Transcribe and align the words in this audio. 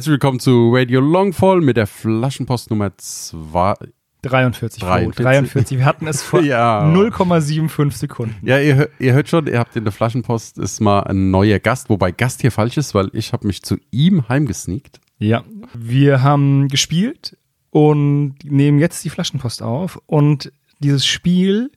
Herzlich 0.00 0.12
willkommen 0.12 0.40
zu 0.40 0.70
Radio 0.72 0.98
Longfall 0.98 1.60
mit 1.60 1.76
der 1.76 1.86
Flaschenpost 1.86 2.70
Nummer 2.70 2.90
2. 2.96 3.74
43. 4.22 4.82
43. 4.82 5.22
43. 5.22 5.78
Wir 5.78 5.84
hatten 5.84 6.06
es 6.06 6.22
vor 6.22 6.40
Ja. 6.40 6.90
0,75 6.90 7.90
Sekunden. 7.92 8.34
Ja, 8.40 8.58
ihr, 8.58 8.88
ihr 8.98 9.12
hört 9.12 9.28
schon, 9.28 9.46
ihr 9.46 9.58
habt 9.58 9.76
in 9.76 9.84
der 9.84 9.92
Flaschenpost 9.92 10.56
ist 10.56 10.80
mal 10.80 11.00
ein 11.00 11.30
neuer 11.30 11.58
Gast, 11.58 11.90
wobei 11.90 12.12
Gast 12.12 12.40
hier 12.40 12.50
falsch 12.50 12.78
ist, 12.78 12.94
weil 12.94 13.10
ich 13.12 13.34
habe 13.34 13.46
mich 13.46 13.62
zu 13.62 13.76
ihm 13.90 14.26
heimgesneakt. 14.26 15.00
Ja. 15.18 15.44
Wir 15.74 16.22
haben 16.22 16.68
gespielt 16.68 17.36
und 17.68 18.36
nehmen 18.42 18.78
jetzt 18.78 19.04
die 19.04 19.10
Flaschenpost 19.10 19.62
auf. 19.62 20.00
Und 20.06 20.50
dieses 20.78 21.04
Spiel 21.04 21.72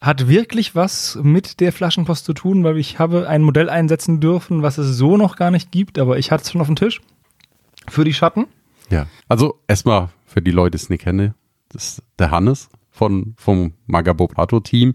hat 0.00 0.28
wirklich 0.28 0.76
was 0.76 1.18
mit 1.24 1.58
der 1.58 1.72
Flaschenpost 1.72 2.24
zu 2.24 2.34
tun, 2.34 2.62
weil 2.62 2.78
ich 2.78 3.00
habe 3.00 3.28
ein 3.28 3.42
Modell 3.42 3.68
einsetzen 3.68 4.20
dürfen, 4.20 4.62
was 4.62 4.78
es 4.78 4.96
so 4.96 5.16
noch 5.16 5.34
gar 5.34 5.50
nicht 5.50 5.72
gibt, 5.72 5.98
aber 5.98 6.18
ich 6.18 6.30
hatte 6.30 6.44
es 6.44 6.52
schon 6.52 6.60
auf 6.60 6.68
dem 6.68 6.76
Tisch. 6.76 7.00
Für 7.88 8.04
die 8.04 8.14
Schatten. 8.14 8.46
Ja. 8.90 9.06
Also 9.28 9.60
erstmal 9.66 10.10
für 10.26 10.42
die 10.42 10.50
Leute, 10.50 10.72
die 10.72 10.82
es 10.82 10.90
nicht 10.90 11.02
kennen, 11.02 11.34
das 11.70 11.84
ist 11.84 12.02
der 12.18 12.30
Hannes 12.30 12.68
von, 12.90 13.34
vom 13.36 13.74
Magabopato-Team. 13.86 14.94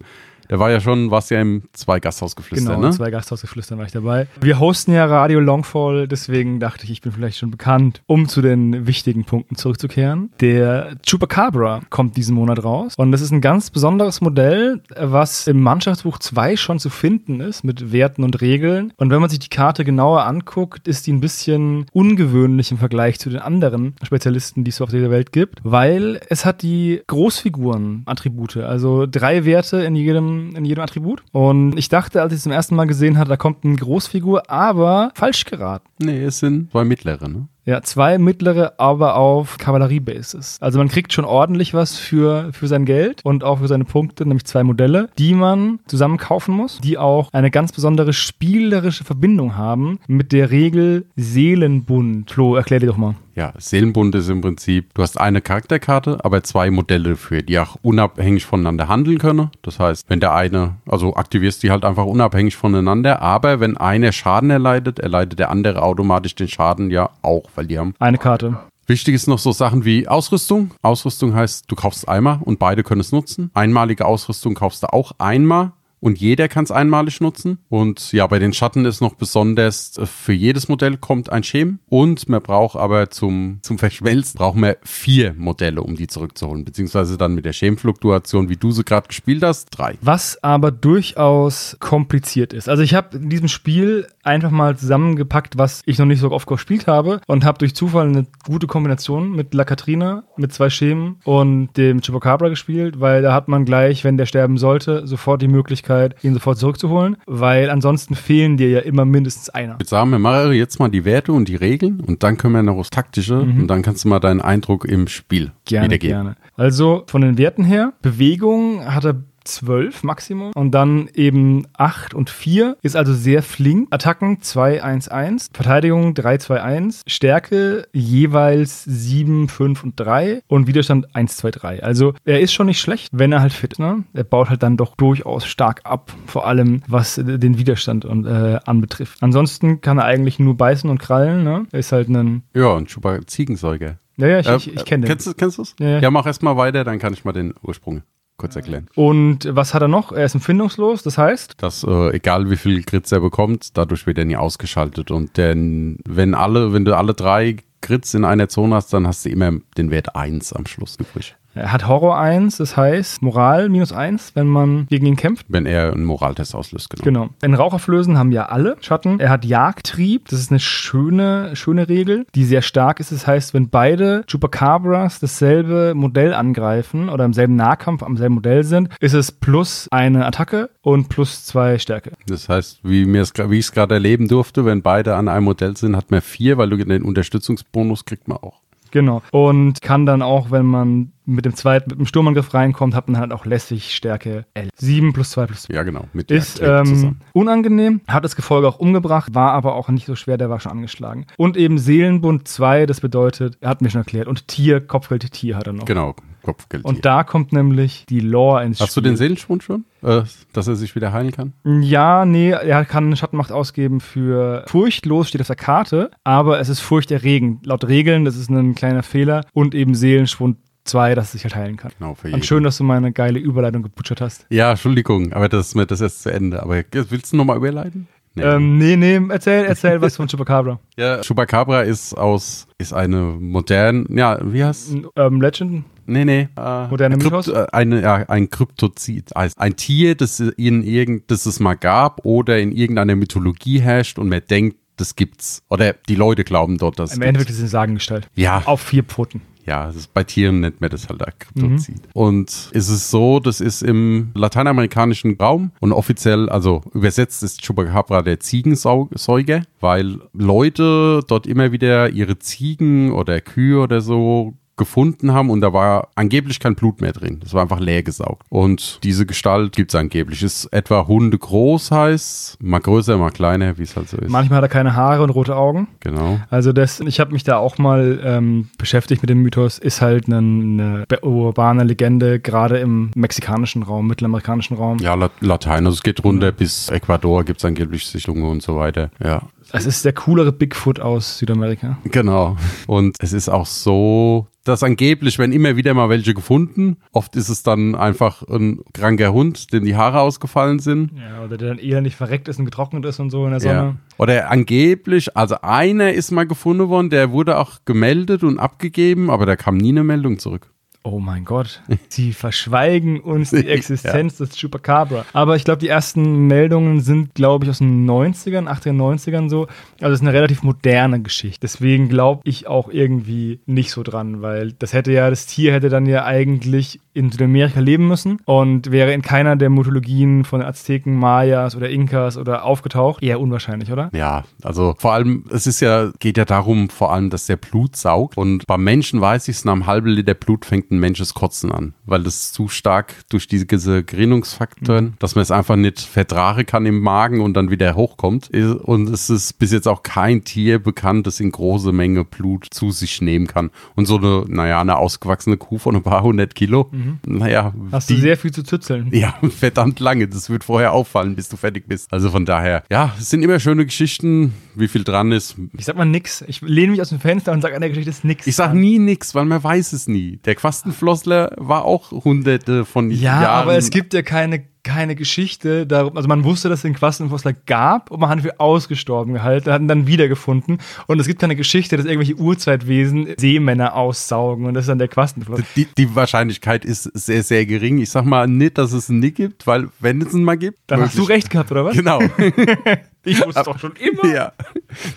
Der 0.50 0.60
war 0.60 0.72
ja 0.72 0.80
schon, 0.80 1.12
warst 1.12 1.30
ja 1.32 1.40
im 1.40 1.64
zwei 1.74 2.00
Gasthausgeflüster, 2.00 2.76
Genau, 2.76 2.88
ne? 2.88 2.92
zwei 2.92 3.12
Gasthausgeflüstern 3.12 3.78
war 3.78 3.86
ich 3.86 3.92
dabei. 3.92 4.28
Wir 4.42 4.60
hosten 4.60 4.94
ja 4.94 5.06
Radio 5.06 5.40
Longfall, 5.40 6.08
deswegen 6.08 6.60
dachte 6.60 6.86
ich, 6.86 6.92
ich 6.92 7.02
bin 7.02 7.12
vielleicht 7.12 7.38
schon 7.38 7.52
bekannt, 7.52 8.02
um 8.08 8.28
zu 8.28 8.42
den 8.42 8.88
wichtigen 8.88 9.26
Punkten 9.26 9.56
zurückzukehren. 9.56 10.32
Der 10.42 10.96
Chupacabra 11.08 11.82
kommt 11.90 12.18
diesen 12.18 12.36
Monat 12.36 12.64
raus 12.64 12.96
und 12.98 13.12
das 13.12 13.22
ist 13.22 13.32
ein 13.32 13.42
ganz 13.42 13.70
besonderes 13.70 14.22
Modell, 14.22 14.82
was 15.00 15.48
im 15.48 15.62
Mannschaftsbuch 15.62 16.18
2 16.18 16.56
schon 16.56 16.80
zu 16.80 16.90
finden 16.90 17.42
ist 17.42 17.64
mit 17.64 17.92
Werten 17.92 18.24
und 18.24 18.42
Regeln. 18.42 18.92
Und 18.98 19.12
wenn 19.12 19.22
man 19.22 19.30
sich 19.30 19.40
die 19.40 19.50
Karte 19.50 19.86
genauer 19.86 20.26
anguckt, 20.26 20.88
ist 20.88 21.06
die 21.06 21.14
ein 21.14 21.20
bisschen 21.22 21.86
ungewöhnlich 21.92 22.72
im 22.72 22.78
Vergleich 22.80 23.20
zu 23.20 23.30
den 23.30 23.40
anderen 23.40 23.96
Spezialisten, 24.04 24.64
die 24.64 24.70
es 24.70 24.78
so 24.78 24.84
auf 24.86 24.90
dieser 24.90 25.12
Welt 25.12 25.32
gibt, 25.32 25.60
weil 25.64 26.20
es 26.30 26.46
hat 26.46 26.64
die 26.64 27.02
Großfiguren-Attribute, 27.08 28.58
also 28.58 29.06
drei 29.10 29.46
Werte 29.46 29.78
in 29.84 29.96
jedem, 29.96 30.39
in 30.56 30.66
jedem 30.66 30.84
Attribut. 30.84 31.24
Und 31.32 31.78
ich 31.78 31.90
dachte, 31.90 32.22
als 32.22 32.34
ich 32.34 32.38
es 32.38 32.44
zum 32.44 32.52
ersten 32.52 32.76
Mal 32.76 32.86
gesehen 32.86 33.18
hatte, 33.18 33.30
da 33.30 33.38
kommt 33.38 33.64
eine 33.64 33.76
Großfigur, 33.76 34.50
aber 34.50 35.12
falsch 35.16 35.46
geraten. 35.46 35.88
Nee, 36.00 36.24
es 36.24 36.40
sind 36.40 36.72
zwei 36.72 36.86
mittlere, 36.86 37.30
ne? 37.30 37.48
Ja, 37.66 37.84
zwei 37.84 38.18
mittlere, 38.18 38.74
aber 38.80 39.16
auf 39.16 39.60
Kavalleriebasis. 39.60 40.58
Also 40.60 40.80
man 40.80 40.88
kriegt 40.88 41.14
schon 41.14 41.24
ordentlich 41.24 41.76
was 41.76 41.98
für, 41.98 42.50
für 42.52 42.68
sein 42.68 42.84
Geld 42.84 43.22
und 43.24 43.44
auch 43.44 43.60
für 43.60 43.68
seine 43.68 43.84
Punkte, 43.84 44.26
nämlich 44.26 44.46
zwei 44.46 44.64
Modelle, 44.64 45.10
die 45.20 45.36
man 45.36 45.78
zusammen 45.86 46.18
kaufen 46.18 46.56
muss, 46.56 46.80
die 46.80 46.98
auch 46.98 47.32
eine 47.32 47.52
ganz 47.52 47.72
besondere 47.72 48.12
spielerische 48.12 49.04
Verbindung 49.04 49.56
haben 49.56 50.00
mit 50.08 50.32
der 50.32 50.50
Regel 50.50 51.06
Seelenbund. 51.16 52.32
Flo, 52.32 52.56
erklär 52.56 52.80
dir 52.80 52.88
doch 52.88 52.98
mal. 52.98 53.14
Ja, 53.40 53.54
Seelenbund 53.58 54.14
ist 54.16 54.28
im 54.28 54.42
Prinzip, 54.42 54.94
du 54.96 55.02
hast 55.02 55.18
eine 55.18 55.40
Charakterkarte, 55.40 56.18
aber 56.26 56.44
zwei 56.44 56.70
Modelle 56.70 57.12
dafür, 57.12 57.42
die 57.42 57.58
auch 57.58 57.78
unabhängig 57.82 58.46
voneinander 58.46 58.90
handeln 58.90 59.18
können. 59.18 59.50
Das 59.62 59.80
heißt, 59.80 60.10
wenn 60.10 60.20
der 60.20 60.36
eine, 60.36 60.76
also 60.86 61.16
aktivierst 61.16 61.64
die 61.64 61.72
halt 61.72 61.86
einfach 61.86 62.04
unabhängig 62.04 62.58
voneinander, 62.58 63.22
aber 63.22 63.62
wenn 63.62 63.78
einer 63.78 64.12
Schaden 64.12 64.50
erleidet, 64.50 65.00
erleidet 65.00 65.40
der 65.40 65.52
andere 65.52 65.84
automatisch 65.84 66.36
den 66.36 66.50
Schaden 66.50 66.92
ja 66.92 67.12
auch, 67.22 67.44
weil 67.56 67.68
die 67.68 67.80
haben. 67.80 67.94
Eine 67.98 68.18
Karte. 68.18 68.60
Wichtig 68.88 69.16
ist 69.16 69.28
noch 69.28 69.40
so 69.40 69.54
Sachen 69.54 69.86
wie 69.86 70.06
Ausrüstung. 70.06 70.72
Ausrüstung 70.82 71.34
heißt, 71.34 71.64
du 71.72 71.76
kaufst 71.76 72.10
einmal 72.10 72.40
und 72.42 72.60
beide 72.60 72.84
können 72.84 73.00
es 73.00 73.14
nutzen. 73.14 73.52
Einmalige 73.54 74.04
Ausrüstung 74.04 74.54
kaufst 74.54 74.84
du 74.84 74.92
auch 74.92 75.14
einmal. 75.18 75.72
Und 76.00 76.20
jeder 76.20 76.48
kann 76.48 76.64
es 76.64 76.72
einmalig 76.72 77.22
nutzen. 77.22 77.60
Und 77.70 78.12
ja, 78.12 78.26
bei 78.28 78.40
den 78.40 78.54
Schatten 78.54 78.86
ist 78.86 79.02
noch 79.02 79.16
besonders, 79.16 79.98
äh, 79.98 80.06
für 80.06 80.34
jedes 80.34 80.70
Modell 80.70 80.98
kommt 80.98 81.32
ein 81.32 81.44
Schem. 81.44 81.80
Und 81.88 82.30
man 82.30 82.42
braucht 82.42 82.76
aber 82.76 83.10
zum, 83.10 83.60
zum 83.62 83.78
Verschmelzen, 83.78 84.38
brauchen 84.38 84.62
wir 84.62 84.78
vier 84.84 85.34
Modelle, 85.34 85.82
um 85.82 85.96
die 85.96 86.08
zurückzuholen. 86.08 86.66
Beziehungsweise 86.66 87.18
dann 87.18 87.36
mit 87.36 87.46
der 87.46 87.54
Schemfluktuation, 87.54 88.50
wie 88.50 88.58
du 88.58 88.72
sie 88.72 88.84
gerade 88.84 89.08
gespielt 89.08 89.44
hast, 89.44 89.70
drei. 89.72 89.98
Was 90.02 90.44
aber 90.44 90.72
durchaus 90.72 91.78
kompliziert 91.80 92.54
ist. 92.54 92.70
Also 92.70 92.84
ich 92.84 92.94
habe 92.94 93.18
in 93.18 93.30
diesem 93.30 93.48
Spiel 93.48 94.08
einfach 94.24 94.52
mal 94.52 94.78
zusammengepackt, 94.78 95.58
was 95.58 95.82
ich 95.86 95.98
noch 95.98 96.06
nicht 96.06 96.20
so 96.20 96.32
oft 96.32 96.48
gespielt 96.48 96.88
habe 96.88 97.22
und 97.28 97.46
habe 97.46 97.58
durch 97.58 97.76
Zufall 97.76 98.08
eine 98.08 98.28
gute 98.46 98.68
Kombination 98.68 99.32
mit 99.32 99.54
La 99.54 99.64
Katrina, 99.64 100.24
mit 100.38 100.54
zwei 100.54 100.70
Schemen 100.70 101.18
und 101.24 101.76
dem 101.78 102.02
Chupacabra 102.02 102.50
gespielt, 102.50 103.00
weil 103.00 103.22
da 103.22 103.34
hat 103.34 103.48
man 103.48 103.66
gleich, 103.66 104.04
wenn 104.04 104.18
der 104.18 104.26
sterben 104.26 104.58
sollte, 104.58 105.08
sofort 105.08 105.42
die 105.42 105.48
Möglichkeit, 105.48 105.89
ihn 106.24 106.34
sofort 106.34 106.58
zurückzuholen, 106.58 107.18
weil 107.26 107.70
ansonsten 107.70 108.16
fehlen 108.16 108.58
dir 108.58 108.70
ja 108.70 108.80
immer 108.80 109.06
mindestens 109.06 109.50
einer. 109.50 109.74
Würde 109.74 109.86
sagen, 109.86 110.12
wir 110.12 110.20
machen 110.20 110.54
jetzt 110.54 110.80
mal 110.80 110.90
die 110.90 111.06
Werte 111.06 111.34
und 111.34 111.48
die 111.48 111.56
Regeln 111.56 112.00
und 112.02 112.24
dann 112.24 112.38
können 112.38 112.54
wir 112.54 112.64
noch 112.64 112.78
das 112.78 112.90
Taktische 112.90 113.40
und 113.40 113.68
dann 113.68 113.82
kannst 113.82 114.06
du 114.06 114.10
mal 114.10 114.20
deinen 114.20 114.42
Eindruck 114.42 114.86
im 114.86 115.08
Spiel 115.08 115.52
Gerne, 115.66 115.86
wiedergeben. 115.86 116.16
gerne. 116.16 116.36
Also 116.56 117.04
von 117.08 117.22
den 117.22 117.38
Werten 117.38 117.64
her, 117.64 117.94
Bewegung 118.02 118.86
hat 118.86 119.06
er 119.06 119.16
12 119.56 120.04
Maximum 120.04 120.52
und 120.54 120.72
dann 120.72 121.10
eben 121.14 121.66
8 121.74 122.14
und 122.14 122.30
4 122.30 122.78
ist 122.82 122.96
also 122.96 123.14
sehr 123.14 123.42
flink. 123.44 123.88
Attacken 123.92 124.42
2, 124.42 124.84
1, 124.84 125.08
1, 125.08 125.50
Verteidigung 125.54 126.14
3, 126.14 126.38
2, 126.38 126.62
1, 126.62 127.04
Stärke 127.08 127.88
jeweils 127.94 128.84
7, 128.84 129.48
5 129.48 129.84
und 129.84 130.00
3 130.00 130.42
und 130.48 130.68
Widerstand 130.68 131.16
1, 131.16 131.38
2, 131.38 131.52
3. 131.52 131.84
Also 131.84 132.14
er 132.26 132.40
ist 132.40 132.54
schon 132.54 132.68
nicht 132.68 132.80
schlecht, 132.80 133.10
wenn 133.12 133.32
er 133.32 133.42
halt 133.42 133.54
fit 133.54 133.74
ist. 133.74 133.80
Ne? 133.80 134.04
Er 134.14 134.24
baut 134.24 134.50
halt 134.50 134.64
dann 134.64 134.78
doch 134.78 134.96
durchaus 134.96 135.46
stark 135.46 135.82
ab, 135.84 136.12
vor 136.26 136.48
allem 136.48 136.82
was 136.88 137.18
äh, 137.18 137.40
den 137.40 137.58
Widerstand 137.58 138.06
und, 138.06 138.26
äh, 138.26 138.60
anbetrifft. 138.66 139.22
Ansonsten 139.22 139.82
kann 139.82 139.98
er 139.98 140.06
eigentlich 140.06 140.40
nur 140.40 140.56
beißen 140.58 140.90
und 140.90 141.00
krallen. 141.00 141.44
Ne? 141.44 141.66
Er 141.72 141.80
ist 141.80 141.92
halt 141.92 142.10
ein... 142.10 142.44
Ja, 142.54 142.70
und 142.70 142.90
Schuber 142.92 143.26
Ziegensäuger. 143.26 143.98
Ja, 144.18 144.28
ja, 144.28 144.40
ich, 144.40 144.48
Äh, 144.48 144.56
ich, 144.58 144.76
ich 144.76 144.86
kenne 144.86 145.06
den. 145.06 145.10
Kennst 145.10 145.28
du 145.28 145.34
kennst 145.34 145.58
du's? 145.58 145.76
Ja, 145.80 145.88
ja. 145.88 146.00
ja, 146.00 146.12
mach 146.12 146.26
erst 146.26 146.44
mal 146.44 146.58
weiter, 146.58 146.84
dann 146.84 147.00
kann 147.00 147.14
ich 147.14 147.24
mal 147.24 147.32
den 147.32 147.54
Ursprung 147.62 148.04
kurz 148.40 148.56
erklären. 148.56 148.88
Und 148.96 149.48
was 149.52 149.74
hat 149.74 149.84
er 149.84 149.88
noch? 149.88 150.12
Er 150.12 150.26
ist 150.26 150.34
empfindungslos, 150.34 151.04
das 151.04 151.18
heißt, 151.18 151.62
Dass 151.62 151.84
äh, 151.84 152.16
egal 152.16 152.50
wie 152.50 152.58
viel 152.58 152.82
Grits 152.82 153.12
er 153.12 153.20
bekommt, 153.20 153.78
dadurch 153.78 154.08
wird 154.08 154.18
er 154.18 154.26
nie 154.26 154.38
ausgeschaltet. 154.38 155.12
Und 155.12 155.38
denn, 155.38 156.00
wenn 156.08 156.34
alle, 156.34 156.74
wenn 156.74 156.86
du 156.86 156.98
alle 156.98 157.14
drei 157.14 157.58
Grits 157.82 158.14
in 158.14 158.26
einer 158.26 158.50
Zone 158.50 158.76
hast, 158.76 158.92
dann 158.94 159.08
hast 159.08 159.26
du 159.26 159.30
immer 159.30 159.52
den 159.78 159.92
Wert 159.92 160.16
1 160.16 160.54
am 160.54 160.66
Schluss 160.66 160.98
übrig. 161.00 161.36
Er 161.60 161.72
hat 161.72 161.88
Horror 161.88 162.18
1, 162.20 162.58
das 162.58 162.76
heißt 162.78 163.22
Moral 163.22 163.70
minus 163.70 163.92
1, 163.94 164.36
wenn 164.36 164.48
man 164.48 164.88
gegen 164.88 165.06
ihn 165.06 165.16
kämpft. 165.16 165.46
Wenn 165.50 165.66
er 165.66 165.94
einen 165.94 166.06
Moraltest 166.06 166.56
auslöst, 166.56 166.90
genau. 166.90 167.04
Genau. 167.04 167.30
In 167.44 167.54
Raucherflößen 167.54 168.18
haben 168.18 168.32
ja 168.32 168.46
alle 168.48 168.78
Schatten. 168.82 169.20
Er 169.20 169.30
hat 169.30 169.46
Jagdtrieb. 169.46 170.28
Das 170.30 170.40
ist 170.40 170.52
eine 170.52 170.60
schöne, 170.60 171.56
schöne 171.56 171.88
Regel, 171.90 172.26
die 172.36 172.46
sehr 172.46 172.62
stark 172.62 173.00
ist. 173.00 173.12
Das 173.12 173.28
heißt, 173.28 173.54
wenn 173.54 173.70
beide 173.70 174.24
Chupacabras 174.30 175.20
dasselbe 175.20 175.94
Modell 175.96 176.34
angreifen 176.34 177.10
oder 177.10 177.26
im 177.26 177.34
selben 177.34 177.56
Nahkampf 177.56 178.04
am 178.04 178.18
selben 178.18 178.36
Modell 178.36 178.64
sind, 178.64 178.90
ist 179.00 179.14
es 179.14 179.32
plus 179.32 179.88
eine 179.92 180.26
Attacke 180.26 180.70
und 180.82 181.10
plus 181.10 181.46
zwei 181.46 181.78
Stärke. 181.80 182.12
Das 182.28 182.50
heißt, 182.50 182.80
wie, 182.84 183.06
mir 183.06 183.22
es 183.22 183.34
gra- 183.36 183.50
wie 183.50 183.60
ich 183.60 183.66
es 183.66 183.72
gerade 183.72 183.96
erleben 183.96 184.28
durfte, 184.28 184.66
wenn 184.66 184.82
beide 184.82 185.16
an 185.16 185.28
einem 185.28 185.46
Modell 185.46 185.76
sind, 185.78 185.96
hat 185.96 186.12
man 186.12 186.22
vier, 186.22 186.58
weil 186.58 186.70
du 186.70 186.78
den 186.78 187.04
Unterstützungsbonus 187.04 188.06
kriegt 188.06 188.28
man 188.28 188.38
auch. 188.38 188.62
Genau. 188.92 189.22
Und 189.32 189.82
kann 189.82 190.06
dann 190.06 190.22
auch, 190.22 190.52
wenn 190.52 190.66
man 190.66 191.12
mit 191.26 191.46
dem 191.46 191.54
zweiten, 191.54 191.92
mit 191.92 192.00
dem 192.00 192.06
Sturmangriff 192.06 192.54
reinkommt, 192.54 192.96
hat 192.96 193.08
man 193.08 193.20
halt 193.22 193.32
auch 193.32 193.46
lässig 193.46 193.94
Stärke 193.96 194.46
11. 194.56 194.70
7 194.76 195.14
plus 195.14 195.32
2 195.32 195.46
plus 195.46 195.64
2. 195.64 195.74
Ja, 195.74 195.84
genau. 195.84 196.06
Mit 196.14 196.32
Ist 196.32 196.60
ähm, 196.62 197.18
unangenehm, 197.34 198.02
hat 198.08 198.24
das 198.26 198.36
Gefolge 198.36 198.68
auch 198.68 198.80
umgebracht, 198.80 199.36
war 199.36 199.52
aber 199.54 199.76
auch 199.76 199.90
nicht 199.90 200.08
so 200.08 200.16
schwer, 200.16 200.38
der 200.38 200.50
war 200.50 200.60
schon 200.60 200.72
angeschlagen. 200.72 201.28
Und 201.38 201.56
eben 201.56 201.78
Seelenbund 201.78 202.48
2, 202.48 202.88
das 202.88 203.02
bedeutet, 203.02 203.58
er 203.62 203.70
hat 203.70 203.82
mir 203.82 203.92
schon 203.92 204.02
erklärt, 204.02 204.28
und 204.28 204.48
Tier, 204.48 204.82
Kopfgeld 204.82 205.32
Tier 205.32 205.56
hat 205.56 205.68
er 205.68 205.74
noch. 205.74 205.86
Genau, 205.86 206.16
Kopfgeld. 206.54 206.86
Und 206.86 207.06
da 207.06 207.24
kommt 207.24 207.54
nämlich 207.54 208.06
die 208.10 208.20
Lore 208.20 208.64
ins 208.64 208.80
Hast 208.80 208.96
du 208.96 209.02
Spiel. 209.02 209.12
den 209.12 209.18
Seelenschwund 209.18 209.64
schon? 209.64 209.86
Äh, 210.02 210.22
dass 210.54 210.68
er 210.68 210.76
sich 210.76 210.96
wieder 210.96 211.12
heilen 211.14 211.32
kann? 211.32 211.54
Ja, 211.82 212.26
nee, 212.26 212.50
er 212.52 212.86
kann 212.86 213.06
eine 213.06 213.16
Schattenmacht 213.18 213.52
ausgeben 213.52 214.00
für 214.00 214.64
furchtlos, 214.68 215.28
steht 215.30 215.42
auf 215.42 215.48
der 215.48 215.56
Karte, 215.56 216.12
aber 216.24 216.60
es 216.60 216.70
ist 216.70 216.80
furchterregend. 216.80 217.66
Laut 217.66 217.88
Regeln, 217.88 218.26
das 218.26 218.36
ist 218.38 218.50
ein 218.50 218.76
kleiner 218.76 219.04
Fehler. 219.04 219.46
Und 219.54 219.76
eben 219.76 219.96
Seelenschwund 219.96 220.58
zwei, 220.86 221.14
dass 221.16 221.26
es 221.28 221.32
sich 221.34 221.44
halt 221.44 221.56
heilen 221.56 221.78
kann. 221.78 221.92
Genau, 222.00 222.16
für 222.16 222.28
Und 222.28 222.34
jeden. 222.34 222.44
schön, 222.44 222.64
dass 222.64 222.78
du 222.78 222.84
meine 222.84 223.12
geile 223.12 223.38
Überleitung 223.40 223.84
gebutschert 223.84 224.22
hast. 224.22 224.46
Ja, 224.50 224.72
Entschuldigung, 224.72 225.34
aber 225.34 225.48
das 225.50 225.68
ist 225.68 225.76
mir 225.76 225.86
das 225.86 226.02
erst 226.02 226.24
zu 226.24 226.32
Ende. 226.32 226.64
Aber 226.64 226.82
willst 226.92 227.32
du 227.34 227.38
nochmal 227.38 227.58
überleiten? 227.58 228.08
Nee. 228.36 228.44
Ähm, 228.44 228.78
nee, 228.78 228.96
nee, 228.96 229.20
erzähl, 229.30 229.66
erzähl 229.66 230.02
was 230.02 230.16
von 230.16 230.28
Chupacabra. 230.30 230.80
ja, 230.98 231.20
Chupacabra 231.22 231.82
ist 231.82 232.14
aus, 232.16 232.68
ist 232.78 232.94
eine 232.94 233.18
moderne, 233.40 234.06
ja, 234.10 234.40
wie 234.44 234.64
heißt 234.64 234.94
Urban 235.16 235.42
Legend. 235.42 235.84
Nee, 236.10 236.26
nee. 236.26 236.48
Äh, 236.58 236.88
Moderne 236.88 237.16
ein 237.16 237.20
Mythos? 237.20 237.48
äh, 237.48 237.68
eine, 237.72 238.02
ja, 238.02 238.16
ein 238.28 238.50
Kryptozid. 238.50 239.32
Heißt 239.36 239.60
ein 239.60 239.76
Tier, 239.76 240.16
das 240.16 240.40
in 240.40 240.84
irgend, 240.84 241.30
das 241.32 241.46
es 241.46 241.60
mal 241.60 241.76
gab 241.76 242.26
oder 242.26 242.60
in 242.60 242.72
irgendeiner 242.72 243.16
Mythologie 243.16 243.80
herrscht 243.80 244.20
und 244.20 244.30
man 244.30 244.42
denkt, 244.50 244.78
das 244.98 245.16
gibt's. 245.16 245.64
Oder 245.70 245.94
die 246.10 246.16
Leute 246.16 246.44
glauben 246.44 246.78
dort, 246.78 247.00
dass 247.00 247.12
es 247.12 247.18
Im. 247.18 247.22
Endeffekt 247.24 247.50
ist 247.52 247.58
es 247.58 247.62
eine 247.62 247.70
Sagengestalt. 247.70 248.28
Ja, 248.36 248.64
Auf 248.66 248.82
vier 248.82 249.04
Pfoten. 249.04 249.42
ja, 249.66 249.86
das 249.86 249.96
ist, 249.96 250.14
bei 250.14 250.26
Tieren 250.26 250.60
nennt 250.60 250.82
man 250.82 250.90
das 250.90 251.08
halt 251.08 251.26
ein 251.26 251.32
Kryptozid. 251.40 251.96
Mhm. 251.96 252.12
Und 252.12 252.50
es 252.74 252.90
ist 252.90 253.10
so, 253.10 253.40
das 253.40 253.62
ist 253.62 253.82
im 253.82 254.32
lateinamerikanischen 254.34 255.38
Raum 255.38 255.72
und 255.80 255.94
offiziell, 255.94 256.50
also 256.50 256.82
übersetzt 256.94 257.44
ist 257.44 257.62
Chupacabra 257.62 258.24
der 258.24 258.42
Ziegensäuger, 258.42 259.62
weil 259.80 260.20
Leute 260.34 261.22
dort 261.28 261.48
immer 261.48 261.72
wieder 261.72 262.10
ihre 262.10 262.38
Ziegen 262.40 263.14
oder 263.14 263.40
Kühe 263.42 263.80
oder 263.80 264.02
so 264.02 264.56
gefunden 264.80 265.34
haben 265.34 265.52
und 265.52 265.62
da 265.62 265.74
war 265.74 266.08
angeblich 266.16 266.60
kein 266.60 266.74
Blut 266.74 267.02
mehr 267.02 267.12
drin. 267.12 267.40
Das 267.42 267.54
war 267.54 267.62
einfach 267.62 267.80
leer 267.80 268.02
gesaugt. 268.02 268.42
Und 268.50 269.00
diese 269.04 269.28
Gestalt 269.28 269.76
gibt 269.76 269.92
es 269.92 269.96
angeblich. 269.96 270.42
Ist 270.42 270.66
etwa 270.74 271.06
Hunde 271.08 271.38
groß 271.38 271.92
heißt, 271.92 272.58
mal 272.64 272.80
größer, 272.80 273.18
mal 273.18 273.30
kleiner, 273.30 273.78
wie 273.78 273.84
es 273.84 273.96
halt 273.96 274.10
so 274.10 274.18
ist. 274.18 274.32
Manchmal 274.32 274.58
hat 274.58 274.66
er 274.66 274.70
keine 274.70 274.96
Haare 274.96 275.22
und 275.22 275.30
rote 275.30 275.56
Augen. 275.56 275.88
genau. 276.00 276.40
Also 276.50 276.74
das, 276.74 277.00
ich 277.02 277.20
habe 277.20 277.34
mich 277.34 277.44
da 277.44 277.58
auch 277.58 277.78
mal 277.78 278.20
ähm, 278.24 278.70
beschäftigt 278.80 279.22
mit 279.22 279.30
dem 279.30 279.44
Mythos, 279.44 279.78
ist 279.78 280.02
halt 280.02 280.26
eine, 280.28 280.38
eine 280.38 281.06
urbane 281.22 281.84
Legende, 281.84 282.40
gerade 282.40 282.80
im 282.80 283.12
mexikanischen 283.16 283.84
Raum, 283.84 284.08
mittelamerikanischen 284.08 284.78
Raum. 284.78 284.98
Ja, 285.00 285.14
La 285.14 285.30
Latein. 285.42 285.86
Also 285.86 285.98
es 285.98 286.04
geht 286.04 286.24
runter 286.24 286.52
bis 286.52 286.90
Ecuador, 286.90 287.44
gibt 287.44 287.60
es 287.60 287.66
angeblich 287.66 288.08
Sichtungen 288.08 288.44
und 288.44 288.64
so 288.64 288.78
weiter. 288.78 289.12
Ja. 289.22 289.42
Es 289.72 289.86
ist 289.86 290.06
der 290.06 290.14
coolere 290.14 290.52
Bigfoot 290.52 291.00
aus 291.00 291.38
Südamerika. 291.40 291.98
Genau. 292.06 292.58
Und 292.88 293.18
es 293.20 293.34
ist 293.34 293.50
auch 293.50 293.66
so, 293.66 294.48
dass 294.64 294.84
angeblich, 294.84 295.40
wenn 295.40 295.52
immer 295.52 295.76
wieder 295.76 295.94
mal 295.94 296.10
welche 296.10 296.34
gefunden, 296.34 296.98
oft 297.12 297.36
ist 297.36 297.50
es 297.50 297.64
dann 297.64 297.96
einfach 297.96 298.44
ein 298.48 298.80
kranker 298.94 299.32
Hund, 299.34 299.72
dem 299.74 299.86
die 299.86 299.96
Haare 299.96 300.22
ausgefallen 300.22 300.80
sind. 300.80 301.12
Ja, 301.18 301.44
oder 301.44 301.58
der 301.58 301.70
dann 301.70 301.78
eher 301.80 302.02
nicht 302.02 302.16
verreckt 302.16 302.48
ist 302.48 302.60
und 302.60 302.66
getrocknet 302.66 303.06
ist 303.06 303.20
und 303.20 303.30
so 303.30 303.46
in 303.46 303.52
der 303.52 303.62
Ja. 303.62 303.80
Sonne. 303.80 303.98
Oder 304.18 304.52
angeblich, 304.52 305.36
also 305.38 305.56
einer 305.62 306.14
ist 306.14 306.32
mal 306.32 306.46
gefunden 306.48 306.90
worden, 306.90 307.10
der 307.10 307.32
wurde 307.32 307.58
auch 307.58 307.80
gemeldet 307.86 308.44
und 308.44 308.60
abgegeben, 308.60 309.30
aber 309.30 309.46
da 309.46 309.56
kam 309.56 309.78
nie 309.78 309.90
eine 309.90 310.04
Meldung 310.04 310.40
zurück. 310.40 310.72
Oh 311.04 311.20
mein 311.20 311.46
Gott. 311.46 311.82
Sie 312.10 312.34
verschweigen 312.34 313.22
uns 313.22 313.52
die 313.52 313.68
Existenz 313.68 314.38
des 314.38 314.60
Chupacabra. 314.60 315.26
Aber 315.32 315.56
ich 315.56 315.64
glaube, 315.64 315.80
die 315.80 315.88
ersten 315.88 316.48
Meldungen 316.48 317.00
sind, 317.00 317.36
glaube 317.36 317.66
ich, 317.66 317.72
aus 317.72 317.80
den 317.80 318.10
90ern, 318.10 318.68
80er, 318.68 318.92
90ern 318.92 319.50
so. 319.50 319.68
Also 320.02 320.14
es 320.14 320.20
ist 320.20 320.28
eine 320.28 320.34
relativ 320.34 320.62
moderne 320.62 321.22
Geschichte. 321.22 321.62
Deswegen 321.62 322.10
glaube 322.10 322.42
ich 322.44 322.68
auch 322.68 322.90
irgendwie 322.90 323.60
nicht 323.66 323.92
so 323.92 324.04
dran, 324.04 324.42
weil 324.42 324.74
das 324.74 324.94
hätte 324.94 325.14
ja, 325.14 325.30
das 325.30 325.46
Tier 325.46 325.72
hätte 325.72 325.90
dann 325.90 326.06
ja 326.06 326.26
eigentlich 326.26 327.00
in 327.20 327.32
Südamerika 327.32 327.82
leben 327.82 328.08
müssen 328.08 328.40
und 328.46 328.92
wäre 328.92 329.14
in 329.14 329.22
keiner 329.22 329.58
der 329.58 329.70
Mythologien 329.70 330.46
von 330.46 330.62
Azteken, 330.62 331.18
Mayas 331.18 331.76
oder 331.76 331.90
Inkas 331.90 332.38
oder 332.38 332.64
aufgetaucht. 332.64 333.22
Eher 333.22 333.42
unwahrscheinlich, 333.42 333.92
oder? 333.92 334.10
Ja, 334.14 334.46
also 334.64 334.96
vor 334.98 335.12
allem, 335.12 335.44
es 335.52 335.68
ist 335.68 335.82
ja, 335.82 336.12
geht 336.20 336.38
ja 336.38 336.46
darum, 336.46 336.90
vor 336.90 337.12
allem, 337.12 337.30
dass 337.30 337.46
der 337.46 337.58
Blut 337.58 337.98
saugt. 337.98 338.38
Und 338.38 338.66
beim 338.66 338.84
Menschen 338.84 339.20
weiß 339.20 339.50
ich 339.50 339.58
es, 339.58 339.66
nach 339.66 339.74
einem 339.74 339.86
halben 339.86 340.08
Liter 340.08 340.34
Blut 340.34 340.64
fängt 340.66 340.92
ein 340.92 341.00
Mensch 341.00 341.20
das 341.20 341.34
Kotzen 341.34 341.72
an, 341.72 341.94
weil 342.06 342.24
das 342.24 342.54
zu 342.54 342.70
stark 342.70 343.14
durch 343.30 343.48
diese 343.48 343.66
Gerinnungsfaktoren, 343.66 345.16
dass 345.20 345.36
man 345.36 345.42
es 345.42 345.52
einfach 345.52 345.76
nicht 345.76 346.00
vertragen 346.00 346.66
kann 346.66 346.86
im 346.86 347.02
Magen 347.02 347.42
und 347.42 347.54
dann 347.56 347.70
wieder 347.70 347.96
hochkommt. 347.96 348.50
Und 348.50 349.10
es 349.10 349.30
ist 349.30 349.60
bis 349.60 349.74
jetzt 349.74 349.88
auch 349.88 350.04
kein 350.04 350.46
Tier 350.46 350.80
bekannt, 350.80 351.28
das 351.28 351.42
in 351.42 351.52
große 351.52 351.92
Menge 351.92 352.24
Blut 352.24 352.68
zu 352.72 352.92
sich 352.92 353.22
nehmen 353.22 353.48
kann. 353.48 353.72
Und 353.96 354.06
so 354.06 354.18
eine, 354.18 354.46
naja, 354.48 354.80
eine 354.80 354.98
ausgewachsene 354.98 355.58
Kuh 355.58 355.78
von 355.78 355.98
ein 355.98 356.04
paar 356.04 356.24
hundert 356.24 356.56
Kilo, 356.56 356.90
naja, 357.26 357.74
Hast 357.92 358.10
du 358.10 358.16
sehr 358.16 358.38
viel 358.38 358.52
zu 358.52 358.64
zützeln. 358.64 359.10
ja, 359.14 359.34
verdammt 359.58 360.00
lange. 360.00 360.28
Das 360.28 360.50
wird 360.50 360.64
vorher 360.64 360.94
auffallen, 360.94 361.36
bis 361.36 361.50
du 361.50 361.58
fertig 361.58 361.88
bist. 361.88 362.12
Also 362.12 362.30
von 362.32 362.46
daher, 362.46 362.84
ja, 362.92 363.14
es 363.20 363.30
sind 363.30 363.42
immer 363.44 363.60
schöne 363.60 363.86
Geschichten. 363.86 364.54
Wie 364.76 364.88
viel 364.88 365.04
dran 365.04 365.32
ist. 365.34 365.56
Ich 365.78 365.86
sag 365.86 365.98
mal 365.98 366.06
nix. 366.06 366.42
Ich 366.48 366.62
lehne 366.62 366.92
mich 366.92 367.02
aus 367.02 367.10
dem 367.10 367.20
Fenster 367.20 367.52
und 367.52 367.62
sag 367.62 367.74
an 367.74 367.82
der 367.82 367.90
Geschichte 367.90 368.10
ist 368.12 368.24
nix. 368.24 368.48
Ich 368.48 368.56
sag 368.56 368.74
nie 368.74 368.98
nix, 369.00 369.36
weil 369.36 369.44
man 369.46 369.62
weiß 369.62 369.92
es 369.94 370.08
nie. 370.08 370.38
Der 370.46 370.56
Quastenflossler 370.56 371.52
war 371.58 371.84
auch 371.86 372.12
hunderte 372.12 372.86
von 372.86 373.12
Ja, 373.12 373.42
Jahren. 373.42 373.46
aber 373.64 373.78
es 373.78 373.90
gibt 373.90 374.14
ja 374.14 374.22
keine, 374.22 374.64
keine 374.84 375.16
Geschichte 375.16 375.86
darum. 375.86 376.16
Also 376.16 376.28
man 376.28 376.44
wusste, 376.44 376.70
dass 376.70 376.80
es 376.80 376.84
den 376.84 376.94
Quastenfossler 376.96 377.54
gab 377.54 378.12
und 378.12 378.20
man 378.20 378.30
hat 378.30 378.38
ihn 378.40 378.44
für 378.44 378.60
ausgestorben 378.60 379.34
gehalten, 379.34 379.72
hat 379.72 379.82
ihn 379.82 379.88
dann 379.88 380.08
wiedergefunden. 380.08 380.78
Und 381.08 381.20
es 381.20 381.28
gibt 381.28 381.40
keine 381.42 381.56
Geschichte, 381.56 381.98
dass 381.98 382.06
irgendwelche 382.06 382.36
Urzeitwesen 382.36 383.34
Seemänner 383.38 383.96
aussaugen 383.96 384.66
und 384.66 384.74
das 384.74 384.84
ist 384.84 384.90
dann 384.90 385.00
der 385.00 385.08
Quastenflossler. 385.08 385.66
Die, 385.76 385.86
die 385.98 386.16
Wahrscheinlichkeit 386.16 386.86
ist 386.86 387.04
sehr, 387.04 387.44
sehr 387.44 387.66
gering. 387.66 388.00
Ich 388.00 388.10
sag 388.10 388.26
mal 388.26 388.48
nicht, 388.48 388.78
dass 388.78 388.94
es 388.94 389.10
einen 389.10 389.20
Nick 389.20 389.36
gibt, 389.36 389.68
weil 389.68 389.90
wenn 390.00 390.22
es 390.22 390.34
einen 390.34 390.44
mal 390.44 390.58
gibt. 390.58 390.80
Dann 390.88 391.02
hast 391.02 391.16
du 391.16 391.20
möglich- 391.22 391.36
recht 391.38 391.50
gehabt, 391.50 391.72
oder 391.72 391.86
was? 391.86 391.96
Genau. 391.96 392.20
Ich 393.24 393.46
wusste 393.46 393.60
es 393.60 393.66
doch 393.66 393.80
schon 393.80 393.94
immer. 393.94 394.34
ja. 394.34 394.54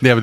Nee, 0.01 0.11
aber 0.11 0.23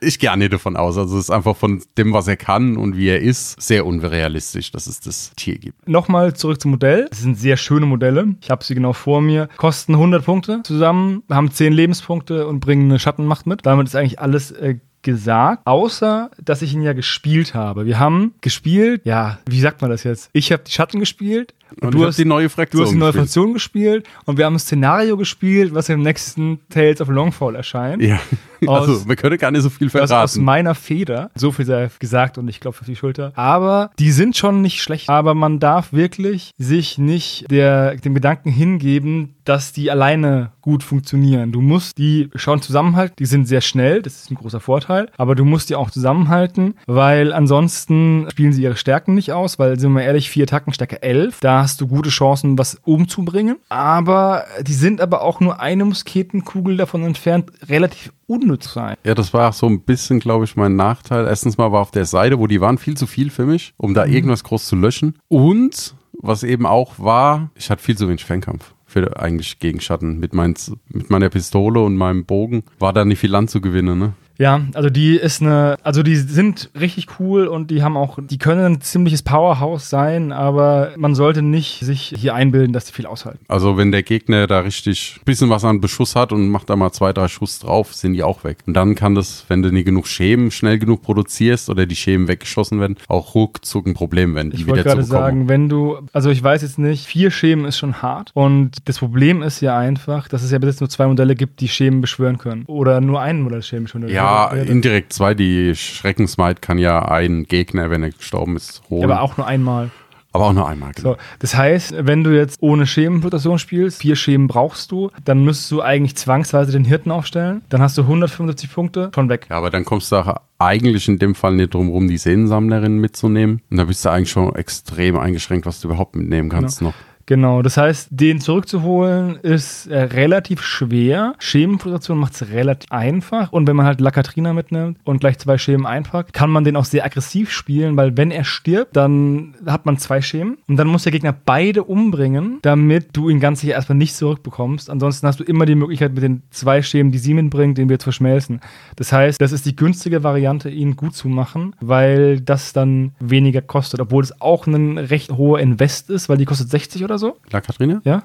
ich 0.00 0.18
gehe 0.18 0.30
auch 0.30 0.36
nicht 0.36 0.52
davon 0.52 0.76
aus. 0.76 0.98
Also 0.98 1.16
es 1.16 1.24
ist 1.24 1.30
einfach 1.30 1.56
von 1.56 1.82
dem, 1.96 2.12
was 2.12 2.28
er 2.28 2.36
kann 2.36 2.76
und 2.76 2.96
wie 2.96 3.08
er 3.08 3.20
ist, 3.20 3.60
sehr 3.60 3.86
unrealistisch, 3.86 4.72
dass 4.72 4.86
es 4.86 5.00
das 5.00 5.32
Tier 5.36 5.58
gibt. 5.58 5.88
Nochmal 5.88 6.34
zurück 6.34 6.60
zum 6.60 6.72
Modell. 6.72 7.08
Es 7.10 7.20
sind 7.20 7.38
sehr 7.38 7.56
schöne 7.56 7.86
Modelle. 7.86 8.34
Ich 8.40 8.50
habe 8.50 8.64
sie 8.64 8.74
genau 8.74 8.92
vor 8.92 9.20
mir. 9.20 9.48
Kosten 9.56 9.94
100 9.94 10.24
Punkte 10.24 10.60
zusammen, 10.64 11.22
haben 11.30 11.50
10 11.50 11.72
Lebenspunkte 11.72 12.46
und 12.46 12.60
bringen 12.60 12.90
eine 12.90 12.98
Schattenmacht 12.98 13.46
mit. 13.46 13.64
Damit 13.64 13.86
ist 13.86 13.96
eigentlich 13.96 14.18
alles 14.18 14.50
äh, 14.50 14.76
gesagt, 15.02 15.66
außer 15.66 16.30
dass 16.42 16.62
ich 16.62 16.72
ihn 16.74 16.82
ja 16.82 16.92
gespielt 16.92 17.54
habe. 17.54 17.86
Wir 17.86 17.98
haben 17.98 18.34
gespielt, 18.40 19.02
ja, 19.04 19.38
wie 19.46 19.60
sagt 19.60 19.80
man 19.82 19.90
das 19.90 20.04
jetzt? 20.04 20.30
Ich 20.32 20.52
habe 20.52 20.62
die 20.66 20.70
Schatten 20.72 21.00
gespielt 21.00 21.54
Und 21.80 21.94
du 21.94 21.98
ich 21.98 22.02
hab 22.04 22.08
hast 22.08 22.18
die 22.18 22.24
neue 22.24 22.44
Du 22.44 22.48
Fraktion 22.50 22.82
hast 22.82 22.92
die 22.92 22.96
neue 22.98 23.08
gespielt. 23.12 23.24
Fraktion 23.26 23.52
gespielt 23.54 24.08
und 24.26 24.38
wir 24.38 24.44
haben 24.46 24.54
ein 24.54 24.58
Szenario 24.58 25.16
gespielt, 25.16 25.74
was 25.74 25.88
im 25.88 26.02
nächsten 26.02 26.60
Tales 26.70 27.00
of 27.00 27.08
Longfall 27.08 27.54
erscheint. 27.56 28.02
Ja, 28.02 28.20
Aus- 28.66 28.88
also 28.88 29.08
wir 29.08 29.16
können 29.16 29.38
gar 29.38 29.50
nicht 29.50 29.62
so 29.62 29.70
viel 29.70 29.88
Das 29.88 30.02
aus 30.12 30.34
verraten. 30.34 30.44
meiner 30.44 30.74
Feder. 30.76 31.30
So 31.34 31.50
viel 31.50 31.64
sei 31.66 31.90
gesagt 31.98 32.38
und 32.38 32.46
ich 32.48 32.60
glaube 32.60 32.76
auf 32.78 32.86
die 32.86 32.94
Schulter. 32.96 33.32
Aber 33.34 33.90
die 33.98 34.12
sind 34.12 34.36
schon 34.36 34.62
nicht 34.62 34.82
schlecht. 34.82 35.08
Aber 35.08 35.34
man 35.34 35.58
darf 35.58 35.92
wirklich 35.92 36.52
sich 36.58 36.96
nicht 36.98 37.50
der, 37.50 37.96
dem 37.96 38.14
Gedanken 38.14 38.50
hingeben, 38.50 39.34
dass 39.44 39.72
die 39.72 39.90
alleine 39.90 40.52
gut 40.62 40.82
funktionieren. 40.82 41.52
Du 41.52 41.60
musst 41.60 41.98
die 41.98 42.30
schon 42.34 42.62
zusammenhalten. 42.62 43.16
Die 43.18 43.26
sind 43.26 43.46
sehr 43.46 43.60
schnell. 43.60 44.02
Das 44.02 44.14
ist 44.14 44.30
ein 44.30 44.36
großer 44.36 44.60
Vorteil. 44.60 45.10
Aber 45.16 45.34
du 45.34 45.44
musst 45.44 45.70
die 45.70 45.74
auch 45.74 45.90
zusammenhalten, 45.90 46.74
weil 46.86 47.32
ansonsten 47.32 48.26
spielen 48.30 48.52
sie 48.52 48.62
ihre 48.62 48.76
Stärken 48.76 49.14
nicht 49.14 49.32
aus. 49.32 49.58
Weil, 49.58 49.78
sind 49.78 49.90
wir 49.90 50.00
mal 50.00 50.06
ehrlich, 50.06 50.30
vier 50.30 50.44
Attacken, 50.44 50.72
Stärke 50.72 51.02
11. 51.02 51.40
Da 51.40 51.62
hast 51.62 51.80
du 51.80 51.86
gute 51.86 52.10
Chancen, 52.10 52.58
was 52.58 52.76
umzubringen. 52.84 53.56
Aber 53.68 54.44
die 54.62 54.72
sind 54.72 55.00
aber 55.00 55.22
auch 55.22 55.40
nur 55.40 55.60
eine 55.60 55.84
Musketenkugel 55.84 56.76
davon 56.76 57.04
entfernt, 57.04 57.50
relativ 57.68 58.12
unnütz 58.26 58.72
sein. 58.72 58.96
Ja, 59.04 59.14
das 59.14 59.34
war 59.34 59.50
auch 59.50 59.54
so 59.54 59.66
ein 59.66 59.82
bisschen, 59.82 60.20
glaube 60.20 60.44
ich, 60.44 60.56
mein 60.56 60.76
Nachteil. 60.76 61.26
Erstens 61.26 61.58
mal 61.58 61.72
war 61.72 61.80
auf 61.80 61.90
der 61.90 62.06
Seite, 62.06 62.38
wo 62.38 62.46
die 62.46 62.60
waren, 62.60 62.78
viel 62.78 62.96
zu 62.96 63.06
viel 63.06 63.30
für 63.30 63.44
mich, 63.44 63.74
um 63.76 63.94
da 63.94 64.06
irgendwas 64.06 64.44
groß 64.44 64.66
zu 64.66 64.76
löschen. 64.76 65.18
Und 65.28 65.94
was 66.12 66.42
eben 66.42 66.66
auch 66.66 66.98
war, 66.98 67.50
ich 67.54 67.70
hatte 67.70 67.82
viel 67.82 67.96
zu 67.96 68.08
wenig 68.08 68.24
Fernkampf 68.24 68.74
für 68.92 69.18
eigentlich 69.18 69.58
gegen 69.58 69.80
Schatten. 69.80 70.18
Mit, 70.18 70.34
mein, 70.34 70.54
mit 70.88 71.10
meiner 71.10 71.30
Pistole 71.30 71.80
und 71.80 71.96
meinem 71.96 72.24
Bogen 72.24 72.62
war 72.78 72.92
da 72.92 73.04
nicht 73.04 73.18
viel 73.18 73.34
anzugewinnen, 73.34 73.98
ne? 73.98 74.12
Ja, 74.42 74.60
also 74.74 74.90
die 74.90 75.14
ist 75.14 75.40
eine, 75.40 75.76
also 75.84 76.02
die 76.02 76.16
sind 76.16 76.70
richtig 76.78 77.20
cool 77.20 77.46
und 77.46 77.70
die 77.70 77.84
haben 77.84 77.96
auch, 77.96 78.18
die 78.20 78.38
können 78.38 78.64
ein 78.64 78.80
ziemliches 78.80 79.22
Powerhouse 79.22 79.88
sein, 79.88 80.32
aber 80.32 80.90
man 80.96 81.14
sollte 81.14 81.42
nicht 81.42 81.78
sich 81.84 82.12
hier 82.18 82.34
einbilden, 82.34 82.72
dass 82.72 82.86
die 82.86 82.92
viel 82.92 83.06
aushalten. 83.06 83.38
Also 83.46 83.76
wenn 83.76 83.92
der 83.92 84.02
Gegner 84.02 84.48
da 84.48 84.58
richtig 84.58 85.18
ein 85.20 85.24
bisschen 85.26 85.48
was 85.48 85.64
an 85.64 85.80
Beschuss 85.80 86.16
hat 86.16 86.32
und 86.32 86.48
macht 86.48 86.70
da 86.70 86.74
mal 86.74 86.90
zwei, 86.90 87.12
drei 87.12 87.28
Schuss 87.28 87.60
drauf, 87.60 87.94
sind 87.94 88.14
die 88.14 88.24
auch 88.24 88.42
weg. 88.42 88.58
Und 88.66 88.74
dann 88.74 88.96
kann 88.96 89.14
das, 89.14 89.44
wenn 89.46 89.62
du 89.62 89.70
nie 89.70 89.84
genug 89.84 90.08
Schemen 90.08 90.50
schnell 90.50 90.80
genug 90.80 91.02
produzierst 91.02 91.70
oder 91.70 91.86
die 91.86 91.94
Schemen 91.94 92.26
weggeschossen 92.26 92.80
werden, 92.80 92.96
auch 93.06 93.36
ruckzuck 93.36 93.86
ein 93.86 93.94
Problem 93.94 94.34
werden, 94.34 94.50
die 94.50 94.56
Ich 94.56 94.66
wollte 94.66 94.80
wieder 94.80 94.90
zu 94.90 94.96
gerade 94.96 95.06
sagen, 95.06 95.48
wenn 95.48 95.68
du, 95.68 95.98
also 96.12 96.30
ich 96.30 96.42
weiß 96.42 96.62
jetzt 96.62 96.80
nicht, 96.80 97.06
vier 97.06 97.30
Schemen 97.30 97.64
ist 97.64 97.78
schon 97.78 98.02
hart 98.02 98.32
und 98.34 98.72
das 98.86 98.98
Problem 98.98 99.40
ist 99.40 99.60
ja 99.60 99.78
einfach, 99.78 100.26
dass 100.26 100.42
es 100.42 100.50
ja 100.50 100.58
bis 100.58 100.70
jetzt 100.70 100.80
nur 100.80 100.90
zwei 100.90 101.06
Modelle 101.06 101.36
gibt, 101.36 101.60
die 101.60 101.68
Schemen 101.68 102.00
beschwören 102.00 102.38
können. 102.38 102.64
Oder 102.66 103.00
nur 103.00 103.20
ein 103.20 103.40
Modell 103.40 103.62
Schemen 103.62 103.84
beschwören 103.84 104.08
Ja, 104.08 104.31
Indirekt 104.52 105.12
zwei. 105.12 105.34
Die 105.34 105.74
Schreckensmaid 105.74 106.62
kann 106.62 106.78
ja 106.78 107.04
einen 107.04 107.44
Gegner, 107.44 107.90
wenn 107.90 108.02
er 108.02 108.10
gestorben 108.10 108.56
ist, 108.56 108.82
holen. 108.90 109.04
aber 109.04 109.22
auch 109.22 109.36
nur 109.36 109.46
einmal. 109.46 109.90
Aber 110.34 110.46
auch 110.46 110.52
nur 110.54 110.66
einmal, 110.66 110.92
genau. 110.92 111.10
So, 111.10 111.16
das 111.40 111.54
heißt, 111.54 111.94
wenn 112.06 112.24
du 112.24 112.30
jetzt 112.34 112.62
ohne 112.62 112.86
Schemenfluktuation 112.86 113.58
spielst, 113.58 114.00
vier 114.00 114.16
Schemen 114.16 114.48
brauchst 114.48 114.90
du, 114.90 115.10
dann 115.26 115.44
müsstest 115.44 115.70
du 115.70 115.82
eigentlich 115.82 116.16
zwangsweise 116.16 116.72
den 116.72 116.86
Hirten 116.86 117.10
aufstellen. 117.10 117.60
Dann 117.68 117.82
hast 117.82 117.98
du 117.98 118.02
175 118.02 118.72
Punkte 118.72 119.10
schon 119.14 119.28
weg. 119.28 119.46
Ja, 119.50 119.58
aber 119.58 119.70
dann 119.70 119.84
kommst 119.84 120.10
du 120.10 120.16
auch 120.16 120.36
eigentlich 120.58 121.06
in 121.06 121.18
dem 121.18 121.34
Fall 121.34 121.54
nicht 121.54 121.74
drum 121.74 121.90
rum, 121.90 122.08
die 122.08 122.16
Sehnensammlerin 122.16 122.96
mitzunehmen. 122.96 123.60
Und 123.70 123.76
da 123.76 123.84
bist 123.84 124.04
du 124.06 124.08
eigentlich 124.08 124.30
schon 124.30 124.54
extrem 124.54 125.18
eingeschränkt, 125.18 125.66
was 125.66 125.80
du 125.82 125.88
überhaupt 125.88 126.16
mitnehmen 126.16 126.48
kannst 126.48 126.80
noch. 126.80 126.94
Genau, 127.26 127.62
das 127.62 127.76
heißt, 127.76 128.08
den 128.10 128.40
zurückzuholen 128.40 129.36
ist 129.36 129.86
äh, 129.86 130.02
relativ 130.02 130.62
schwer. 130.62 131.34
Schemenflutation 131.38 132.18
macht 132.18 132.34
es 132.34 132.50
relativ 132.50 132.90
einfach. 132.90 133.52
Und 133.52 133.66
wenn 133.66 133.76
man 133.76 133.86
halt 133.86 134.00
Lakatrina 134.00 134.52
mitnimmt 134.52 134.98
und 135.04 135.20
gleich 135.20 135.38
zwei 135.38 135.58
Schemen 135.58 135.86
einpackt, 135.86 136.32
kann 136.32 136.50
man 136.50 136.64
den 136.64 136.76
auch 136.76 136.84
sehr 136.84 137.04
aggressiv 137.04 137.50
spielen, 137.50 137.96
weil 137.96 138.16
wenn 138.16 138.30
er 138.30 138.44
stirbt, 138.44 138.96
dann 138.96 139.54
hat 139.66 139.86
man 139.86 139.98
zwei 139.98 140.20
Schemen. 140.20 140.58
Und 140.68 140.76
dann 140.76 140.88
muss 140.88 141.04
der 141.04 141.12
Gegner 141.12 141.32
beide 141.32 141.84
umbringen, 141.84 142.58
damit 142.62 143.08
du 143.12 143.28
ihn 143.28 143.40
ganz 143.40 143.60
sicher 143.60 143.74
erstmal 143.74 143.98
nicht 143.98 144.14
zurückbekommst. 144.16 144.90
Ansonsten 144.90 145.26
hast 145.26 145.40
du 145.40 145.44
immer 145.44 145.66
die 145.66 145.74
Möglichkeit, 145.74 146.14
mit 146.14 146.22
den 146.22 146.42
zwei 146.50 146.82
Schemen, 146.82 147.12
die 147.12 147.18
sie 147.18 147.34
mitbringt, 147.34 147.78
den 147.78 147.88
wir 147.88 147.98
zu 147.98 148.04
verschmelzen. 148.04 148.60
Das 148.96 149.12
heißt, 149.12 149.40
das 149.40 149.52
ist 149.52 149.66
die 149.66 149.76
günstige 149.76 150.22
Variante, 150.22 150.70
ihn 150.70 150.96
gut 150.96 151.14
zu 151.14 151.28
machen, 151.28 151.74
weil 151.80 152.40
das 152.40 152.72
dann 152.72 153.12
weniger 153.20 153.62
kostet. 153.62 154.00
Obwohl 154.00 154.22
es 154.22 154.40
auch 154.40 154.66
ein 154.66 154.98
recht 154.98 155.32
hoher 155.32 155.60
Invest 155.60 156.10
ist, 156.10 156.28
weil 156.28 156.38
die 156.38 156.44
kostet 156.44 156.70
60 156.70 157.04
oder 157.04 157.11
so. 157.18 157.36
La 157.50 157.60
Katrina? 157.60 158.00
Ja? 158.04 158.22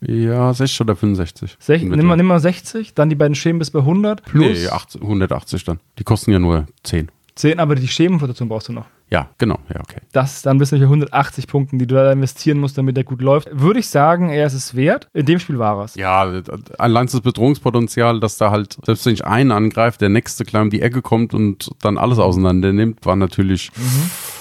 Ja, 0.00 0.52
60 0.52 0.80
oder 0.82 0.96
65. 0.96 1.56
Sech, 1.58 1.82
nimm, 1.82 2.06
mal, 2.06 2.16
nimm 2.16 2.26
mal 2.26 2.40
60, 2.40 2.94
dann 2.94 3.10
die 3.10 3.16
beiden 3.16 3.34
Schemen 3.34 3.58
bis 3.58 3.70
bei 3.70 3.80
100 3.80 4.22
plus 4.22 4.44
Nee, 4.44 4.68
80, 4.68 5.02
180 5.02 5.64
dann. 5.64 5.80
Die 5.98 6.04
kosten 6.04 6.32
ja 6.32 6.38
nur 6.38 6.66
10. 6.84 7.10
10, 7.34 7.58
aber 7.58 7.74
die 7.74 7.88
Schemenfutation 7.88 8.48
brauchst 8.48 8.68
du 8.68 8.72
noch. 8.72 8.86
Ja, 9.10 9.28
genau. 9.38 9.58
Ja, 9.68 9.80
okay. 9.80 10.00
Das 10.12 10.42
dann 10.42 10.58
bist 10.58 10.72
du 10.72 10.78
bei 10.78 10.84
180 10.84 11.48
Punkten, 11.48 11.78
die 11.78 11.86
du 11.86 11.96
da 11.96 12.12
investieren 12.12 12.58
musst, 12.58 12.78
damit 12.78 12.96
der 12.96 13.04
gut 13.04 13.20
läuft. 13.20 13.48
Würde 13.52 13.80
ich 13.80 13.88
sagen, 13.88 14.30
er 14.30 14.46
ist 14.46 14.54
es 14.54 14.76
wert. 14.76 15.08
In 15.12 15.26
dem 15.26 15.40
Spiel 15.40 15.58
war 15.58 15.84
es. 15.84 15.96
Ja, 15.96 16.30
allein 16.78 17.06
das 17.06 17.20
Bedrohungspotenzial, 17.20 18.20
dass 18.20 18.36
da 18.36 18.50
halt, 18.52 18.76
selbst 18.84 19.04
wenn 19.06 19.14
ich 19.14 19.24
einen 19.24 19.50
angreift, 19.50 20.00
der 20.00 20.10
nächste 20.10 20.44
gleich 20.44 20.62
um 20.62 20.70
die 20.70 20.80
Ecke 20.80 21.02
kommt 21.02 21.34
und 21.34 21.70
dann 21.80 21.98
alles 21.98 22.18
auseinander 22.18 22.72
nimmt, 22.72 23.04
war 23.04 23.16
natürlich 23.16 23.72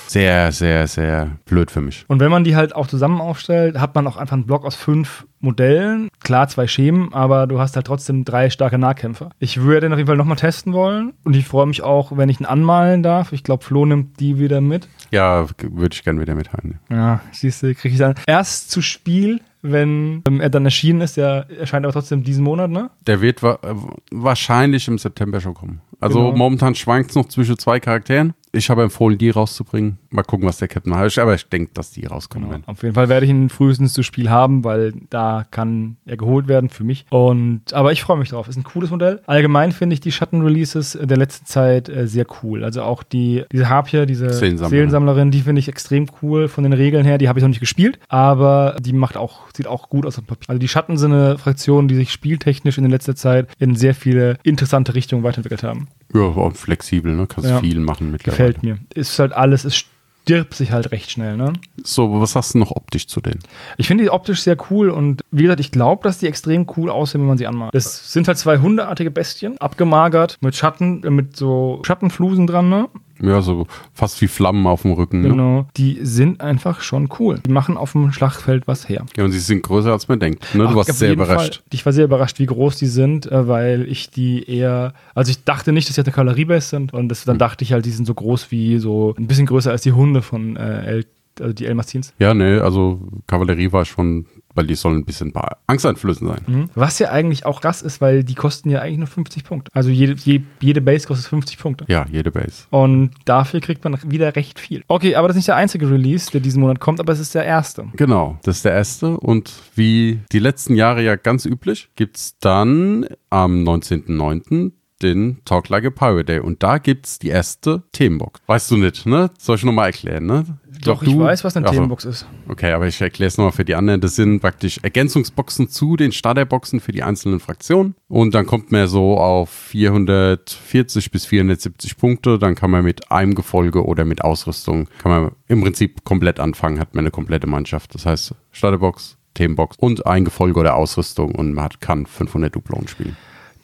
sehr, 0.10 0.52
sehr, 0.52 0.88
sehr 0.88 1.38
blöd 1.46 1.72
für 1.72 1.82
mich. 1.82 2.06
Und 2.08 2.20
wenn 2.20 2.32
man 2.32 2.44
die 2.44 2.56
halt 2.56 2.76
auch 2.76 2.88
zusammen 2.88 3.22
aufstellt, 3.22 3.80
hat 3.80 3.96
man 3.96 4.08
auch 4.08 4.18
einfach 4.18 4.34
einen 4.34 4.46
Block 4.46 4.66
aus 4.66 4.76
fünf 4.76 5.26
Modellen. 5.40 6.10
Klar, 6.22 6.48
zwei 6.50 6.68
Schemen, 6.68 7.14
aber 7.14 7.48
du 7.48 7.60
hast 7.60 7.76
halt 7.76 7.88
trotzdem 7.88 8.26
drei 8.26 8.50
starke 8.50 8.78
Nahkämpfer. 8.78 9.30
Ich 9.40 9.62
würde 9.62 9.82
den 9.82 9.94
auf 9.94 9.98
jeden 10.00 10.08
Fall 10.08 10.18
nochmal 10.18 10.36
testen 10.38 10.74
wollen. 10.74 11.14
Und 11.24 11.36
ich 11.36 11.46
freue 11.48 11.66
mich 11.68 11.82
auch, 11.84 12.16
wenn 12.18 12.30
ich 12.30 12.40
ihn 12.40 12.46
anmalen 12.46 13.04
darf. 13.04 13.32
Ich 13.32 13.44
glaube, 13.44 13.64
Flo 13.64 13.86
nimmt 13.86 14.20
die 14.20 14.40
wieder 14.40 14.62
mit. 14.62 14.88
Ja, 15.12 15.48
würde 15.62 15.94
ich 15.94 16.04
gerne 16.04 16.20
wieder 16.20 16.36
mit 16.36 16.52
heimnehmen. 16.54 16.80
Ja, 16.90 17.22
siehst 17.32 17.64
du, 17.64 17.74
kriege 17.74 17.94
ich 17.94 18.00
dann 18.00 18.16
erst 18.28 18.72
zu 18.72 18.82
Spiel, 18.82 19.40
wenn 19.62 20.24
ähm, 20.28 20.42
er 20.42 20.50
dann 20.50 20.66
erschienen 20.66 21.02
ist. 21.02 21.18
Der 21.18 21.46
erscheint 21.58 21.86
aber 21.86 21.94
trotzdem 21.94 22.24
diesen 22.24 22.44
Monat, 22.44 22.70
ne? 22.70 22.90
Der 23.08 23.22
wird 23.22 23.42
wa 23.44 23.60
äh, 23.62 23.74
wahrscheinlich 24.12 24.88
im 24.88 24.98
September 24.98 25.40
schon 25.42 25.54
kommen. 25.54 25.82
Also 26.02 26.20
Genau. 26.26 26.38
momentan 26.38 26.76
schwankt 26.76 27.10
es 27.12 27.16
noch 27.16 27.28
zwischen 27.28 27.58
zwei 27.58 27.80
Charakteren. 27.80 28.34
Ich 28.52 28.70
habe 28.70 28.84
empfohlen, 28.84 29.18
die 29.18 29.30
rauszubringen. 29.30 30.00
Mal 30.10 30.24
gucken, 30.24 30.48
was 30.48 30.58
der 30.58 30.68
Captain 30.68 30.92
macht. 30.92 31.20
Aber 31.20 31.36
ich 31.36 31.48
denke, 31.48 31.72
dass 31.74 31.92
die 31.92 32.06
rauskommen 32.06 32.50
werden. 32.50 32.64
Auf 32.66 32.82
jeden 32.82 32.96
Fall 32.96 33.10
werde 33.10 33.26
ich 33.26 33.30
ihn 33.30 33.50
frühestens 33.50 33.94
zu 33.94 34.02
Spiel 34.02 34.30
haben, 34.30 34.64
weil 34.64 34.94
da 35.10 35.46
kann 35.52 35.98
er 36.06 36.18
geholt 36.18 36.48
werden 36.48 36.70
für 36.70 36.84
mich. 36.84 37.06
Und 37.10 37.74
aber 37.74 37.92
ich 37.92 38.02
freue 38.02 38.18
mich 38.18 38.30
drauf. 38.30 38.48
Ist 38.48 38.58
ein 38.58 38.64
cooles 38.64 38.90
Modell. 38.90 39.22
Allgemein 39.28 39.72
finde 39.72 39.94
ich 39.94 40.00
die 40.00 40.12
Schatten-Releases 40.12 40.98
der 41.00 41.18
letzten 41.18 41.46
Zeit 41.46 41.90
äh, 41.90 42.08
sehr 42.08 42.26
cool. 42.42 42.64
Also 42.64 42.82
auch 42.82 43.04
die 43.04 43.46
diese 43.52 43.70
Harpier, 43.70 44.06
diese 44.06 44.32
Seelensammlerin. 44.34 45.32
Die 45.32 45.42
finde 45.42 45.60
ich 45.60 45.68
extrem 45.68 46.08
cool 46.22 46.48
von 46.48 46.64
den 46.64 46.74
Regeln 46.74 47.06
her. 47.06 47.18
Die 47.18 47.30
habe 47.30 47.40
ich 47.40 47.44
noch 47.44 47.50
nicht 47.50 47.60
gespielt, 47.60 48.00
aber 48.08 48.76
die 48.80 48.94
macht 48.94 49.16
auch 49.16 49.42
sieht 49.56 49.68
auch 49.68 49.90
gut 49.90 50.06
aus 50.06 50.18
auf 50.18 50.26
Papier. 50.26 50.50
Also 50.50 50.60
die 50.60 50.68
Schatten 50.68 50.98
sind 50.98 51.14
eine 51.14 51.38
Fraktion, 51.38 51.88
die 51.88 51.96
sich 51.96 52.12
spieltechnisch 52.12 52.78
in 52.78 52.84
der 52.84 52.92
letzter 52.92 53.16
Zeit 53.16 53.48
in 53.60 53.76
sehr 53.76 53.94
viele 53.94 54.38
interessante 54.44 54.96
Richtungen 54.96 55.24
weiterentwickelt 55.24 55.64
haben. 55.64 55.88
Ja, 56.14 56.22
auch 56.22 56.54
flexibel, 56.56 57.16
ne? 57.16 57.28
Kannst 57.28 57.50
Ja. 57.50 57.60
viel 57.60 57.80
machen 57.80 58.12
mittlerweile. 58.12 58.38
Gefällt 58.54 58.64
mir. 58.64 58.80
Ist 58.94 59.18
halt 59.20 59.34
alles, 59.34 59.64
es 59.66 59.76
stirbt 59.76 60.54
sich 60.54 60.72
halt 60.72 60.92
recht 60.92 61.10
schnell, 61.12 61.38
ne? 61.38 61.54
So, 61.84 62.20
was 62.22 62.36
hast 62.36 62.54
du 62.54 62.60
noch 62.60 62.72
optisch 62.72 63.08
zu 63.08 63.20
denen? 63.22 63.40
Ich 63.78 63.88
finde 63.88 64.04
die 64.04 64.10
optisch 64.12 64.42
sehr 64.42 64.58
cool 64.70 64.90
und 64.90 65.24
wie 65.32 65.44
gesagt, 65.44 65.60
ich 65.60 65.72
glaube, 65.72 66.04
dass 66.04 66.20
die 66.20 66.28
extrem 66.28 66.68
cool 66.78 66.90
aussehen, 66.90 67.22
wenn 67.22 67.28
man 67.28 67.38
sie 67.38 67.48
anmalt. 67.48 67.74
Das 67.74 68.12
sind 68.14 68.28
halt 68.28 68.38
zwei 68.38 68.60
hundeartige 68.60 69.12
Bestien, 69.12 69.58
abgemagert, 69.60 70.38
mit 70.42 70.56
Schatten, 70.56 71.04
äh, 71.04 71.10
mit 71.10 71.36
so 71.36 71.82
Schattenflusen 71.84 72.48
dran, 72.48 72.70
ne? 72.70 72.90
Ja, 73.22 73.42
so 73.42 73.68
fast 73.94 74.22
wie 74.22 74.28
Flammen 74.28 74.66
auf 74.68 74.84
dem 74.84 74.94
Rücken. 74.94 75.22
Ne? 75.22 75.30
Genau. 75.30 75.68
Die 75.78 76.00
sind 76.04 76.42
einfach 76.42 76.82
schon 76.82 77.10
cool. 77.20 77.40
Die 77.46 77.52
machen 77.52 77.78
auf 77.78 77.92
dem 77.92 78.12
Schlachtfeld 78.12 78.68
was 78.68 78.88
her. 78.88 79.06
Ja, 79.18 79.26
und 79.26 79.32
sie 79.32 79.40
sind 79.40 79.64
größer, 79.64 79.92
als 79.92 80.08
man 80.08 80.20
denkt. 80.20 80.44
Ne? 80.56 80.64
Du 80.64 80.70
Ach, 80.70 80.76
warst 80.76 80.90
auf 80.92 80.96
sehr 80.98 81.12
überrascht. 81.14 81.56
Fall. 81.56 81.64
Ich 81.74 81.86
war 81.86 81.94
sehr 81.94 82.06
überrascht, 82.06 82.40
wie 82.40 82.46
groß 82.46 82.78
die 82.78 82.86
sind, 82.88 83.30
äh, 83.32 83.48
weil 83.48 83.86
ich 83.90 84.10
die 84.10 84.44
eher, 84.50 84.94
also 85.16 85.32
ich 85.32 85.44
dachte 85.44 85.72
nicht, 85.72 85.90
dass 85.90 85.96
sie 85.96 86.02
eine 86.02 86.12
Kavalleriebase 86.12 86.68
sind 86.70 86.94
und 86.94 87.10
das, 87.10 87.26
dann 87.26 87.36
Hm. 87.36 87.40
dachte 87.40 87.64
ich 87.64 87.74
halt, 87.74 87.86
die 87.86 87.92
sind 87.92 88.06
so 88.06 88.14
groß 88.14 88.52
wie 88.52 88.78
so, 88.80 89.14
ein 89.18 89.28
bisschen 89.28 89.46
größer 89.46 89.72
als 89.72 89.82
die 89.82 89.92
Hunde 89.92 90.22
von 90.22 90.56
äh, 90.56 90.86
El, 90.86 91.06
also 91.42 91.54
die 91.54 91.66
Elmastins. 91.66 92.14
Ja, 92.20 92.34
ne, 92.34 92.62
also 92.62 93.00
Kavallerie 93.28 93.72
war 93.72 93.86
schon, 93.86 94.26
weil 94.60 94.68
die 94.68 94.76
sollen 94.76 94.98
ein 94.98 95.06
bisschen 95.06 95.32
bei 95.32 95.56
angsteinflößend 95.68 96.30
sein. 96.30 96.42
Mhm. 96.46 96.70
Was 96.76 97.00
ja 97.00 97.12
eigentlich 97.12 97.46
auch 97.46 97.62
krass 97.62 97.82
ist, 97.82 98.02
weil 98.02 98.26
die 98.26 98.36
kosten 98.36 98.70
ja 98.70 98.82
eigentlich 98.82 98.98
nur 98.98 99.08
50 99.08 99.46
Punkte. 99.46 99.72
Also 99.74 99.90
jede, 99.90 100.16
je, 100.16 100.42
jede 100.60 100.82
Base 100.82 101.08
kostet 101.08 101.28
50 101.28 101.58
Punkte. 101.58 101.86
Ja, 101.88 102.06
jede 102.12 102.30
Base. 102.30 102.66
Und 102.70 103.12
dafür 103.24 103.62
kriegt 103.62 103.86
man 103.86 103.98
wieder 104.06 104.36
recht 104.36 104.60
viel. 104.60 104.84
Okay, 104.90 105.16
aber 105.16 105.30
das 105.30 105.36
ist 105.36 105.40
nicht 105.40 105.48
der 105.48 105.56
einzige 105.56 105.90
Release, 105.90 106.30
der 106.30 106.42
diesen 106.42 106.60
Monat 106.60 106.82
kommt, 106.82 107.00
aber 107.00 107.14
es 107.14 107.22
ist 107.22 107.36
der 107.36 107.46
erste. 107.46 107.88
Genau, 107.96 108.38
das 108.44 108.58
ist 108.58 108.66
der 108.66 108.74
erste. 108.74 109.18
Und 109.18 109.54
wie 109.76 110.20
die 110.34 110.40
letzten 110.40 110.76
Jahre 110.76 111.04
ja 111.04 111.16
ganz 111.16 111.46
üblich, 111.46 111.90
gibt's 111.96 112.38
dann 112.40 113.06
am 113.30 113.64
19.09. 113.64 114.74
den 115.02 115.40
Talk 115.46 115.70
Like 115.70 115.86
a 115.86 115.90
Pirate 115.90 116.26
Day. 116.26 116.40
Und 116.40 116.64
da 116.64 116.78
gibt's 116.78 117.20
die 117.20 117.30
erste 117.30 117.84
Themenbox. 117.92 118.42
Weißt 118.48 118.72
du 118.72 118.78
nicht, 118.78 119.06
ne? 119.06 119.32
Soll 119.38 119.56
ich 119.58 119.64
nochmal 119.64 119.88
erklären, 119.88 120.26
ne? 120.26 120.46
Doch, 120.84 121.02
glaub, 121.02 121.16
ich 121.16 121.20
weiß, 121.20 121.44
was 121.44 121.58
eine 121.58 121.66
Ach 121.66 121.70
so. 121.70 121.76
Themenbox 121.76 122.06
ist. 122.06 122.26
Okay, 122.48 122.72
aber 122.72 122.88
ich 122.88 123.02
erkläre 123.02 123.28
es 123.28 123.38
nochmal 123.38 123.52
für 123.52 123.66
die 123.66 123.76
anderen. 123.76 124.00
Das 124.02 124.16
sind 124.16 124.40
praktisch 124.40 124.80
Ergänzungsboxen 124.82 125.70
zu 125.70 125.98
den 125.98 126.12
Starterboxen 126.12 126.80
für 126.80 126.92
die 126.92 127.04
einzelnen 127.04 127.40
Fraktionen. 127.40 127.96
Und 128.08 128.34
dann 128.34 128.46
kommt 128.46 128.72
man 128.72 128.88
so 128.88 129.18
auf 129.18 129.50
440 129.50 131.12
bis 131.12 131.26
470 131.26 131.98
Punkte. 131.98 132.40
Dann 132.40 132.56
kann 132.56 132.72
man 132.72 132.84
mit 132.84 133.12
einem 133.12 133.36
Gefolge 133.36 133.86
oder 133.86 134.06
mit 134.06 134.24
Ausrüstung, 134.24 134.88
kann 135.02 135.12
man 135.12 135.32
im 135.48 135.62
Prinzip 135.62 136.04
komplett 136.06 136.40
anfangen, 136.40 136.80
hat 136.80 136.96
man 136.96 137.04
eine 137.04 137.12
komplette 137.12 137.48
Mannschaft. 137.48 137.94
Das 137.96 138.06
heißt 138.06 138.36
Starterbox, 138.52 139.18
Themenbox 139.34 139.78
und 139.80 140.06
ein 140.06 140.26
Gefolge 140.26 140.60
oder 140.60 140.76
Ausrüstung 140.76 141.36
und 141.36 141.54
man 141.54 141.66
hat, 141.66 141.82
kann 141.82 142.06
500 142.06 142.56
Duplonen 142.56 142.88
spielen. 142.88 143.18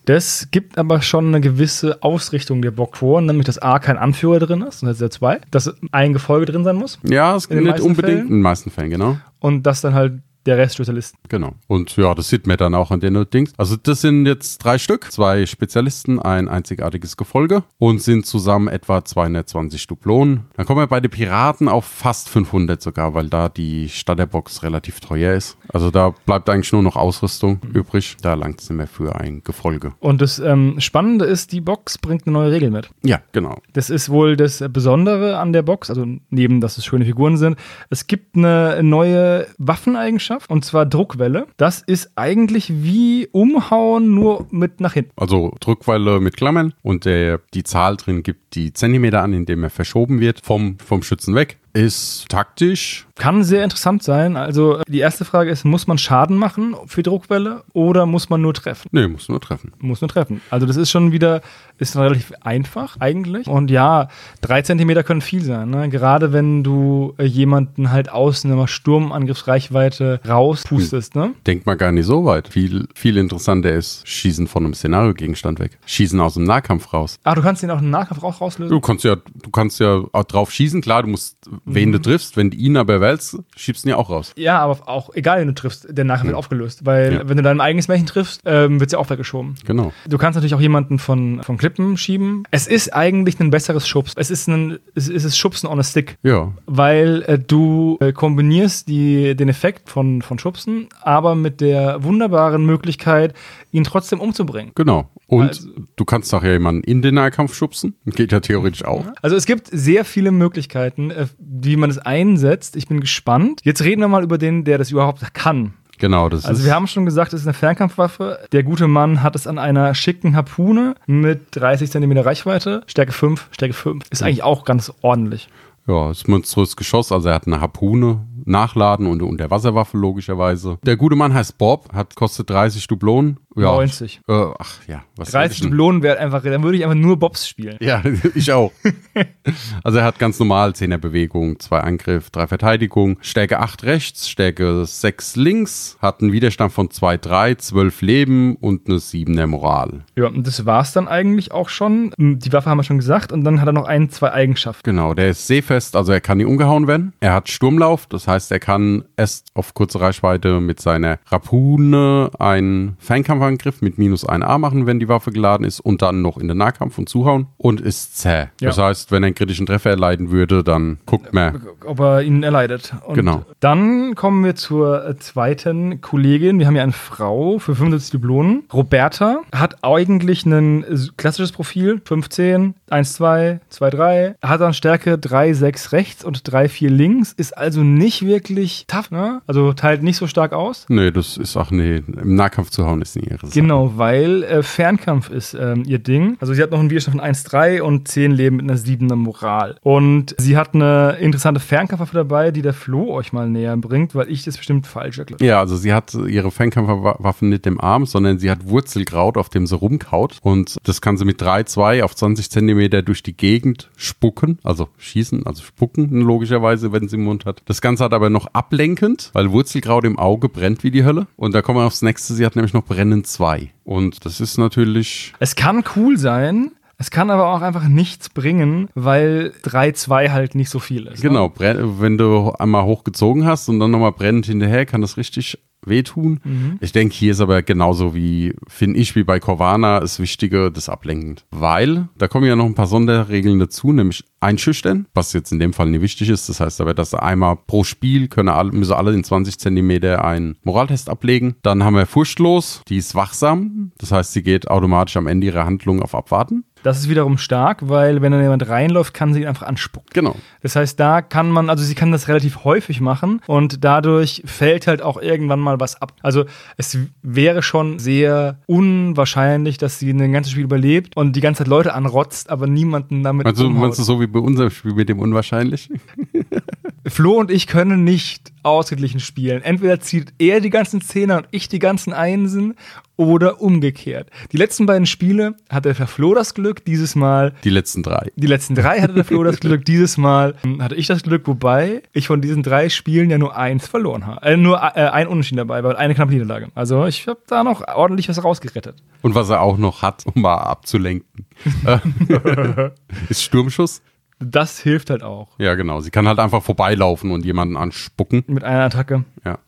Das 0.05 0.49
gibt 0.51 0.77
aber 0.77 1.01
schon 1.01 1.27
eine 1.27 1.41
gewisse 1.41 2.01
Ausrichtung 2.03 2.61
der 2.61 2.71
vor, 2.95 3.21
nämlich 3.21 3.45
dass 3.45 3.57
A 3.57 3.79
kein 3.79 3.97
Anführer 3.97 4.39
drin 4.39 4.61
ist, 4.61 4.83
und 4.83 4.87
das 4.87 4.95
ist 4.97 5.01
der 5.01 5.09
zwei, 5.11 5.41
dass 5.51 5.73
ein 5.91 6.13
Gefolge 6.13 6.45
drin 6.51 6.63
sein 6.63 6.75
muss 6.75 6.99
Ja, 7.03 7.35
es 7.35 7.47
In 7.47 7.63
nicht 7.63 7.79
unbedingt 7.79 8.05
Fällen? 8.19 8.27
in 8.27 8.33
den 8.35 8.41
meisten 8.41 8.69
Fällen, 8.69 8.89
genau. 8.91 9.17
und 9.39 9.63
dass 9.63 9.81
dann 9.81 9.93
halt 9.95 10.13
der 10.45 10.57
Rest 10.57 10.75
Spezialisten. 10.75 11.17
Genau. 11.29 11.53
Und 11.67 11.95
ja, 11.97 12.13
das 12.13 12.29
sieht 12.29 12.47
man 12.47 12.57
dann 12.57 12.75
auch 12.75 12.91
an 12.91 12.99
den 12.99 13.25
Dings. 13.29 13.53
Also 13.57 13.75
das 13.75 14.01
sind 14.01 14.25
jetzt 14.25 14.59
drei 14.59 14.77
Stück, 14.77 15.11
zwei 15.11 15.45
Spezialisten, 15.45 16.19
ein 16.19 16.47
einzigartiges 16.47 17.17
Gefolge 17.17 17.63
und 17.77 18.01
sind 18.01 18.25
zusammen 18.25 18.67
etwa 18.67 19.03
220 19.03 19.87
Duplonen. 19.87 20.45
Dann 20.55 20.65
kommen 20.65 20.81
wir 20.81 20.87
bei 20.87 20.99
den 20.99 21.11
Piraten 21.11 21.67
auf 21.67 21.85
fast 21.85 22.29
500 22.29 22.81
sogar, 22.81 23.13
weil 23.13 23.29
da 23.29 23.49
die 23.49 23.89
Starterbox 23.89 24.63
relativ 24.63 24.99
teuer 24.99 25.33
ist. 25.33 25.57
Also 25.69 25.91
da 25.91 26.13
bleibt 26.25 26.49
eigentlich 26.49 26.71
nur 26.71 26.83
noch 26.83 26.95
Ausrüstung 26.95 27.59
übrig. 27.73 28.17
Da 28.21 28.33
langt 28.35 28.61
es 28.61 28.69
nicht 28.69 28.77
mehr 28.77 28.87
für 28.87 29.15
ein 29.15 29.43
Gefolge. 29.43 29.93
Und 29.99 30.21
das 30.21 30.39
ähm, 30.39 30.75
Spannende 30.79 31.25
ist, 31.25 31.51
die 31.51 31.61
Box 31.61 31.97
bringt 31.97 32.27
eine 32.27 32.33
neue 32.33 32.51
Regel 32.51 32.69
mit. 32.69 32.89
Ja, 33.03 33.21
genau. 33.31 33.59
Das 33.73 33.89
ist 33.89 34.09
wohl 34.09 34.37
das 34.37 34.63
Besondere 34.69 35.37
an 35.37 35.53
der 35.53 35.63
Box, 35.63 35.89
also 35.89 36.05
neben, 36.29 36.61
dass 36.61 36.77
es 36.77 36.85
schöne 36.85 37.05
Figuren 37.05 37.37
sind. 37.37 37.57
Es 37.89 38.07
gibt 38.07 38.35
eine 38.35 38.83
neue 38.83 39.47
Waffeneigenschaft 39.57 40.34
und 40.47 40.65
zwar 40.65 40.85
Druckwelle. 40.85 41.47
Das 41.57 41.81
ist 41.81 42.11
eigentlich 42.15 42.71
wie 42.83 43.27
Umhauen, 43.31 44.13
nur 44.13 44.47
mit 44.51 44.79
nach 44.79 44.93
hinten. 44.93 45.11
Also 45.15 45.53
Druckwelle 45.59 46.19
mit 46.19 46.37
Klammern 46.37 46.73
und 46.81 47.05
der, 47.05 47.41
die 47.53 47.63
Zahl 47.63 47.97
drin 47.97 48.23
gibt 48.23 48.55
die 48.55 48.73
Zentimeter 48.73 49.21
an, 49.21 49.33
indem 49.33 49.63
er 49.63 49.69
verschoben 49.69 50.19
wird 50.19 50.41
vom, 50.43 50.77
vom 50.79 51.03
Schützen 51.03 51.35
weg. 51.35 51.57
Ist 51.75 52.29
taktisch. 52.29 53.05
Kann 53.17 53.43
sehr 53.43 53.63
interessant 53.63 54.03
sein. 54.03 54.37
Also 54.37 54.81
die 54.87 54.99
erste 54.99 55.25
Frage 55.25 55.49
ist, 55.49 55.65
muss 55.65 55.87
man 55.87 55.97
Schaden 55.97 56.37
machen 56.37 56.75
für 56.85 57.03
Druckwelle 57.03 57.63
oder 57.73 58.05
muss 58.05 58.29
man 58.29 58.41
nur 58.41 58.53
treffen? 58.53 58.89
Nee, 58.91 59.07
muss 59.07 59.29
nur 59.29 59.39
treffen. 59.39 59.71
Muss 59.79 60.01
nur 60.01 60.09
treffen. 60.09 60.41
Also 60.49 60.65
das 60.65 60.75
ist 60.75 60.91
schon 60.91 61.11
wieder, 61.13 61.41
ist 61.77 61.95
relativ 61.95 62.33
einfach 62.41 62.97
eigentlich. 62.99 63.47
Und 63.47 63.71
ja, 63.71 64.09
drei 64.41 64.61
Zentimeter 64.61 65.03
können 65.03 65.21
viel 65.21 65.41
sein. 65.41 65.69
Ne? 65.69 65.89
Gerade 65.89 66.33
wenn 66.33 66.63
du 66.63 67.13
äh, 67.17 67.23
jemanden 67.23 67.91
halt 67.91 68.09
aus 68.09 68.43
einer 68.45 68.67
Sturmangriffsreichweite 68.67 70.19
rauspustest. 70.27 71.15
Ne? 71.15 71.33
Denkt 71.47 71.65
mal 71.65 71.75
gar 71.75 71.91
nicht 71.93 72.05
so 72.05 72.25
weit. 72.25 72.49
Viel, 72.49 72.87
viel 72.95 73.17
interessanter 73.17 73.71
ist 73.71 74.07
Schießen 74.07 74.47
von 74.47 74.65
einem 74.65 74.73
Szenariogegenstand 74.73 75.59
weg. 75.59 75.77
Schießen 75.85 76.19
aus 76.19 76.33
dem 76.35 76.43
Nahkampf 76.43 76.93
raus. 76.93 77.17
Ah, 77.23 77.35
du 77.35 77.41
kannst 77.41 77.63
den 77.63 77.71
auch 77.71 77.79
im 77.79 77.89
Nahkampf 77.89 78.23
auch 78.23 78.41
rauslösen? 78.41 78.73
Du 78.73 78.81
kannst 78.81 79.05
ja, 79.05 79.15
du 79.15 79.49
kannst 79.51 79.79
ja 79.79 80.03
auch 80.11 80.23
drauf 80.25 80.51
schießen. 80.51 80.81
Klar, 80.81 81.03
du 81.03 81.09
musst 81.09 81.37
Wen 81.65 81.91
du 81.91 81.99
triffst, 81.99 82.37
wenn 82.37 82.51
du 82.51 82.57
ihn 82.57 82.77
aber 82.77 83.01
wählst, 83.01 83.37
schiebst 83.55 83.83
du 83.83 83.87
ihn 83.87 83.91
ja 83.91 83.97
auch 83.97 84.09
raus. 84.09 84.33
Ja, 84.37 84.59
aber 84.59 84.87
auch 84.87 85.09
egal, 85.15 85.39
wen 85.41 85.47
du 85.47 85.53
triffst, 85.55 85.87
der 85.89 86.05
nachher 86.05 86.25
wird 86.25 86.33
Ja. 86.33 86.37
aufgelöst. 86.37 86.85
Weil 86.85 87.13
Ja. 87.13 87.27
wenn 87.29 87.37
du 87.37 87.43
dein 87.43 87.59
eigenes 87.61 87.87
Märchen 87.87 88.05
triffst, 88.05 88.41
ähm, 88.45 88.79
wird 88.79 88.91
ja 88.91 88.99
auch 88.99 89.09
weggeschoben. 89.09 89.55
Genau. 89.65 89.91
Du 90.07 90.17
kannst 90.17 90.35
natürlich 90.35 90.53
auch 90.53 90.61
jemanden 90.61 90.99
von, 90.99 91.41
von 91.43 91.57
Klippen 91.57 91.97
schieben. 91.97 92.43
Es 92.51 92.67
ist 92.67 92.93
eigentlich 92.93 93.39
ein 93.39 93.49
besseres 93.49 93.87
Schubs. 93.87 94.13
Es 94.15 94.29
ist 94.29 94.47
ein 94.47 94.77
es 94.93 95.07
ist 95.09 95.23
es 95.23 95.37
Schubsen 95.37 95.67
on 95.67 95.79
a 95.79 95.83
Stick. 95.83 96.17
Ja, 96.23 96.53
Weil 96.67 97.23
äh, 97.27 97.39
du 97.39 97.97
äh, 97.99 98.11
kombinierst 98.13 98.87
die, 98.87 99.35
den 99.35 99.49
Effekt 99.49 99.89
von, 99.89 100.21
von 100.21 100.37
Schubsen, 100.39 100.87
aber 101.01 101.35
mit 101.35 101.61
der 101.61 102.03
wunderbaren 102.03 102.65
Möglichkeit, 102.65 103.33
ihn 103.71 103.83
trotzdem 103.83 104.19
umzubringen. 104.19 104.71
genau. 104.75 105.09
Und 105.27 105.47
Also- 105.49 105.69
du 105.95 106.05
kannst 106.05 106.31
nachher 106.31 106.53
jemanden 106.53 106.83
in 106.83 107.01
den 107.01 107.15
Nahkampf 107.15 107.55
schubsen. 107.55 107.95
Geht 108.05 108.31
ja 108.31 108.39
theoretisch 108.39 108.85
auch. 108.85 109.05
Also 109.23 109.35
es 109.35 109.47
gibt 109.47 109.67
sehr 109.71 110.05
viele 110.05 110.29
Möglichkeiten, 110.31 111.09
äh, 111.09 111.25
wie 111.61 111.75
man 111.77 111.89
es 111.89 111.97
einsetzt. 111.97 112.75
Ich 112.75 112.87
bin 112.87 112.99
gespannt. 112.99 113.61
Jetzt 113.63 113.83
reden 113.83 114.01
wir 114.01 114.07
mal 114.07 114.23
über 114.23 114.37
den, 114.37 114.63
der 114.63 114.77
das 114.77 114.91
überhaupt 114.91 115.33
kann. 115.33 115.73
Genau, 115.97 116.27
das 116.27 116.45
Also 116.45 116.59
ist. 116.59 116.65
wir 116.65 116.75
haben 116.75 116.87
schon 116.87 117.05
gesagt, 117.05 117.31
es 117.33 117.41
ist 117.41 117.47
eine 117.47 117.53
Fernkampfwaffe. 117.53 118.39
Der 118.51 118.63
gute 118.63 118.87
Mann 118.87 119.23
hat 119.23 119.35
es 119.35 119.47
an 119.47 119.57
einer 119.57 119.95
schicken 119.95 120.35
Harpune 120.35 120.95
mit 121.07 121.47
30 121.51 121.89
cm 121.89 122.17
Reichweite. 122.17 122.83
Stärke 122.87 123.13
5, 123.13 123.47
Stärke 123.51 123.73
5. 123.73 124.03
Ist 124.09 124.21
eigentlich 124.21 124.43
auch 124.43 124.65
ganz 124.65 124.91
ordentlich. 125.01 125.47
Ja, 125.87 126.09
ist 126.11 126.27
ein 126.27 126.31
monströses 126.31 126.75
Geschoss, 126.75 127.11
also 127.11 127.29
er 127.29 127.35
hat 127.35 127.45
eine 127.47 127.61
Harpune, 127.61 128.25
Nachladen 128.43 129.05
und, 129.07 129.21
und 129.21 129.39
der 129.39 129.51
Wasserwaffe 129.51 129.97
logischerweise. 129.97 130.79
Der 130.83 130.97
gute 130.97 131.15
Mann 131.15 131.33
heißt 131.33 131.57
Bob, 131.59 131.93
hat 131.93 132.15
kostet 132.15 132.49
30 132.49 132.87
Dublonen. 132.87 133.37
Ja, 133.55 133.63
90. 133.63 134.21
Äh, 134.27 134.33
ach 134.59 134.79
ja, 134.87 135.03
was 135.15 135.31
soll 135.31 135.41
30 135.41 135.55
ich 135.55 135.61
denn? 135.61 135.71
Dublonen 135.71 136.05
einfach, 136.05 136.43
dann 136.43 136.63
würde 136.63 136.77
ich 136.77 136.83
einfach 136.83 136.95
nur 136.95 137.17
Bobs 137.17 137.47
spielen. 137.47 137.77
Ja, 137.79 138.03
ich 138.35 138.51
auch. 138.51 138.71
also 139.83 139.99
er 139.99 140.03
hat 140.03 140.19
ganz 140.19 140.39
normal 140.39 140.71
10er 140.71 140.97
Bewegung, 140.97 141.59
2 141.59 141.79
Angriff, 141.79 142.29
3 142.29 142.47
Verteidigung, 142.47 143.17
Stärke 143.21 143.59
8 143.59 143.83
rechts, 143.83 144.29
Stärke 144.29 144.85
6 144.85 145.35
links, 145.37 145.97
hat 146.01 146.21
einen 146.21 146.31
Widerstand 146.31 146.73
von 146.73 146.91
2, 146.91 147.17
3, 147.17 147.55
12 147.55 148.01
Leben 148.01 148.55
und 148.57 148.87
eine 148.87 148.97
7er 148.97 149.47
Moral. 149.47 150.03
Ja, 150.15 150.27
und 150.27 150.45
das 150.45 150.65
war's 150.65 150.93
dann 150.93 151.07
eigentlich 151.07 151.51
auch 151.51 151.69
schon. 151.69 152.13
Die 152.17 152.51
Waffe 152.51 152.69
haben 152.69 152.77
wir 152.77 152.83
schon 152.83 152.97
gesagt. 152.97 153.31
Und 153.31 153.43
dann 153.43 153.61
hat 153.61 153.67
er 153.67 153.73
noch 153.73 153.85
ein, 153.85 154.09
zwei 154.09 154.31
Eigenschaften. 154.31 154.83
Genau, 154.83 155.13
der 155.13 155.29
ist 155.29 155.47
seefest, 155.47 155.95
also 155.95 156.11
er 156.11 156.21
kann 156.21 156.37
nie 156.37 156.45
umgehauen 156.45 156.87
werden. 156.87 157.13
Er 157.19 157.33
hat 157.33 157.49
Sturmlauf, 157.49 158.05
das 158.07 158.27
heißt, 158.27 158.51
er 158.51 158.59
kann 158.59 159.05
erst 159.17 159.49
auf 159.53 159.73
kurze 159.73 160.01
Reichweite 160.01 160.59
mit 160.59 160.81
seiner 160.81 161.19
Rapune 161.27 162.31
einen 162.39 162.97
Fernkampfangriff 163.45 163.81
mit 163.81 163.97
minus 163.97 164.27
1a 164.27 164.57
machen, 164.57 164.85
wenn 164.85 164.99
die 164.99 165.07
Waffe 165.07 165.31
geladen 165.31 165.65
ist 165.65 165.79
und 165.79 166.01
dann 166.01 166.21
noch 166.21 166.37
in 166.37 166.47
den 166.47 166.57
Nahkampf 166.57 166.97
und 166.97 167.07
zuhauen 167.09 167.47
und 167.57 167.81
ist 167.81 168.17
zäh. 168.17 168.45
Ja. 168.59 168.69
Das 168.69 168.77
heißt, 168.77 169.11
wenn 169.11 169.23
er 169.23 169.27
einen 169.27 169.35
kritischen 169.35 169.65
Treffer 169.65 169.91
erleiden 169.91 170.31
würde, 170.31 170.63
dann 170.63 170.97
guckt 171.05 171.33
man. 171.33 171.61
ob 171.85 171.99
er 171.99 172.21
ihn 172.23 172.43
erleidet. 172.43 172.93
Und 173.05 173.15
Genau. 173.15 173.45
Dann 173.59 174.15
kommen 174.15 174.43
wir 174.43 174.55
zur 174.55 175.05
äh, 175.07 175.17
zweiten 175.17 176.01
Kollegin. 176.01 176.59
Wir 176.59 176.67
haben 176.67 176.73
hier 176.73 176.83
eine 176.83 176.91
Frau 176.91 177.59
für 177.59 177.75
75 177.75 178.11
Dublonen. 178.11 178.63
Roberta 178.73 179.41
hat 179.53 179.83
eigentlich 179.83 180.45
ein 180.45 180.83
äh, 180.83 180.97
klassisches 181.17 181.51
Profil. 181.51 182.01
15, 182.03 182.75
1, 182.89 183.13
2, 183.13 183.59
2, 183.69 183.89
3. 183.89 184.35
Hat 184.41 184.61
dann 184.61 184.73
Stärke 184.73 185.17
3, 185.17 185.53
6 185.53 185.91
rechts 185.91 186.23
und 186.25 186.51
3, 186.51 186.69
4 186.69 186.89
links. 186.89 187.33
Ist 187.33 187.57
also 187.57 187.81
nicht 187.83 188.25
wirklich 188.25 188.85
tough, 188.87 189.11
ne? 189.11 189.41
Also 189.47 189.73
teilt 189.73 190.03
nicht 190.03 190.17
so 190.17 190.27
stark 190.27 190.53
aus. 190.53 190.85
Nee, 190.89 191.11
das 191.11 191.37
ist 191.37 191.57
auch, 191.57 191.71
nee, 191.71 191.97
im 192.07 192.35
Nahkampf 192.35 192.69
zu 192.69 192.85
hauen 192.85 193.01
ist 193.01 193.15
nie 193.15 193.27
ihre 193.35 193.47
Sache. 193.47 193.59
Genau, 193.59 193.93
weil 193.97 194.43
äh, 194.43 194.63
Fernkampf 194.63 195.29
ist 195.29 195.53
ähm, 195.53 195.83
ihr 195.85 195.99
Ding. 195.99 196.37
Also 196.39 196.53
sie 196.53 196.61
hat 196.61 196.71
noch 196.71 196.79
einen 196.79 196.89
Widerstand 196.89 197.19
von 197.19 197.25
1,3 197.25 197.81
und 197.81 198.07
10 198.07 198.31
Leben 198.31 198.57
mit 198.57 198.69
einer 198.69 198.79
7er 198.79 199.15
Moral. 199.15 199.75
Und 199.81 200.35
sie 200.37 200.57
hat 200.57 200.73
eine 200.73 201.17
interessante 201.19 201.59
Fernkampfwaffe 201.59 202.15
dabei, 202.15 202.51
die 202.51 202.61
der 202.61 202.73
Flo 202.73 203.13
euch 203.13 203.33
mal 203.33 203.49
näher 203.49 203.75
bringt, 203.77 204.15
weil 204.15 204.29
ich 204.29 204.43
das 204.43 204.57
bestimmt 204.57 204.87
falsch 204.87 205.19
erklärt. 205.19 205.41
Ja, 205.41 205.59
also 205.59 205.75
sie 205.75 205.93
hat 205.93 206.13
ihre 206.13 206.51
Fernkampfwaffen 206.51 207.49
nicht 207.49 207.67
im 207.67 207.79
Arm, 207.79 208.05
sondern 208.05 208.39
sie 208.39 208.49
hat 208.49 208.67
Wurzelkraut, 208.67 209.37
auf 209.37 209.49
dem 209.49 209.67
sie 209.67 209.75
rumkaut. 209.75 210.39
Und 210.41 210.77
das 210.83 211.01
kann 211.01 211.17
sie 211.17 211.25
mit 211.25 211.41
3-2 211.41 212.03
auf 212.03 212.15
20 212.15 212.49
Zentimeter 212.49 213.01
durch 213.01 213.23
die 213.23 213.35
Gegend 213.35 213.89
spucken, 213.97 214.59
also 214.63 214.89
schießen, 214.97 215.45
also 215.45 215.63
spucken 215.63 216.21
logischerweise, 216.21 216.91
wenn 216.91 217.07
sie 217.07 217.17
im 217.17 217.23
Mund 217.23 217.45
hat. 217.45 217.61
Das 217.65 217.81
Ganze 217.81 218.03
hat 218.03 218.13
aber 218.13 218.29
noch 218.29 218.47
ablenkend, 218.53 219.29
weil 219.33 219.51
Wurzelkraut 219.51 220.05
im 220.05 220.17
Auge 220.17 220.49
brennt 220.49 220.83
wie 220.83 220.91
die 220.91 221.03
Hölle. 221.03 221.27
Und 221.35 221.53
da 221.53 221.61
kommen 221.61 221.79
wir 221.79 221.85
aufs 221.85 222.01
nächste, 222.01 222.33
sie 222.33 222.45
hat 222.45 222.55
nämlich 222.55 222.73
noch 222.73 222.83
Brennen 222.83 223.24
2. 223.25 223.71
Und 223.83 224.25
das 224.25 224.39
ist 224.39 224.57
natürlich, 224.57 225.33
Es 225.39 225.55
kann 225.55 225.83
cool 225.95 226.17
sein, 226.17 226.71
es 227.05 227.11
kann 227.11 227.29
aber 227.29 227.49
auch 227.53 227.61
einfach 227.61 227.87
nichts 227.87 228.29
bringen, 228.29 228.89
weil 228.95 229.53
3-2 229.63 230.31
halt 230.31 230.55
nicht 230.55 230.71
so 230.71 230.79
viel 230.79 231.05
ist. 231.05 231.23
ne? 231.23 231.29
genau, 231.29 231.45
brenn- 231.49 231.99
wenn 231.99 232.17
du 232.17 232.49
einmal 232.57 232.83
hochgezogen 232.83 233.45
hast 233.45 233.69
und 233.69 233.79
dann 233.79 233.91
nochmal 233.91 234.11
brennend 234.11 234.47
hinterher, 234.47 234.87
kann 234.87 235.01
das 235.01 235.15
richtig 235.17 235.59
wehtun. 235.87 236.77
Ich 236.81 236.93
denke, 236.93 237.13
hier 237.13 237.31
ist 237.33 237.41
aber 237.41 237.61
genauso 237.61 238.15
wie, 238.15 238.55
finde 238.67 238.99
ich, 238.99 239.15
wie 239.15 239.23
bei 239.23 239.39
Corvana 239.39 239.99
das 239.99 240.19
Wichtige, 240.19 240.71
das 240.71 240.89
Ablenkend. 240.89 241.45
Weil, 241.51 242.07
da 242.17 242.27
kommen 242.27 242.47
ja 242.47 242.55
noch 242.55 242.65
ein 242.65 242.73
paar 242.73 242.87
Sonderregeln 242.87 243.59
dazu, 243.59 243.93
nämlich 243.93 244.23
einschüchtern, 244.39 245.05
was 245.13 245.31
jetzt 245.33 245.51
in 245.51 245.59
dem 245.59 245.73
Fall 245.73 245.91
nicht 245.91 246.01
wichtig 246.01 246.29
ist. 246.29 246.49
Das 246.49 246.59
heißt 246.59 246.81
aber, 246.81 246.95
dass 246.95 247.13
einmal 247.13 247.55
pro 247.67 247.83
Spiel 247.83 248.29
können 248.29 248.49
alle, 248.49 248.71
müssen 248.71 248.93
alle 248.93 249.13
in 249.13 249.23
20 249.23 249.59
Zentimeter 249.59 250.25
einen 250.25 250.57
Moraltest 250.63 251.07
ablegen. 251.07 251.55
Dann 251.61 251.83
haben 251.83 251.95
wir 251.95 252.07
furchtlos, 252.07 252.81
die 252.89 252.97
ist 252.97 253.13
wachsam. 253.13 253.91
Das 253.99 254.11
heißt, 254.11 254.33
sie 254.33 254.41
geht 254.41 254.67
automatisch 254.71 255.17
am 255.17 255.27
Ende 255.27 255.45
ihrer 255.45 255.65
Handlung 255.65 256.01
auf 256.01 256.15
Abwarten. 256.15 256.63
Das 256.85 256.99
ist 256.99 257.09
wiederum 257.09 257.39
stark, 257.39 257.79
weil 257.89 258.21
wenn 258.21 258.31
dann 258.31 258.43
jemand 258.43 258.69
reinläuft, 258.69 259.11
kann 259.15 259.33
sie 259.33 259.41
ihn 259.41 259.47
einfach 259.47 259.65
anspucken. 259.65 260.11
Genau. 260.13 260.35
Das 260.61 260.75
heißt, 260.75 260.99
da 260.99 261.23
kann 261.23 261.49
man, 261.49 261.71
also 261.71 261.83
sie 261.83 261.95
kann 261.95 262.11
das 262.11 262.27
relativ 262.27 262.63
häufig 262.63 263.01
machen 263.01 263.41
und 263.47 263.83
dadurch 263.83 264.43
fällt 264.45 264.85
halt 264.85 265.01
auch 265.01 265.19
irgendwann 265.19 265.59
mal 265.59 265.79
was 265.79 265.99
ab. 265.99 266.13
Also 266.21 266.45
es 266.77 266.95
wäre 267.23 267.63
schon 267.63 267.97
sehr 267.97 268.59
unwahrscheinlich, 268.67 269.79
dass 269.79 269.97
sie 269.97 270.11
ein 270.11 270.31
ganzes 270.31 270.51
Spiel 270.51 270.63
überlebt 270.63 271.17
und 271.17 271.35
die 271.35 271.41
ganze 271.41 271.63
Zeit 271.63 271.69
Leute 271.69 271.91
anrotzt, 271.95 272.51
aber 272.51 272.67
niemanden 272.67 273.23
damit 273.23 273.47
Also 273.47 273.65
umhaut. 273.65 273.81
meinst 273.81 273.97
du 273.97 274.03
so 274.03 274.21
wie 274.21 274.27
bei 274.27 274.39
unserem 274.39 274.69
Spiel 274.69 274.93
mit 274.93 275.09
dem 275.09 275.17
Unwahrscheinlich? 275.17 275.89
Flo 277.07 277.33
und 277.33 277.51
ich 277.51 277.67
können 277.67 278.03
nicht 278.03 278.51
ausgeglichen 278.63 279.19
spielen. 279.19 279.61
Entweder 279.61 279.99
zieht 279.99 280.33
er 280.39 280.59
die 280.59 280.71
ganzen 280.71 281.01
Zehner 281.01 281.37
und 281.37 281.47
ich 281.51 281.69
die 281.69 281.79
ganzen 281.79 282.13
Einsen 282.13 282.75
oder 283.15 283.61
umgekehrt. 283.61 284.29
Die 284.51 284.57
letzten 284.57 284.85
beiden 284.85 285.05
Spiele 285.05 285.55
hatte 285.69 285.93
der 285.93 286.07
Flo 286.07 286.33
das 286.33 286.53
Glück, 286.53 286.83
dieses 286.83 287.15
Mal 287.15 287.53
Die 287.63 287.69
letzten 287.69 288.03
drei. 288.03 288.31
Die 288.35 288.47
letzten 288.47 288.75
drei 288.75 289.01
hatte 289.01 289.13
der 289.13 289.23
Flo 289.23 289.43
das 289.43 289.59
Glück, 289.59 289.85
dieses 289.85 290.17
Mal 290.17 290.55
hatte 290.79 290.95
ich 290.95 291.07
das 291.07 291.23
Glück, 291.23 291.47
wobei 291.47 292.01
ich 292.11 292.27
von 292.27 292.41
diesen 292.41 292.63
drei 292.63 292.89
Spielen 292.89 293.29
ja 293.29 293.37
nur 293.37 293.55
eins 293.55 293.87
verloren 293.87 294.25
habe. 294.25 294.41
Äh, 294.45 294.57
nur 294.57 294.77
äh, 294.77 295.07
ein 295.09 295.27
Unentschieden 295.27 295.57
dabei, 295.57 295.83
weil 295.83 295.95
eine 295.95 296.15
knappe 296.15 296.31
Niederlage. 296.31 296.69
Also 296.75 297.05
ich 297.05 297.27
habe 297.27 297.39
da 297.47 297.63
noch 297.63 297.87
ordentlich 297.87 298.27
was 298.29 298.43
rausgerettet. 298.43 298.95
Und 299.21 299.35
was 299.35 299.49
er 299.49 299.61
auch 299.61 299.77
noch 299.77 300.01
hat, 300.01 300.23
um 300.25 300.41
mal 300.41 300.57
abzulenken, 300.57 301.45
äh, 301.85 301.99
ist 303.29 303.43
Sturmschuss. 303.43 304.01
Das 304.39 304.79
hilft 304.79 305.09
halt 305.09 305.23
auch 305.23 305.47
Ja, 305.57 305.75
genau. 305.75 306.01
Sie 306.01 306.11
kann 306.11 306.27
halt 306.27 306.39
einfach 306.39 306.61
vorbeilaufen 306.61 307.31
und 307.31 307.45
jemanden 307.45 307.77
anspucken. 307.77 308.43
mit 308.47 308.63
einer 308.63 308.83
Attacke. 308.83 309.23
Ja. 309.45 309.59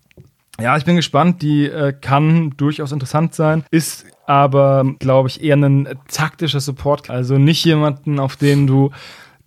Ja, 0.59 0.75
ich 0.75 0.85
bin 0.85 0.95
gespannt. 0.95 1.41
Die 1.41 1.65
äh, 1.65 1.93
kann 1.93 2.53
durchaus 2.57 2.91
interessant 2.91 3.35
sein, 3.35 3.63
ist 3.69 4.05
aber, 4.25 4.83
glaube 4.99 5.29
ich, 5.29 5.41
eher 5.41 5.55
ein 5.55 5.87
taktischer 6.11 6.59
Support. 6.59 7.09
Also 7.09 7.37
nicht 7.37 7.63
jemanden, 7.63 8.19
auf 8.19 8.35
den 8.35 8.67
du 8.67 8.91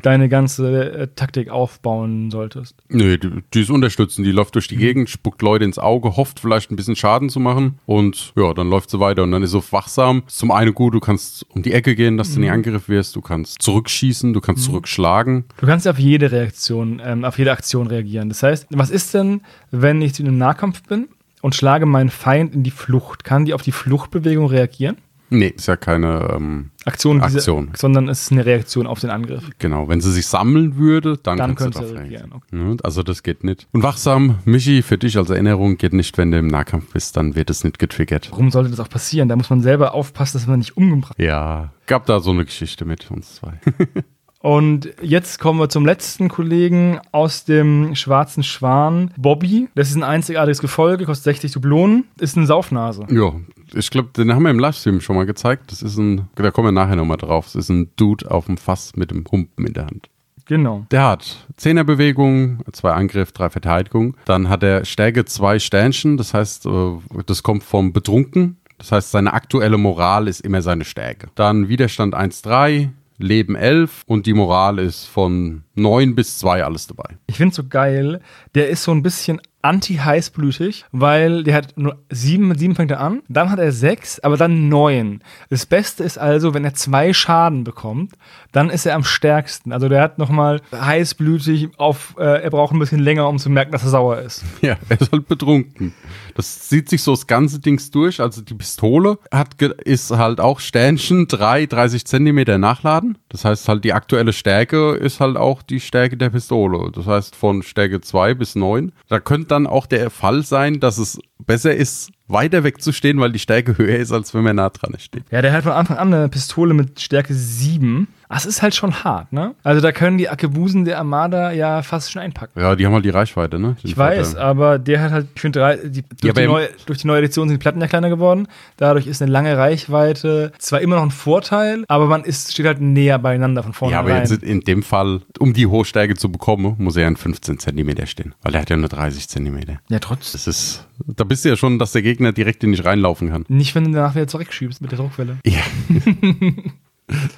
deine 0.02 0.28
ganze 0.28 0.92
äh, 0.92 1.08
Taktik 1.14 1.50
aufbauen 1.50 2.30
solltest. 2.30 2.76
Nö, 2.88 3.18
die, 3.18 3.42
die 3.52 3.60
ist 3.62 3.70
unterstützend. 3.70 4.26
Die 4.26 4.32
läuft 4.32 4.54
durch 4.54 4.68
die 4.68 4.76
Gegend, 4.76 5.10
spuckt 5.10 5.42
Leute 5.42 5.64
ins 5.64 5.78
Auge, 5.78 6.16
hofft 6.16 6.40
vielleicht 6.40 6.70
ein 6.70 6.76
bisschen 6.76 6.96
Schaden 6.96 7.28
zu 7.28 7.40
machen. 7.40 7.78
Und 7.86 8.32
ja, 8.36 8.52
dann 8.54 8.68
läuft 8.68 8.90
sie 8.90 9.00
weiter. 9.00 9.22
Und 9.22 9.32
dann 9.32 9.42
ist 9.42 9.52
sie 9.52 9.72
wachsam. 9.72 10.22
Ist 10.26 10.38
zum 10.38 10.50
einen 10.50 10.74
gut, 10.74 10.94
du 10.94 11.00
kannst 11.00 11.46
um 11.50 11.62
die 11.62 11.72
Ecke 11.72 11.94
gehen, 11.94 12.16
dass 12.16 12.34
du 12.34 12.40
nicht 12.40 12.50
angegriffen 12.50 12.94
wirst. 12.94 13.16
Du 13.16 13.20
kannst 13.20 13.62
zurückschießen, 13.62 14.32
du 14.32 14.40
kannst 14.40 14.64
zurückschlagen. 14.64 15.44
Du 15.58 15.66
kannst 15.66 15.86
auf 15.86 15.98
jede 15.98 16.32
Reaktion, 16.32 17.00
ähm, 17.04 17.24
auf 17.24 17.38
jede 17.38 17.52
Aktion 17.52 17.86
reagieren. 17.86 18.28
Das 18.28 18.42
heißt, 18.42 18.66
was 18.70 18.90
ist 18.90 19.14
denn, 19.14 19.42
wenn 19.70 20.02
ich 20.02 20.18
in 20.18 20.26
einem 20.26 20.38
Nahkampf 20.38 20.82
bin 20.82 21.08
und 21.42 21.54
schlage 21.54 21.86
meinen 21.86 22.10
Feind 22.10 22.54
in 22.54 22.62
die 22.62 22.70
Flucht? 22.70 23.24
Kann 23.24 23.44
die 23.44 23.54
auf 23.54 23.62
die 23.62 23.72
Fluchtbewegung 23.72 24.46
reagieren? 24.46 24.96
Nee, 25.30 25.48
ist 25.56 25.66
ja 25.68 25.76
keine, 25.76 26.28
ähm, 26.34 26.70
Aktion, 26.84 27.20
diese, 27.22 27.38
Aktion. 27.38 27.70
sondern 27.76 28.08
es 28.08 28.22
ist 28.22 28.32
eine 28.32 28.44
Reaktion 28.44 28.86
auf 28.86 29.00
den 29.00 29.10
Angriff. 29.10 29.48
genau. 29.58 29.88
Wenn 29.88 30.00
sie 30.00 30.10
sich 30.12 30.26
sammeln 30.26 30.76
würde, 30.76 31.18
dann, 31.22 31.38
Dann 31.38 31.54
könnte 31.54 31.78
sie 31.78 31.94
reagieren. 31.94 32.32
reagieren. 32.52 32.70
Ja, 32.78 32.84
Also 32.84 33.02
das 33.02 33.22
geht 33.22 33.44
nicht. 33.44 33.68
Und 33.72 33.82
wachsam, 33.82 34.38
Michi, 34.44 34.82
für 34.82 34.98
dich 34.98 35.16
als 35.16 35.30
Erinnerung, 35.30 35.76
geht 35.76 35.92
nicht, 35.92 36.18
wenn 36.18 36.30
du 36.30 36.38
im 36.38 36.48
Nahkampf 36.48 36.92
bist, 36.92 37.16
dann 37.16 37.34
wird 37.36 37.50
es 37.50 37.64
nicht 37.64 37.78
getriggert. 37.78 38.28
Warum 38.30 38.50
sollte 38.50 38.70
das 38.70 38.80
auch 38.80 38.88
passieren? 38.88 39.28
Da 39.28 39.36
muss 39.36 39.50
man 39.50 39.60
selber 39.62 39.94
aufpassen, 39.94 40.38
dass 40.38 40.46
man 40.46 40.58
nicht 40.58 40.76
umgebracht 40.76 41.14
Ja, 41.18 41.72
gab 41.86 42.06
da 42.06 42.20
so 42.20 42.30
eine 42.30 42.44
Geschichte 42.44 42.84
mit 42.84 43.10
uns 43.10 43.36
zwei. 43.36 43.60
Und 44.42 44.88
jetzt 45.02 45.38
kommen 45.38 45.60
wir 45.60 45.68
zum 45.68 45.84
letzten 45.84 46.28
Kollegen 46.28 46.98
aus 47.12 47.44
dem 47.44 47.94
Schwarzen 47.94 48.42
Schwan, 48.42 49.12
Bobby. 49.18 49.68
Das 49.74 49.90
ist 49.90 49.96
ein 49.96 50.02
einzigartiges 50.02 50.60
Gefolge, 50.60 51.04
kostet 51.04 51.24
60 51.24 51.52
Dublonen, 51.52 52.04
ist 52.18 52.36
eine 52.36 52.46
Saufnase. 52.46 53.06
ja, 53.10 53.32
ich 53.74 53.90
glaube, 53.90 54.08
den 54.16 54.34
haben 54.34 54.42
wir 54.42 54.50
im 54.50 54.58
Livestream 54.58 55.00
schon 55.00 55.16
mal 55.16 55.26
gezeigt. 55.26 55.70
Das 55.70 55.82
ist 55.82 55.96
ein, 55.98 56.28
da 56.34 56.50
kommen 56.50 56.68
wir 56.68 56.72
nachher 56.72 56.96
nochmal 56.96 57.18
drauf. 57.18 57.44
Das 57.46 57.54
ist 57.54 57.68
ein 57.68 57.90
Dude 57.96 58.30
auf 58.30 58.46
dem 58.46 58.56
Fass 58.56 58.96
mit 58.96 59.10
dem 59.10 59.24
Humpen 59.30 59.66
in 59.66 59.74
der 59.74 59.86
Hand. 59.86 60.08
Genau. 60.46 60.86
Der 60.90 61.04
hat 61.04 61.46
Zehnerbewegung, 61.56 62.64
zwei 62.72 62.92
Angriff, 62.92 63.30
drei 63.30 63.50
Verteidigung. 63.50 64.16
Dann 64.24 64.48
hat 64.48 64.64
er 64.64 64.84
Stärke 64.84 65.24
zwei 65.24 65.60
Sternchen, 65.60 66.16
das 66.16 66.34
heißt, 66.34 66.66
äh, 66.66 66.92
das 67.26 67.44
kommt 67.44 67.62
vom 67.62 67.92
Betrunken. 67.92 68.56
Das 68.78 68.90
heißt, 68.90 69.10
seine 69.10 69.34
aktuelle 69.34 69.76
Moral 69.76 70.26
ist 70.26 70.40
immer 70.40 70.62
seine 70.62 70.84
Stärke. 70.84 71.28
Dann 71.34 71.68
Widerstand 71.68 72.16
1-3, 72.16 72.88
Leben 73.22 73.54
11 73.54 74.02
und 74.06 74.26
die 74.26 74.34
Moral 74.34 74.78
ist 74.78 75.04
von 75.04 75.62
9 75.74 76.14
bis 76.14 76.38
2 76.38 76.64
alles 76.64 76.86
dabei. 76.86 77.16
Ich 77.26 77.36
finde 77.36 77.54
so 77.54 77.64
geil, 77.66 78.20
der 78.54 78.68
ist 78.68 78.82
so 78.82 78.92
ein 78.92 79.02
bisschen 79.02 79.40
anti-heißblütig, 79.62 80.86
weil 80.90 81.44
der 81.44 81.54
hat 81.54 81.76
nur 81.76 81.98
sieben, 82.10 82.48
mit 82.48 82.58
sieben 82.58 82.74
fängt 82.74 82.90
er 82.90 83.00
an, 83.00 83.22
dann 83.28 83.50
hat 83.50 83.58
er 83.58 83.72
sechs, 83.72 84.18
aber 84.20 84.36
dann 84.36 84.68
neun. 84.68 85.22
Das 85.50 85.66
Beste 85.66 86.02
ist 86.02 86.18
also, 86.18 86.54
wenn 86.54 86.64
er 86.64 86.74
zwei 86.74 87.12
Schaden 87.12 87.64
bekommt, 87.64 88.14
dann 88.52 88.70
ist 88.70 88.86
er 88.86 88.94
am 88.94 89.04
stärksten. 89.04 89.72
Also 89.72 89.88
der 89.88 90.02
hat 90.02 90.18
nochmal 90.18 90.60
heißblütig 90.72 91.78
auf, 91.78 92.14
äh, 92.18 92.42
er 92.42 92.50
braucht 92.50 92.72
ein 92.72 92.78
bisschen 92.78 93.00
länger, 93.00 93.28
um 93.28 93.38
zu 93.38 93.50
merken, 93.50 93.72
dass 93.72 93.84
er 93.84 93.90
sauer 93.90 94.18
ist. 94.18 94.44
Ja, 94.60 94.76
er 94.90 95.00
ist 95.00 95.10
halt 95.10 95.26
betrunken. 95.26 95.94
Das 96.34 96.68
zieht 96.68 96.90
sich 96.90 97.02
so 97.02 97.12
das 97.12 97.26
ganze 97.26 97.60
Dings 97.60 97.90
durch. 97.90 98.20
Also 98.20 98.42
die 98.42 98.54
Pistole 98.54 99.18
hat 99.32 99.60
ist 99.84 100.10
halt 100.10 100.38
auch 100.38 100.60
Sternchen 100.60 101.28
3, 101.28 101.66
30 101.66 102.04
Zentimeter 102.04 102.58
nachladen. 102.58 103.16
Das 103.30 103.44
heißt 103.44 103.68
halt 103.68 103.84
die 103.84 103.94
aktuelle 103.94 104.32
Stärke 104.32 104.92
ist 104.92 105.20
halt 105.20 105.36
auch 105.36 105.62
die 105.62 105.80
Stärke 105.80 106.16
der 106.16 106.30
Pistole. 106.30 106.90
Das 106.92 107.06
heißt 107.06 107.36
von 107.36 107.62
Stärke 107.62 108.00
2 108.00 108.34
bis 108.34 108.54
9. 108.54 108.92
Da 109.08 109.18
könnte 109.18 109.48
dann 109.48 109.66
auch 109.66 109.86
der 109.86 110.10
Fall 110.10 110.42
sein, 110.42 110.78
dass 110.78 110.98
es 110.98 111.18
besser 111.38 111.74
ist, 111.74 112.10
weiter 112.32 112.64
wegzustehen, 112.64 113.20
weil 113.20 113.32
die 113.32 113.38
Stärke 113.38 113.76
höher 113.78 113.96
ist, 113.98 114.12
als 114.12 114.34
wenn 114.34 114.42
man 114.42 114.56
nah 114.56 114.70
dran 114.70 114.94
steht. 114.98 115.24
Ja, 115.30 115.42
der 115.42 115.52
hat 115.52 115.62
von 115.64 115.72
Anfang 115.72 115.96
an 115.98 116.12
eine 116.14 116.28
Pistole 116.28 116.74
mit 116.74 117.00
Stärke 117.00 117.34
7. 117.34 118.08
Das 118.32 118.46
ist 118.46 118.62
halt 118.62 118.76
schon 118.76 118.94
hart, 119.02 119.32
ne? 119.32 119.56
Also 119.64 119.80
da 119.80 119.90
können 119.90 120.16
die 120.16 120.28
Akebusen 120.28 120.84
der 120.84 120.98
Armada 120.98 121.50
ja 121.50 121.82
fast 121.82 122.12
schon 122.12 122.22
einpacken. 122.22 122.60
Ja, 122.60 122.76
die 122.76 122.86
haben 122.86 122.92
halt 122.94 123.04
die 123.04 123.10
Reichweite, 123.10 123.58
ne? 123.58 123.74
Den 123.82 123.90
Ich 123.90 123.98
weiß, 123.98 124.28
Vorteil. 124.28 124.42
aber 124.44 124.78
der 124.78 125.00
hat 125.02 125.10
halt, 125.10 125.26
ich 125.34 125.40
finde, 125.40 125.80
die, 125.84 126.02
durch, 126.02 126.22
Ja, 126.22 126.32
die 126.32 126.46
neue, 126.46 126.68
durch 126.86 126.98
die 127.00 127.08
neue 127.08 127.18
Edition 127.18 127.48
sind 127.48 127.58
die 127.58 127.60
Platten 127.60 127.80
ja 127.80 127.88
kleiner 127.88 128.08
geworden. 128.08 128.46
Dadurch 128.76 129.08
ist 129.08 129.20
eine 129.20 129.32
lange 129.32 129.56
Reichweite 129.90 130.52
zwar 130.58 130.80
immer 130.80 130.96
noch 130.96 131.02
ein 131.02 131.10
Vorteil, 131.10 131.84
aber 131.88 132.06
man 132.06 132.22
ist, 132.22 132.52
steht 132.52 132.66
halt 132.66 132.80
näher 132.80 133.18
beieinander 133.18 133.62
von 133.64 133.72
vorne 133.72 133.94
Ja, 133.94 134.00
aber 134.00 134.16
jetzt 134.16 134.30
in 134.44 134.60
dem 134.60 134.84
Fall, 134.84 135.22
um 135.40 135.52
die 135.52 135.66
hohe 135.66 135.84
Stärke 135.84 136.14
zu 136.14 136.30
bekommen, 136.30 136.76
muss 136.78 136.96
er 136.96 137.08
in 137.08 137.16
15 137.16 137.58
Zentimeter 137.58 138.06
stehen. 138.06 138.34
Weil 138.42 138.54
er 138.54 138.60
hat 138.60 138.70
ja 138.70 138.76
nur 138.76 138.88
30 138.88 139.28
Zentimeter. 139.28 139.80
Ja, 139.88 139.98
trotzdem. 139.98 140.32
Das 140.34 140.46
ist, 140.46 140.86
da 141.04 141.24
bist 141.24 141.44
du 141.44 141.48
ja 141.48 141.56
schon, 141.56 141.80
dass 141.80 141.90
der 141.92 142.02
Gegner 142.02 142.19
direkt 142.32 142.64
in 142.64 142.72
dich 142.72 142.84
reinlaufen 142.84 143.30
kann. 143.30 143.44
Nicht, 143.48 143.74
wenn 143.74 143.84
du 143.84 143.90
danach 143.92 144.14
wieder 144.14 144.28
zurückschiebst 144.28 144.80
mit 144.80 144.92
der 144.92 144.98
Druckwelle. 144.98 145.38
Ja. 145.44 145.60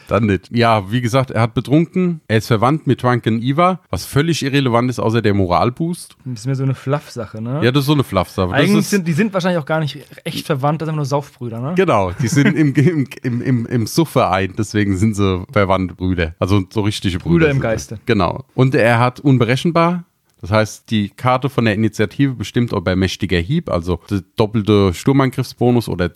Dann 0.08 0.26
nicht. 0.26 0.54
Ja, 0.54 0.90
wie 0.90 1.00
gesagt, 1.00 1.30
er 1.30 1.42
hat 1.42 1.54
betrunken. 1.54 2.20
Er 2.28 2.38
ist 2.38 2.46
verwandt 2.46 2.86
mit 2.86 3.02
Drunken 3.02 3.42
Eva, 3.42 3.80
was 3.90 4.04
völlig 4.04 4.42
irrelevant 4.42 4.90
ist, 4.90 4.98
außer 4.98 5.22
der 5.22 5.34
Moralboost. 5.34 6.16
Das 6.24 6.40
ist 6.40 6.46
mir 6.46 6.54
so 6.54 6.62
eine 6.62 6.74
Fluff-Sache, 6.74 7.40
ne? 7.40 7.60
Ja, 7.62 7.72
das 7.72 7.82
ist 7.82 7.86
so 7.86 7.94
eine 7.94 8.04
Fluffsache. 8.04 8.52
Eigentlich 8.52 8.86
sind, 8.86 9.06
die 9.08 9.12
sind 9.12 9.32
wahrscheinlich 9.32 9.60
auch 9.60 9.66
gar 9.66 9.80
nicht 9.80 9.98
echt 10.24 10.46
verwandt, 10.46 10.82
das 10.82 10.86
sind 10.86 10.90
einfach 10.90 10.96
nur 10.96 11.06
Saufbrüder, 11.06 11.60
ne? 11.60 11.72
Genau, 11.76 12.12
die 12.12 12.28
sind 12.28 12.46
im, 12.56 12.74
im, 12.74 13.06
im, 13.22 13.42
im, 13.42 13.66
im 13.66 13.86
Suffverein, 13.86 14.54
deswegen 14.58 14.96
sind 14.96 15.14
sie 15.14 15.44
verwandte 15.52 15.94
Brüder. 15.94 16.34
Also 16.38 16.62
so 16.70 16.82
richtige 16.82 17.18
Brüder. 17.18 17.46
Brüder 17.46 17.50
im. 17.50 17.60
Geiste. 17.60 17.98
Genau. 18.06 18.44
Und 18.54 18.74
er 18.74 18.98
hat 18.98 19.20
unberechenbar. 19.20 20.04
Das 20.42 20.50
heißt, 20.50 20.90
die 20.90 21.08
Karte 21.08 21.48
von 21.48 21.64
der 21.64 21.74
Initiative 21.74 22.34
bestimmt, 22.34 22.72
ob 22.72 22.86
er 22.88 22.96
mächtiger 22.96 23.38
Hieb, 23.38 23.70
also 23.70 24.00
der 24.10 24.22
doppelte 24.36 24.92
Sturmangriffsbonus 24.92 25.88
oder 25.88 26.10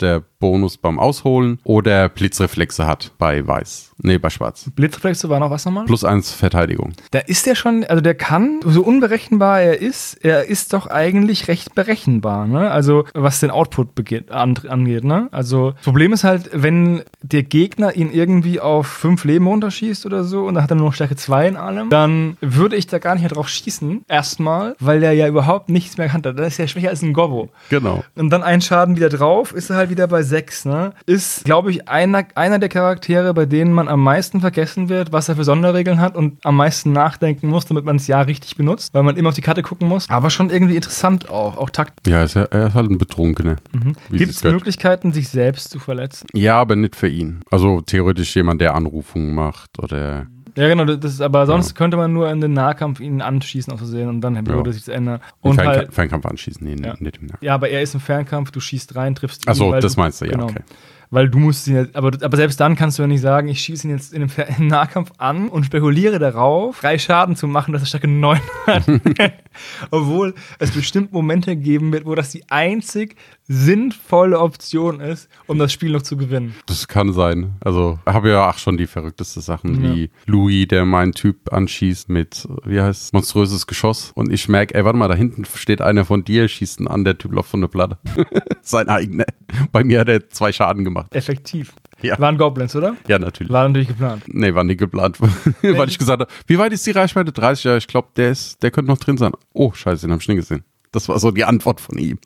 der 0.00 0.22
Bonus 0.40 0.76
beim 0.76 0.98
Ausholen 0.98 1.60
oder 1.62 2.08
Blitzreflexe 2.08 2.86
hat 2.86 3.12
bei 3.18 3.46
Weiß. 3.46 3.92
Nee, 3.98 4.18
bei 4.18 4.30
Schwarz. 4.30 4.68
Blitzreflexe 4.74 5.28
war 5.28 5.38
noch 5.38 5.50
was 5.50 5.64
nochmal? 5.64 5.84
Plus 5.84 6.02
eins 6.02 6.32
Verteidigung. 6.32 6.92
Da 7.12 7.20
ist 7.20 7.46
der 7.46 7.54
schon, 7.54 7.84
also 7.84 8.00
der 8.00 8.16
kann, 8.16 8.58
so 8.64 8.82
unberechenbar 8.82 9.60
er 9.60 9.80
ist, 9.80 10.14
er 10.24 10.46
ist 10.48 10.72
doch 10.72 10.88
eigentlich 10.88 11.46
recht 11.46 11.76
berechenbar, 11.76 12.48
ne? 12.48 12.72
Also 12.72 13.04
was 13.14 13.38
den 13.38 13.52
Output 13.52 13.94
begeht, 13.94 14.32
an, 14.32 14.58
angeht, 14.68 15.04
ne? 15.04 15.28
Also 15.30 15.70
das 15.70 15.84
Problem 15.84 16.12
ist 16.12 16.24
halt, 16.24 16.50
wenn 16.52 17.02
der 17.22 17.44
Gegner 17.44 17.94
ihn 17.94 18.10
irgendwie 18.12 18.58
auf 18.58 18.88
fünf 18.88 19.22
Leben 19.22 19.46
runterschießt 19.46 20.04
oder 20.04 20.24
so 20.24 20.46
und 20.46 20.54
dann 20.54 20.64
hat 20.64 20.72
er 20.72 20.76
nur 20.76 20.86
noch 20.86 20.94
Stärke 20.94 21.14
2 21.14 21.46
in 21.46 21.56
allem, 21.56 21.90
dann 21.90 22.36
würde 22.40 22.74
ich 22.74 22.88
da 22.88 22.98
gar 22.98 23.14
nicht 23.14 23.22
mehr 23.22 23.30
drauf 23.30 23.51
schießen, 23.52 24.04
erstmal, 24.08 24.74
weil 24.80 25.00
der 25.00 25.12
ja 25.12 25.28
überhaupt 25.28 25.68
nichts 25.68 25.98
mehr 25.98 26.08
kann. 26.08 26.22
Dann 26.22 26.38
ist 26.38 26.58
er 26.58 26.68
schwächer 26.68 26.90
als 26.90 27.02
ein 27.02 27.12
Gobbo. 27.12 27.50
Genau. 27.68 28.02
Und 28.16 28.30
dann 28.30 28.42
ein 28.42 28.60
Schaden 28.60 28.96
wieder 28.96 29.08
drauf, 29.08 29.52
ist 29.52 29.70
er 29.70 29.76
halt 29.76 29.90
wieder 29.90 30.06
bei 30.06 30.22
6, 30.22 30.64
ne? 30.64 30.92
Ist, 31.06 31.44
glaube 31.44 31.70
ich, 31.70 31.88
einer, 31.88 32.24
einer 32.34 32.58
der 32.58 32.68
Charaktere, 32.68 33.34
bei 33.34 33.46
denen 33.46 33.72
man 33.72 33.88
am 33.88 34.02
meisten 34.02 34.40
vergessen 34.40 34.88
wird, 34.88 35.12
was 35.12 35.28
er 35.28 35.36
für 35.36 35.44
Sonderregeln 35.44 36.00
hat 36.00 36.16
und 36.16 36.44
am 36.44 36.56
meisten 36.56 36.92
nachdenken 36.92 37.48
muss, 37.48 37.66
damit 37.66 37.84
man 37.84 37.96
es 37.96 38.06
ja 38.06 38.20
richtig 38.20 38.56
benutzt, 38.56 38.94
weil 38.94 39.02
man 39.02 39.16
immer 39.16 39.30
auf 39.30 39.34
die 39.34 39.40
Karte 39.40 39.62
gucken 39.62 39.88
muss. 39.88 40.08
Aber 40.08 40.30
schon 40.30 40.50
irgendwie 40.50 40.76
interessant 40.76 41.30
auch, 41.30 41.56
auch 41.56 41.70
Takt. 41.70 42.06
Ja, 42.06 42.24
ist 42.24 42.34
ja, 42.34 42.44
er 42.44 42.68
ist 42.68 42.74
halt 42.74 42.90
ein 42.90 42.98
Betrunkener. 42.98 43.56
Wie 44.08 44.18
Gibt 44.18 44.30
es. 44.30 44.42
Möglichkeiten, 44.42 45.12
sich 45.12 45.28
selbst 45.28 45.70
zu 45.70 45.78
verletzen? 45.78 46.26
Ja, 46.32 46.60
aber 46.60 46.76
nicht 46.76 46.96
für 46.96 47.08
ihn. 47.08 47.40
Also 47.50 47.80
theoretisch 47.80 48.34
jemand, 48.34 48.60
der 48.60 48.74
Anrufungen 48.74 49.34
macht 49.34 49.78
oder. 49.78 50.26
Ja, 50.56 50.68
genau, 50.68 50.84
das 50.84 51.14
ist, 51.14 51.20
aber 51.22 51.46
sonst 51.46 51.74
könnte 51.74 51.96
man 51.96 52.12
nur 52.12 52.30
in 52.30 52.40
den 52.40 52.52
Nahkampf 52.52 53.00
ihn 53.00 53.22
anschießen 53.22 53.72
aus 53.72 53.78
Versehen 53.78 54.08
und 54.08 54.20
dann 54.20 54.34
würde 54.46 54.68
Ja. 54.68 54.72
sich 54.72 54.84
das 54.84 54.94
ändern. 54.94 55.20
Und 55.40 55.54
Fernka 55.54 55.72
halt, 55.72 55.94
Fernkampf 55.94 56.26
anschießen. 56.26 56.66
Nee, 56.66 56.76
Ja. 56.84 56.94
nicht 56.98 57.16
im 57.18 57.26
Nahkampf. 57.26 57.42
ja, 57.42 57.54
aber 57.54 57.70
er 57.70 57.80
ist 57.82 57.94
im 57.94 58.00
Fernkampf, 58.00 58.50
du 58.50 58.60
schießt 58.60 58.94
rein, 58.96 59.14
triffst 59.14 59.46
ihn. 59.46 59.50
Ach 59.50 59.54
so, 59.54 59.70
weil 59.70 59.80
das 59.80 59.96
meinst 59.96 60.20
du, 60.20 60.26
ja, 60.26 60.32
genau. 60.32 60.44
okay. 60.44 60.60
Weil 61.12 61.28
du 61.28 61.38
musst 61.38 61.68
ihn 61.68 61.74
jetzt, 61.76 61.94
aber, 61.94 62.10
aber 62.22 62.36
selbst 62.38 62.58
dann 62.58 62.74
kannst 62.74 62.98
du 62.98 63.02
ja 63.02 63.06
nicht 63.06 63.20
sagen, 63.20 63.46
ich 63.46 63.60
schieße 63.60 63.86
ihn 63.86 63.90
jetzt 63.94 64.14
in 64.14 64.22
einem 64.22 64.30
Nahkampf 64.68 65.12
an 65.18 65.48
und 65.50 65.64
spekuliere 65.64 66.18
darauf, 66.18 66.80
drei 66.80 66.98
Schaden 66.98 67.36
zu 67.36 67.46
machen, 67.46 67.72
dass 67.72 67.82
er 67.82 67.86
Stärke 67.86 68.08
9 68.08 68.40
hat. 68.66 68.84
Obwohl 69.90 70.34
es 70.58 70.70
bestimmt 70.70 71.12
Momente 71.12 71.54
geben 71.56 71.92
wird, 71.92 72.06
wo 72.06 72.14
das 72.14 72.30
die 72.30 72.48
einzig 72.50 73.16
sinnvolle 73.46 74.38
Option 74.40 75.00
ist, 75.00 75.28
um 75.46 75.58
das 75.58 75.72
Spiel 75.72 75.90
noch 75.92 76.00
zu 76.02 76.16
gewinnen. 76.16 76.54
Das 76.66 76.88
kann 76.88 77.12
sein. 77.12 77.56
Also 77.60 77.98
habe 78.06 78.30
ja 78.30 78.48
auch 78.48 78.56
schon 78.56 78.78
die 78.78 78.86
verrückteste 78.86 79.40
Sachen, 79.42 79.82
Ja. 79.84 79.94
wie 79.94 80.10
Louis, 80.26 80.66
der 80.68 80.84
meinen 80.86 81.12
Typ 81.12 81.52
anschießt 81.52 82.08
mit, 82.08 82.48
wie 82.64 82.80
heißt 82.80 83.02
es, 83.04 83.12
monströses 83.12 83.66
Geschoss. 83.66 84.12
Und 84.14 84.32
ich 84.32 84.48
merke, 84.48 84.74
ey, 84.74 84.84
warte 84.84 84.96
mal, 84.98 85.08
da 85.08 85.14
hinten 85.14 85.44
steht 85.44 85.82
einer 85.82 86.04
von 86.06 86.24
dir, 86.24 86.48
schießt 86.48 86.80
ihn 86.80 86.88
an, 86.88 87.04
der 87.04 87.18
Typ 87.18 87.32
läuft 87.32 87.50
von 87.50 87.60
der 87.60 87.68
Platte. 87.68 87.98
Sein 88.62 88.88
eigener. 88.88 89.26
Bei 89.70 89.84
mir 89.84 90.00
hat 90.00 90.08
er 90.08 90.30
zwei 90.30 90.52
Schaden 90.52 90.84
gemacht. 90.84 91.01
Effektiv. 91.10 91.72
Ja. 92.00 92.18
Waren 92.18 92.36
Goblins, 92.38 92.74
oder? 92.74 92.96
Ja, 93.06 93.18
natürlich. 93.18 93.52
War 93.52 93.66
natürlich 93.68 93.88
geplant. 93.88 94.24
Nee, 94.26 94.54
war 94.54 94.64
nie 94.64 94.76
geplant. 94.76 95.20
Weil 95.62 95.88
ich 95.88 95.98
gesagt 95.98 96.20
habe, 96.20 96.32
wie 96.46 96.58
weit 96.58 96.72
ist 96.72 96.86
die 96.86 96.90
Reichweite? 96.90 97.32
30 97.32 97.64
Ja, 97.64 97.76
ich 97.76 97.86
glaube, 97.86 98.08
der 98.16 98.30
ist, 98.30 98.62
der 98.62 98.70
könnte 98.70 98.90
noch 98.90 98.98
drin 98.98 99.16
sein. 99.18 99.32
Oh, 99.52 99.72
scheiße, 99.72 100.06
den 100.06 100.12
habe 100.12 100.20
ich 100.22 100.28
nicht 100.28 100.36
gesehen. 100.38 100.64
Das 100.90 101.08
war 101.08 101.18
so 101.18 101.30
die 101.30 101.44
Antwort 101.44 101.80
von 101.80 101.96
ihm. 101.98 102.18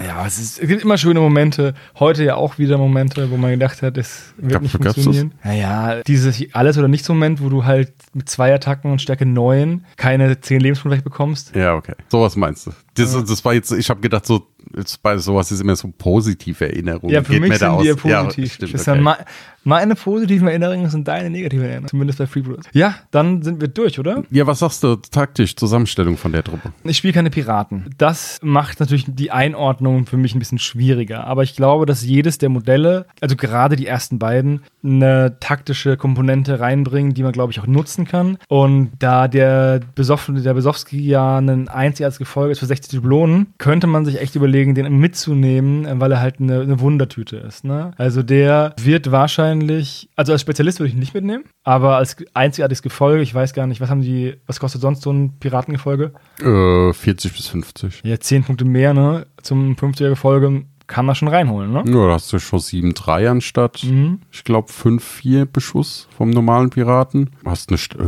Ja, 0.00 0.24
es, 0.24 0.38
ist, 0.38 0.60
es 0.60 0.68
gibt 0.68 0.82
immer 0.82 0.96
schöne 0.96 1.18
Momente. 1.18 1.74
Heute 1.98 2.22
ja 2.22 2.36
auch 2.36 2.56
wieder 2.58 2.78
Momente, 2.78 3.32
wo 3.32 3.36
man 3.36 3.50
gedacht 3.50 3.82
hat, 3.82 3.98
es 3.98 4.32
wird 4.36 4.52
Gab- 4.52 4.62
nicht 4.62 4.70
funktionieren. 4.70 5.34
Naja, 5.42 6.02
dieses 6.06 6.40
Alles- 6.54 6.78
oder 6.78 6.86
Nichts-Moment, 6.86 7.42
wo 7.42 7.48
du 7.48 7.64
halt 7.64 7.92
mit 8.14 8.28
zwei 8.28 8.54
Attacken 8.54 8.92
und 8.92 9.02
Stärke 9.02 9.26
9 9.26 9.84
keine 9.96 10.40
10 10.40 10.60
Lebenspunkte 10.60 11.02
bekommst. 11.02 11.54
Ja, 11.56 11.74
okay. 11.74 11.94
Sowas 12.08 12.36
meinst 12.36 12.68
du. 12.68 12.70
Das, 12.94 13.12
das 13.24 13.44
war 13.44 13.54
jetzt, 13.54 13.72
ich 13.72 13.90
habe 13.90 14.00
gedacht, 14.00 14.24
so, 14.24 14.46
bei 15.02 15.18
sowas 15.18 15.50
ist 15.50 15.60
immer 15.60 15.76
so 15.76 15.92
positive 15.96 16.66
Erinnerungen. 16.66 17.12
Ja, 17.12 17.22
für 17.22 17.32
Geht 17.32 17.42
mich 17.42 17.58
sind 17.58 17.80
die 17.80 17.86
ja 17.86 17.92
aus. 17.94 18.02
Ja, 18.04 18.22
positiv. 18.22 18.52
stimmt, 18.54 18.74
okay. 18.74 19.24
Meine 19.68 19.94
positiven 19.94 20.48
Erinnerungen 20.48 20.88
sind 20.88 21.06
deine 21.06 21.28
negativen 21.28 21.64
Erinnerungen. 21.64 21.88
Zumindest 21.88 22.18
bei 22.18 22.26
Freebooters. 22.26 22.64
Ja, 22.72 22.94
dann 23.10 23.42
sind 23.42 23.60
wir 23.60 23.68
durch, 23.68 23.98
oder? 23.98 24.22
Ja, 24.30 24.46
was 24.46 24.60
sagst 24.60 24.82
du 24.82 24.96
taktisch, 24.96 25.56
Zusammenstellung 25.56 26.16
von 26.16 26.32
der 26.32 26.42
Truppe? 26.42 26.72
Ich 26.84 26.96
spiele 26.96 27.12
keine 27.12 27.28
Piraten. 27.28 27.94
Das 27.98 28.38
macht 28.42 28.80
natürlich 28.80 29.04
die 29.06 29.30
Einordnung 29.30 30.06
für 30.06 30.16
mich 30.16 30.34
ein 30.34 30.38
bisschen 30.38 30.58
schwieriger. 30.58 31.26
Aber 31.26 31.42
ich 31.42 31.54
glaube, 31.54 31.84
dass 31.84 32.02
jedes 32.02 32.38
der 32.38 32.48
Modelle, 32.48 33.04
also 33.20 33.36
gerade 33.36 33.76
die 33.76 33.86
ersten 33.86 34.18
beiden, 34.18 34.62
eine 34.82 35.36
taktische 35.38 35.98
Komponente 35.98 36.60
reinbringen, 36.60 37.12
die 37.12 37.22
man, 37.22 37.32
glaube 37.32 37.52
ich, 37.52 37.60
auch 37.60 37.66
nutzen 37.66 38.06
kann. 38.06 38.38
Und 38.48 38.92
da 38.98 39.28
der, 39.28 39.80
Besoffen, 39.94 40.42
der 40.42 40.54
Besowski 40.54 41.00
ja 41.00 41.38
ein 41.38 41.68
einziges 41.68 42.18
Gefolge 42.18 42.52
ist 42.52 42.60
für 42.60 42.66
60 42.66 43.00
Dublonen, 43.00 43.48
könnte 43.58 43.86
man 43.86 44.04
sich 44.04 44.20
echt 44.20 44.34
überlegen, 44.34 44.74
den 44.74 44.98
mitzunehmen, 44.98 46.00
weil 46.00 46.12
er 46.12 46.20
halt 46.20 46.40
eine, 46.40 46.60
eine 46.60 46.80
Wundertüte 46.80 47.36
ist. 47.36 47.64
Ne? 47.64 47.90
Also 47.98 48.22
der 48.22 48.74
wird 48.80 49.10
wahrscheinlich, 49.10 49.57
also 50.16 50.32
als 50.32 50.40
Spezialist 50.40 50.78
würde 50.80 50.88
ich 50.88 50.94
ihn 50.94 51.00
nicht 51.00 51.14
mitnehmen, 51.14 51.44
aber 51.64 51.96
als 51.96 52.16
einzigartiges 52.34 52.82
Gefolge, 52.82 53.22
ich 53.22 53.34
weiß 53.34 53.52
gar 53.54 53.66
nicht, 53.66 53.80
was 53.80 53.90
haben 53.90 54.02
die, 54.02 54.36
was 54.46 54.60
kostet 54.60 54.80
sonst 54.80 55.02
so 55.02 55.10
ein 55.12 55.38
Piratengefolge? 55.38 56.12
Äh, 56.40 56.92
40 56.92 57.32
bis 57.34 57.46
50. 57.48 58.00
Ja, 58.04 58.18
10 58.18 58.44
Punkte 58.44 58.64
mehr, 58.64 58.94
ne? 58.94 59.26
Zum 59.42 59.74
50er 59.76 60.08
Gefolge 60.10 60.64
kann 60.86 61.04
man 61.04 61.14
schon 61.14 61.28
reinholen, 61.28 61.70
ne? 61.72 61.82
Ja, 61.86 62.06
da 62.06 62.14
hast 62.14 62.32
du 62.32 62.38
schon 62.38 62.60
7-3 62.60 63.28
anstatt, 63.28 63.84
Mhm. 63.84 64.20
ich 64.32 64.42
glaube, 64.44 64.72
5-4 64.72 65.44
Beschuss 65.44 66.08
vom 66.16 66.30
normalen 66.30 66.70
Piraten. 66.70 67.30
Hast 67.44 67.68
eine 67.68 67.76
st- 67.78 67.98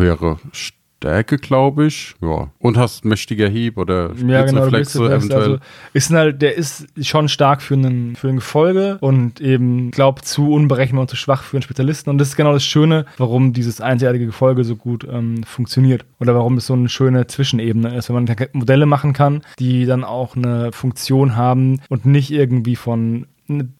höhere 1.00 1.20
Stärke, 1.20 1.36
glaube 1.38 1.86
ich. 1.86 2.14
Ja. 2.20 2.50
Und 2.58 2.76
hast 2.76 3.04
mächtiger 3.04 3.48
Hieb 3.48 3.76
oder 3.78 4.12
Ja, 4.16 4.44
genau, 4.44 4.68
Blitzreflexe 4.68 5.00
Reflex, 5.00 5.24
eventuell. 5.24 5.42
also 5.42 5.58
ist 5.92 6.10
halt, 6.10 6.42
der 6.42 6.56
ist 6.56 6.86
schon 7.02 7.28
stark 7.28 7.62
für 7.62 7.74
einen, 7.74 8.16
für 8.16 8.28
ein 8.28 8.36
Gefolge 8.36 8.98
und 9.00 9.40
eben, 9.40 9.90
glaub, 9.90 10.24
zu 10.24 10.52
unberechenbar 10.52 11.02
und 11.02 11.08
zu 11.08 11.16
schwach 11.16 11.42
für 11.42 11.56
einen 11.56 11.62
Spezialisten. 11.62 12.10
Und 12.10 12.18
das 12.18 12.28
ist 12.28 12.36
genau 12.36 12.52
das 12.52 12.64
Schöne, 12.64 13.06
warum 13.18 13.52
dieses 13.52 13.80
einzigartige 13.80 14.26
Gefolge 14.26 14.64
so 14.64 14.76
gut 14.76 15.06
ähm, 15.10 15.42
funktioniert. 15.44 16.04
Oder 16.20 16.34
warum 16.34 16.56
es 16.56 16.66
so 16.66 16.74
eine 16.74 16.88
schöne 16.88 17.26
Zwischenebene 17.26 17.96
ist, 17.96 18.08
wenn 18.08 18.24
man 18.24 18.36
Modelle 18.52 18.86
machen 18.86 19.12
kann, 19.12 19.42
die 19.58 19.86
dann 19.86 20.04
auch 20.04 20.36
eine 20.36 20.72
Funktion 20.72 21.36
haben 21.36 21.80
und 21.88 22.06
nicht 22.06 22.30
irgendwie 22.30 22.76
von 22.76 23.26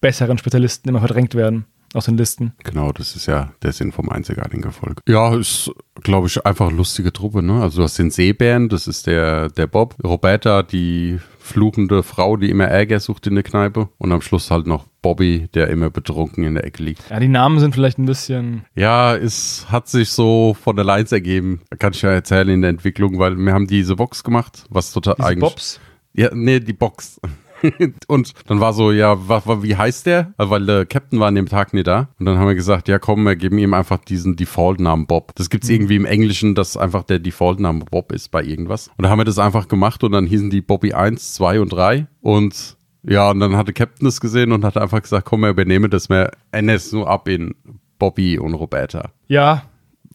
besseren 0.01 0.39
Spezialisten 0.39 0.89
immer 0.89 0.99
verdrängt 0.99 1.35
werden 1.35 1.65
aus 1.95 2.07
den 2.07 2.17
Listen. 2.17 2.53
Genau, 2.65 2.93
das 2.93 3.17
ist 3.17 3.27
ja 3.27 3.53
der 3.63 3.73
Sinn 3.73 3.93
vom 3.93 4.09
einzigartigen 4.09 4.65
Erfolg. 4.65 5.01
Ja, 5.09 5.35
ist, 5.35 5.71
glaube 6.03 6.29
ich, 6.29 6.45
einfach 6.47 6.69
eine 6.69 6.77
lustige 6.77 7.13
Truppe, 7.13 7.43
ne? 7.43 7.61
Also 7.61 7.79
du 7.79 7.83
hast 7.85 7.99
den 7.99 8.11
Seebären, 8.11 8.69
das 8.69 8.87
ist 8.87 9.07
der, 9.07 9.49
der 9.49 9.67
Bob. 9.67 9.97
Roberta, 10.03 10.63
die 10.63 11.19
fluchende 11.39 12.03
Frau, 12.03 12.37
die 12.37 12.49
immer 12.49 12.67
Ärger 12.67 13.01
sucht 13.01 13.27
in 13.27 13.35
der 13.35 13.43
Kneipe. 13.43 13.89
Und 13.99 14.13
am 14.13 14.21
Schluss 14.21 14.51
halt 14.51 14.67
noch 14.67 14.87
Bobby, 15.03 15.49
der 15.55 15.69
immer 15.69 15.91
betrunken 15.91 16.45
in 16.45 16.55
der 16.55 16.65
Ecke 16.65 16.83
liegt. 16.83 17.03
Ja, 17.11 17.19
die 17.19 17.29
Namen 17.29 17.59
sind 17.59 17.75
vielleicht 17.75 17.99
ein 17.99 18.07
bisschen. 18.07 18.65
Ja, 18.77 19.17
es 19.17 19.67
hat 19.69 19.89
sich 19.89 20.11
so 20.11 20.57
von 20.63 20.77
der 20.77 20.85
Lines 20.85 21.11
ergeben. 21.11 21.63
Kann 21.79 21.93
ich 21.93 22.03
ja 22.03 22.11
erzählen 22.11 22.49
in 22.49 22.61
der 22.61 22.71
Entwicklung, 22.71 23.19
weil 23.19 23.37
wir 23.37 23.53
haben 23.53 23.67
diese 23.67 23.97
Box 23.97 24.23
gemacht, 24.23 24.65
was 24.71 24.93
total 24.93 25.17
Diese 25.17 25.27
eigentlich. 25.29 25.41
Bobs. 25.51 25.81
Ja, 26.13 26.31
nee, 26.33 26.61
die 26.61 26.73
Box. 26.73 27.21
und 28.09 28.33
dann 28.47 28.61
war 28.61 28.73
so, 28.73 28.93
ja, 28.93 29.29
wa, 29.29 29.43
wa, 29.45 29.63
wie 29.63 29.77
heißt 29.77 30.07
der? 30.07 30.33
Weil 30.37 30.67
der 30.67 30.87
Captain 30.87 31.21
war 31.21 31.29
an 31.29 31.35
dem 31.35 31.47
Tag 31.47 31.75
nicht 31.75 31.87
da. 31.87 32.09
Und 32.19 32.27
dann 32.27 32.39
haben 32.39 32.49
wir 32.49 32.55
gesagt, 32.55 32.89
ja 32.89 32.99
komm, 32.99 33.25
wir 33.25 33.37
geben 33.37 33.59
ihm 33.59 33.75
einfach 33.75 33.99
diesen 33.99 34.37
Default-Namen 34.37 35.07
Bob. 35.07 35.35
Das 35.35 35.51
gibt's 35.51 35.69
irgendwie 35.69 35.97
im 35.97 36.05
Englischen, 36.05 36.55
dass 36.55 36.77
einfach 36.77 37.03
der 37.05 37.19
Default-Name 37.19 37.85
Bob 37.91 38.13
ist 38.13 38.31
bei 38.31 38.43
irgendwas. 38.43 38.89
Und 38.97 39.05
da 39.05 39.11
haben 39.11 39.19
wir 39.19 39.25
das 39.25 39.39
einfach 39.39 39.69
gemacht 39.69 40.05
und 40.05 40.13
dann 40.13 40.27
hießen 40.27 40.51
die 40.51 40.61
Bobby 40.61 40.93
1, 40.93 41.35
2 41.35 41.61
und 41.61 41.73
3. 41.73 42.07
Und 42.21 42.77
ja, 43.03 43.31
und 43.31 43.41
dann 43.41 43.57
hatte 43.57 43.73
Captain 43.73 44.05
das 44.05 44.21
gesehen 44.21 44.53
und 44.53 44.65
hat 44.65 44.77
einfach 44.77 45.01
gesagt, 45.01 45.25
komm, 45.25 45.41
wir 45.41 45.51
übernehmen 45.51 45.91
das, 45.91 46.09
ändern 46.11 46.77
es 46.77 46.93
nur 46.93 47.09
ab 47.09 47.29
in 47.29 47.55
Bobby 47.99 48.39
und 48.39 48.55
Roberta. 48.55 49.11
Ja. 49.29 49.63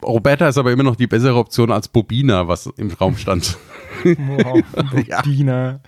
Roberta 0.03 0.47
ist 0.47 0.57
aber 0.57 0.71
immer 0.71 0.83
noch 0.83 0.95
die 0.95 1.07
bessere 1.07 1.37
Option 1.37 1.71
als 1.71 1.87
Bobina, 1.87 2.47
was 2.47 2.67
im 2.77 2.91
Raum 2.91 3.17
stand. 3.17 3.57
Wow, 4.03 4.61
Ja. 5.07 5.21
Bobina. 5.21 5.79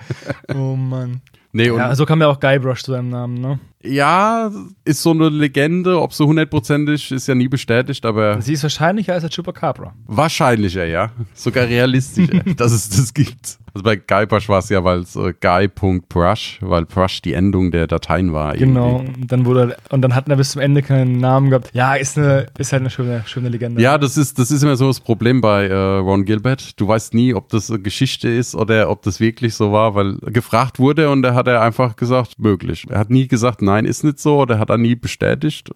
Oh 0.55 0.75
Mann. 0.75 1.21
Nee, 1.53 1.67
Ja, 1.67 1.95
so 1.95 2.05
kam 2.05 2.21
ja 2.21 2.27
auch 2.27 2.39
Guybrush 2.39 2.83
zu 2.83 2.91
seinem 2.91 3.09
Namen, 3.09 3.35
ne? 3.35 3.59
Ja, 3.83 4.51
ist 4.83 5.01
so 5.01 5.11
eine 5.11 5.29
Legende, 5.29 6.01
ob 6.01 6.13
so 6.13 6.27
hundertprozentig 6.27 7.11
ist 7.11 7.27
ja 7.27 7.35
nie 7.35 7.47
bestätigt, 7.47 8.05
aber 8.05 8.41
Sie 8.41 8.53
ist 8.53 8.63
wahrscheinlicher 8.63 9.13
als 9.13 9.21
der 9.21 9.29
Chupacabra. 9.31 9.93
wahrscheinlicher, 10.05 10.85
ja. 10.85 11.11
Sogar 11.33 11.65
realistischer, 11.67 12.39
dass 12.57 12.71
es 12.71 12.89
das 12.89 13.13
gibt. 13.13 13.59
Also 13.77 13.83
bei 13.83 13.95
Guybrush 13.95 14.49
war 14.49 14.57
es 14.57 14.69
ja, 14.69 14.83
weil 14.83 15.01
es 15.01 15.15
äh, 15.15 15.35
guy.brush, 15.39 16.57
weil 16.61 16.85
brush 16.85 17.21
die 17.21 17.33
Endung 17.33 17.69
der 17.69 17.85
Dateien 17.85 18.33
war. 18.33 18.55
Genau. 18.55 18.97
irgendwie. 19.01 19.21
Und 19.21 19.31
dann 19.31 19.45
wurde 19.45 19.77
und 19.89 20.01
dann 20.01 20.15
hat 20.15 20.27
er 20.27 20.35
bis 20.35 20.51
zum 20.51 20.61
Ende 20.61 20.81
keinen 20.81 21.19
Namen 21.19 21.51
gehabt. 21.51 21.69
Ja, 21.73 21.93
ist 21.93 22.17
eine 22.17 22.47
ist 22.57 22.73
halt 22.73 22.81
eine 22.81 22.89
schöne 22.89 23.23
schöne 23.27 23.49
Legende. 23.49 23.79
Ja, 23.79 23.99
das 23.99 24.17
ist, 24.17 24.39
das 24.39 24.49
ist 24.49 24.63
immer 24.63 24.75
so 24.77 24.87
das 24.87 24.99
Problem 24.99 25.41
bei 25.41 25.67
äh, 25.67 25.75
Ron 25.75 26.25
Gilbert. 26.25 26.79
Du 26.79 26.87
weißt 26.87 27.13
nie, 27.13 27.35
ob 27.35 27.49
das 27.49 27.69
eine 27.69 27.79
Geschichte 27.79 28.29
ist 28.29 28.55
oder 28.55 28.89
ob 28.89 29.03
das 29.03 29.19
wirklich 29.19 29.53
so 29.53 29.71
war, 29.71 29.93
weil 29.93 30.17
gefragt 30.17 30.79
wurde 30.79 31.11
und 31.11 31.23
er 31.23 31.35
hat 31.35 31.47
er 31.47 31.61
einfach 31.61 31.95
gesagt, 31.97 32.39
möglich. 32.39 32.87
Er 32.89 32.97
hat 32.97 33.11
nie 33.11 33.27
gesagt, 33.27 33.61
nein, 33.61 33.85
ist 33.85 34.03
nicht 34.03 34.19
so, 34.19 34.39
oder 34.39 34.57
hat 34.57 34.71
er 34.71 34.79
nie 34.79 34.95
bestätigt. 34.95 35.69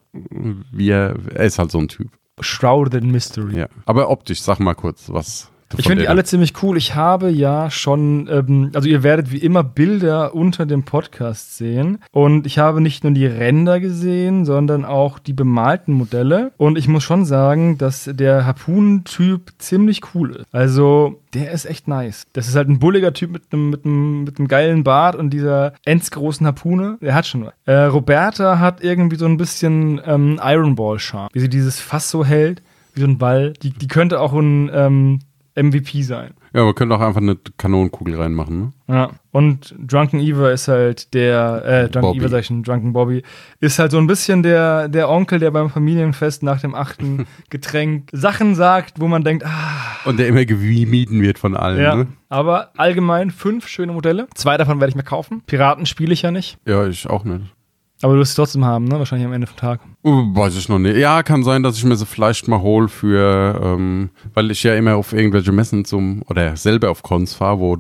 Wie 0.71 0.89
er, 0.89 1.15
er 1.35 1.45
ist 1.45 1.59
halt 1.59 1.69
so 1.69 1.77
ein 1.77 1.87
Typ. 1.87 2.09
Shrouded 2.39 3.03
Mystery. 3.03 3.59
Ja. 3.59 3.67
Aber 3.85 4.09
optisch, 4.09 4.41
sag 4.41 4.59
mal 4.59 4.73
kurz, 4.73 5.09
was. 5.09 5.51
Ich 5.77 5.87
finde 5.87 6.03
die 6.03 6.07
alle 6.07 6.23
ziemlich 6.23 6.61
cool. 6.61 6.77
Ich 6.77 6.95
habe 6.95 7.29
ja 7.29 7.69
schon, 7.69 8.27
ähm, 8.31 8.71
also 8.73 8.87
ihr 8.87 9.03
werdet 9.03 9.31
wie 9.31 9.37
immer 9.37 9.63
Bilder 9.63 10.35
unter 10.35 10.65
dem 10.65 10.83
Podcast 10.83 11.57
sehen. 11.57 11.99
Und 12.11 12.45
ich 12.45 12.59
habe 12.59 12.81
nicht 12.81 13.03
nur 13.03 13.13
die 13.13 13.25
Ränder 13.25 13.79
gesehen, 13.79 14.45
sondern 14.45 14.85
auch 14.85 15.19
die 15.19 15.33
bemalten 15.33 15.93
Modelle. 15.93 16.51
Und 16.57 16.77
ich 16.77 16.87
muss 16.87 17.03
schon 17.03 17.25
sagen, 17.25 17.77
dass 17.77 18.09
der 18.11 18.45
Harpoon-Typ 18.45 19.53
ziemlich 19.57 20.01
cool 20.13 20.31
ist. 20.31 20.45
Also, 20.51 21.21
der 21.33 21.51
ist 21.51 21.65
echt 21.65 21.87
nice. 21.87 22.25
Das 22.33 22.47
ist 22.47 22.55
halt 22.55 22.69
ein 22.69 22.79
bulliger 22.79 23.13
Typ 23.13 23.31
mit 23.31 23.43
einem, 23.51 23.69
mit 23.69 23.85
einem, 23.85 24.23
mit 24.23 24.37
einem 24.37 24.47
geilen 24.47 24.83
Bart 24.83 25.15
und 25.15 25.29
dieser 25.31 25.73
endsgroßen 25.85 26.45
Harpune. 26.45 26.97
Der 27.01 27.15
hat 27.15 27.25
schon 27.25 27.45
was. 27.45 27.53
Äh, 27.65 27.85
Roberta 27.85 28.59
hat 28.59 28.83
irgendwie 28.83 29.17
so 29.17 29.25
ein 29.25 29.37
bisschen 29.37 30.01
ähm, 30.05 30.39
Iron 30.43 30.75
Ball-Charme. 30.75 31.29
Wie 31.33 31.39
sie 31.39 31.49
dieses 31.49 31.79
Fass 31.79 32.09
so 32.09 32.25
hält, 32.25 32.61
wie 32.93 33.01
so 33.01 33.07
ein 33.07 33.17
Ball. 33.17 33.53
Die, 33.61 33.71
die 33.71 33.87
könnte 33.87 34.19
auch 34.19 34.33
ein 34.33 34.69
ähm, 34.73 35.19
MVP 35.55 36.03
sein. 36.03 36.33
Ja, 36.53 36.65
wir 36.65 36.73
können 36.73 36.91
auch 36.91 36.99
einfach 36.99 37.21
eine 37.21 37.37
Kanonenkugel 37.57 38.15
reinmachen, 38.15 38.59
ne? 38.59 38.73
Ja. 38.87 39.09
Und 39.31 39.73
Drunken 39.79 40.19
Eva 40.19 40.51
ist 40.51 40.67
halt 40.67 41.13
der, 41.13 41.63
äh, 41.65 41.89
Drunken 41.89 42.01
Bobby. 42.01 42.19
Eva 42.19 42.27
sag 42.29 42.39
ich 42.39 42.45
schon, 42.47 42.63
Drunken 42.63 42.93
Bobby, 42.93 43.23
ist 43.59 43.79
halt 43.79 43.91
so 43.91 43.97
ein 43.97 44.07
bisschen 44.07 44.43
der, 44.43 44.87
der 44.89 45.09
Onkel, 45.09 45.39
der 45.39 45.51
beim 45.51 45.69
Familienfest 45.69 46.43
nach 46.43 46.59
dem 46.59 46.75
achten 46.75 47.25
Getränk 47.49 48.09
Sachen 48.11 48.55
sagt, 48.55 48.99
wo 48.99 49.07
man 49.07 49.23
denkt, 49.23 49.45
ah, 49.45 49.97
Und 50.05 50.19
der 50.19 50.27
immer 50.27 50.45
gemieden 50.45 51.21
wird 51.21 51.39
von 51.39 51.55
allen, 51.55 51.81
ja. 51.81 51.95
ne? 51.95 52.07
Aber 52.29 52.71
allgemein 52.77 53.31
fünf 53.31 53.67
schöne 53.67 53.93
Modelle. 53.93 54.27
Zwei 54.35 54.57
davon 54.57 54.79
werde 54.79 54.89
ich 54.89 54.95
mir 54.95 55.03
kaufen. 55.03 55.41
Piraten 55.45 55.85
spiele 55.85 56.13
ich 56.13 56.21
ja 56.21 56.31
nicht. 56.31 56.57
Ja, 56.65 56.85
ich 56.87 57.09
auch 57.09 57.23
nicht. 57.23 57.45
Aber 58.01 58.13
du 58.13 58.19
wirst 58.19 58.31
es 58.31 58.35
trotzdem 58.35 58.65
haben, 58.65 58.85
ne? 58.85 58.97
Wahrscheinlich 58.97 59.27
am 59.27 59.33
Ende 59.33 59.47
vom 59.47 59.57
Tag. 59.57 59.81
Uh, 60.03 60.35
Weiß 60.35 60.57
ich 60.57 60.69
noch 60.69 60.79
nicht. 60.79 60.97
Ja, 60.97 61.23
kann 61.23 61.43
sein, 61.43 61.63
dass 61.63 61.77
ich 61.77 61.83
mir 61.83 61.95
sie 61.95 62.05
vielleicht 62.05 62.47
mal 62.47 62.61
hole 62.61 62.87
für, 62.87 63.59
ähm, 63.63 64.09
weil 64.33 64.49
ich 64.51 64.63
ja 64.63 64.75
immer 64.75 64.95
auf 64.95 65.13
irgendwelche 65.13 65.51
Messen 65.51 65.85
zum, 65.85 66.23
oder 66.27 66.55
selber 66.57 66.89
auf 66.89 67.03
Cons 67.03 67.33
fahre, 67.35 67.59
wo 67.59 67.77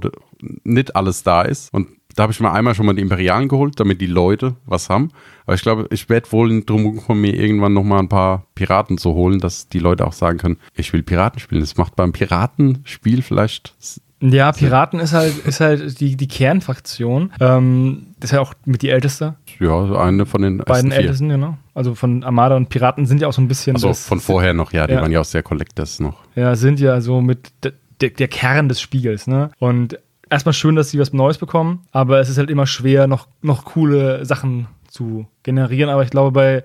nicht 0.63 0.95
alles 0.95 1.23
da 1.23 1.41
ist. 1.41 1.73
Und 1.73 1.87
da 2.15 2.23
habe 2.23 2.33
ich 2.33 2.39
mir 2.39 2.51
einmal 2.51 2.75
schon 2.75 2.85
mal 2.85 2.93
die 2.93 3.01
Imperialen 3.01 3.47
geholt, 3.47 3.79
damit 3.79 4.01
die 4.01 4.07
Leute 4.07 4.55
was 4.65 4.89
haben. 4.89 5.11
Aber 5.45 5.55
ich 5.55 5.61
glaube, 5.61 5.87
ich 5.91 6.09
werde 6.09 6.31
wohl 6.31 6.63
drum 6.63 6.99
von 6.99 7.19
mir 7.19 7.33
irgendwann 7.33 7.73
noch 7.73 7.83
mal 7.83 7.99
ein 7.99 8.09
paar 8.09 8.45
Piraten 8.55 8.97
zu 8.97 9.13
holen, 9.13 9.39
dass 9.39 9.69
die 9.69 9.79
Leute 9.79 10.05
auch 10.05 10.13
sagen 10.13 10.37
können, 10.37 10.57
ich 10.75 10.91
will 10.93 11.03
Piraten 11.03 11.39
spielen. 11.39 11.61
Das 11.61 11.77
macht 11.77 11.95
beim 11.95 12.11
Piratenspiel 12.11 13.21
vielleicht 13.21 13.73
Ja, 14.21 14.51
Piraten 14.51 14.99
ist 14.99 15.13
halt, 15.13 15.35
ist 15.45 15.59
halt 15.59 15.99
die, 15.99 16.15
die 16.15 16.27
Kernfraktion. 16.27 17.31
Ähm, 17.39 18.07
das 18.19 18.29
ist 18.29 18.35
ja 18.35 18.41
auch 18.41 18.53
mit 18.65 18.83
die 18.83 18.89
älteste. 18.89 19.35
ja 19.59 19.87
so 19.87 19.97
eine 19.97 20.25
von 20.27 20.43
den 20.43 20.59
Beiden 20.59 20.91
ältesten, 20.91 21.29
genau. 21.29 21.57
Also 21.73 21.95
von 21.95 22.23
Armada 22.23 22.55
und 22.55 22.69
Piraten 22.69 23.07
sind 23.07 23.19
ja 23.21 23.27
auch 23.27 23.33
so 23.33 23.41
ein 23.41 23.47
bisschen. 23.47 23.75
Also 23.75 23.93
von 23.93 24.19
vorher 24.19 24.53
noch, 24.53 24.73
ja, 24.73 24.85
die 24.85 24.93
Ja. 24.93 25.01
waren 25.01 25.11
ja 25.11 25.19
auch 25.21 25.25
sehr 25.25 25.41
Collectors 25.41 25.99
noch. 25.99 26.19
Ja, 26.35 26.55
sind 26.55 26.79
ja 26.79 27.01
so 27.01 27.21
mit 27.21 27.51
de, 27.63 27.73
de, 27.99 28.11
der 28.11 28.27
Kern 28.27 28.69
des 28.69 28.79
Spiegels, 28.79 29.25
ne? 29.25 29.49
Und 29.57 29.97
erstmal 30.29 30.53
schön, 30.53 30.75
dass 30.75 30.91
sie 30.91 30.99
was 30.99 31.13
Neues 31.13 31.39
bekommen, 31.39 31.81
aber 31.91 32.19
es 32.19 32.29
ist 32.29 32.37
halt 32.37 32.49
immer 32.51 32.67
schwer, 32.67 33.07
noch, 33.07 33.27
noch 33.41 33.65
coole 33.65 34.23
Sachen 34.25 34.67
zu 34.87 35.25
generieren. 35.43 35.89
Aber 35.89 36.03
ich 36.03 36.11
glaube, 36.11 36.31
bei 36.31 36.63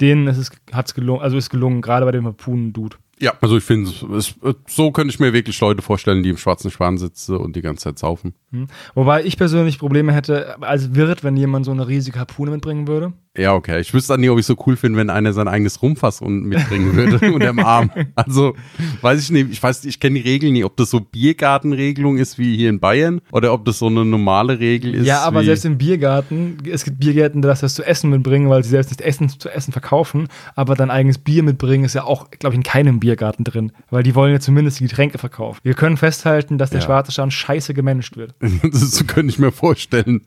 denen 0.00 0.26
ist 0.28 0.36
es, 0.38 0.50
hat's 0.72 0.94
gelungen, 0.94 1.22
also 1.22 1.36
ist 1.38 1.48
gelungen, 1.50 1.80
gerade 1.80 2.04
bei 2.04 2.12
dem 2.12 2.26
Harpoon-Dude. 2.26 2.96
Ja, 3.20 3.32
also 3.40 3.56
ich 3.56 3.64
finde, 3.64 3.90
es- 4.16 4.34
so 4.68 4.90
könnte 4.92 5.12
ich 5.12 5.18
mir 5.20 5.32
wirklich 5.32 5.58
Leute 5.60 5.82
vorstellen, 5.82 6.22
die 6.22 6.30
im 6.30 6.36
schwarzen 6.36 6.70
Schwan 6.70 6.98
sitzen 6.98 7.36
und 7.36 7.56
die 7.56 7.62
ganze 7.62 7.84
Zeit 7.84 7.98
saufen. 7.98 8.34
Hm. 8.52 8.68
Wobei 8.94 9.24
ich 9.24 9.36
persönlich 9.36 9.78
Probleme 9.78 10.12
hätte 10.12 10.60
als 10.62 10.94
Wirt, 10.94 11.24
wenn 11.24 11.36
jemand 11.36 11.64
so 11.64 11.72
eine 11.72 11.88
riesige 11.88 12.18
Harpune 12.18 12.50
mitbringen 12.52 12.86
würde. 12.86 13.12
Ja, 13.38 13.54
okay. 13.54 13.80
Ich 13.80 13.94
wüsste 13.94 14.12
dann 14.14 14.20
nie, 14.20 14.28
ob 14.28 14.38
ich 14.38 14.46
so 14.46 14.56
cool 14.66 14.76
finde, 14.76 14.98
wenn 14.98 15.10
einer 15.10 15.32
sein 15.32 15.48
eigenes 15.48 15.80
Rumfass 15.80 16.20
und 16.20 16.44
mitbringen 16.44 16.94
würde 16.94 17.32
unter 17.32 17.46
dem 17.46 17.60
Arm. 17.60 17.90
Also, 18.16 18.54
weiß 19.00 19.20
ich 19.22 19.30
nicht. 19.30 19.50
Ich 19.52 19.62
weiß, 19.62 19.84
ich 19.84 20.00
kenne 20.00 20.20
die 20.20 20.28
Regeln 20.28 20.52
nie, 20.52 20.64
ob 20.64 20.76
das 20.76 20.90
so 20.90 21.00
Biergartenregelung 21.00 22.18
ist 22.18 22.38
wie 22.38 22.56
hier 22.56 22.68
in 22.70 22.80
Bayern 22.80 23.20
oder 23.32 23.52
ob 23.52 23.64
das 23.64 23.78
so 23.78 23.86
eine 23.86 24.04
normale 24.04 24.58
Regel 24.58 24.94
ist. 24.94 25.06
ja, 25.06 25.20
aber 25.22 25.44
selbst 25.44 25.64
im 25.64 25.78
Biergarten, 25.78 26.58
es 26.70 26.84
gibt 26.84 26.98
Biergärten, 27.00 27.42
die 27.42 27.48
das 27.48 27.60
das 27.60 27.74
zu 27.74 27.84
essen 27.84 28.10
mitbringen, 28.10 28.48
weil 28.50 28.64
sie 28.64 28.70
selbst 28.70 28.90
nicht 28.90 29.00
Essen 29.00 29.28
zu 29.28 29.48
essen 29.48 29.72
verkaufen, 29.72 30.28
aber 30.56 30.74
dein 30.74 30.90
eigenes 30.90 31.18
Bier 31.18 31.42
mitbringen 31.42 31.84
ist 31.84 31.94
ja 31.94 32.04
auch, 32.04 32.30
glaube 32.30 32.54
ich, 32.54 32.58
in 32.58 32.62
keinem 32.64 33.00
Biergarten 33.00 33.44
drin, 33.44 33.72
weil 33.90 34.02
die 34.02 34.14
wollen 34.14 34.32
ja 34.32 34.40
zumindest 34.40 34.80
die 34.80 34.84
Getränke 34.84 35.18
verkaufen. 35.18 35.60
Wir 35.62 35.74
können 35.74 35.96
festhalten, 35.96 36.58
dass 36.58 36.70
der 36.70 36.80
Ja. 36.80 36.86
schwarze 36.86 37.12
Schwan 37.12 37.30
scheiße 37.30 37.74
gemanagt 37.74 38.16
wird. 38.16 38.34
das 38.62 39.06
könnte 39.06 39.30
ich 39.32 39.38
mir 39.38 39.52
vorstellen. 39.52 40.22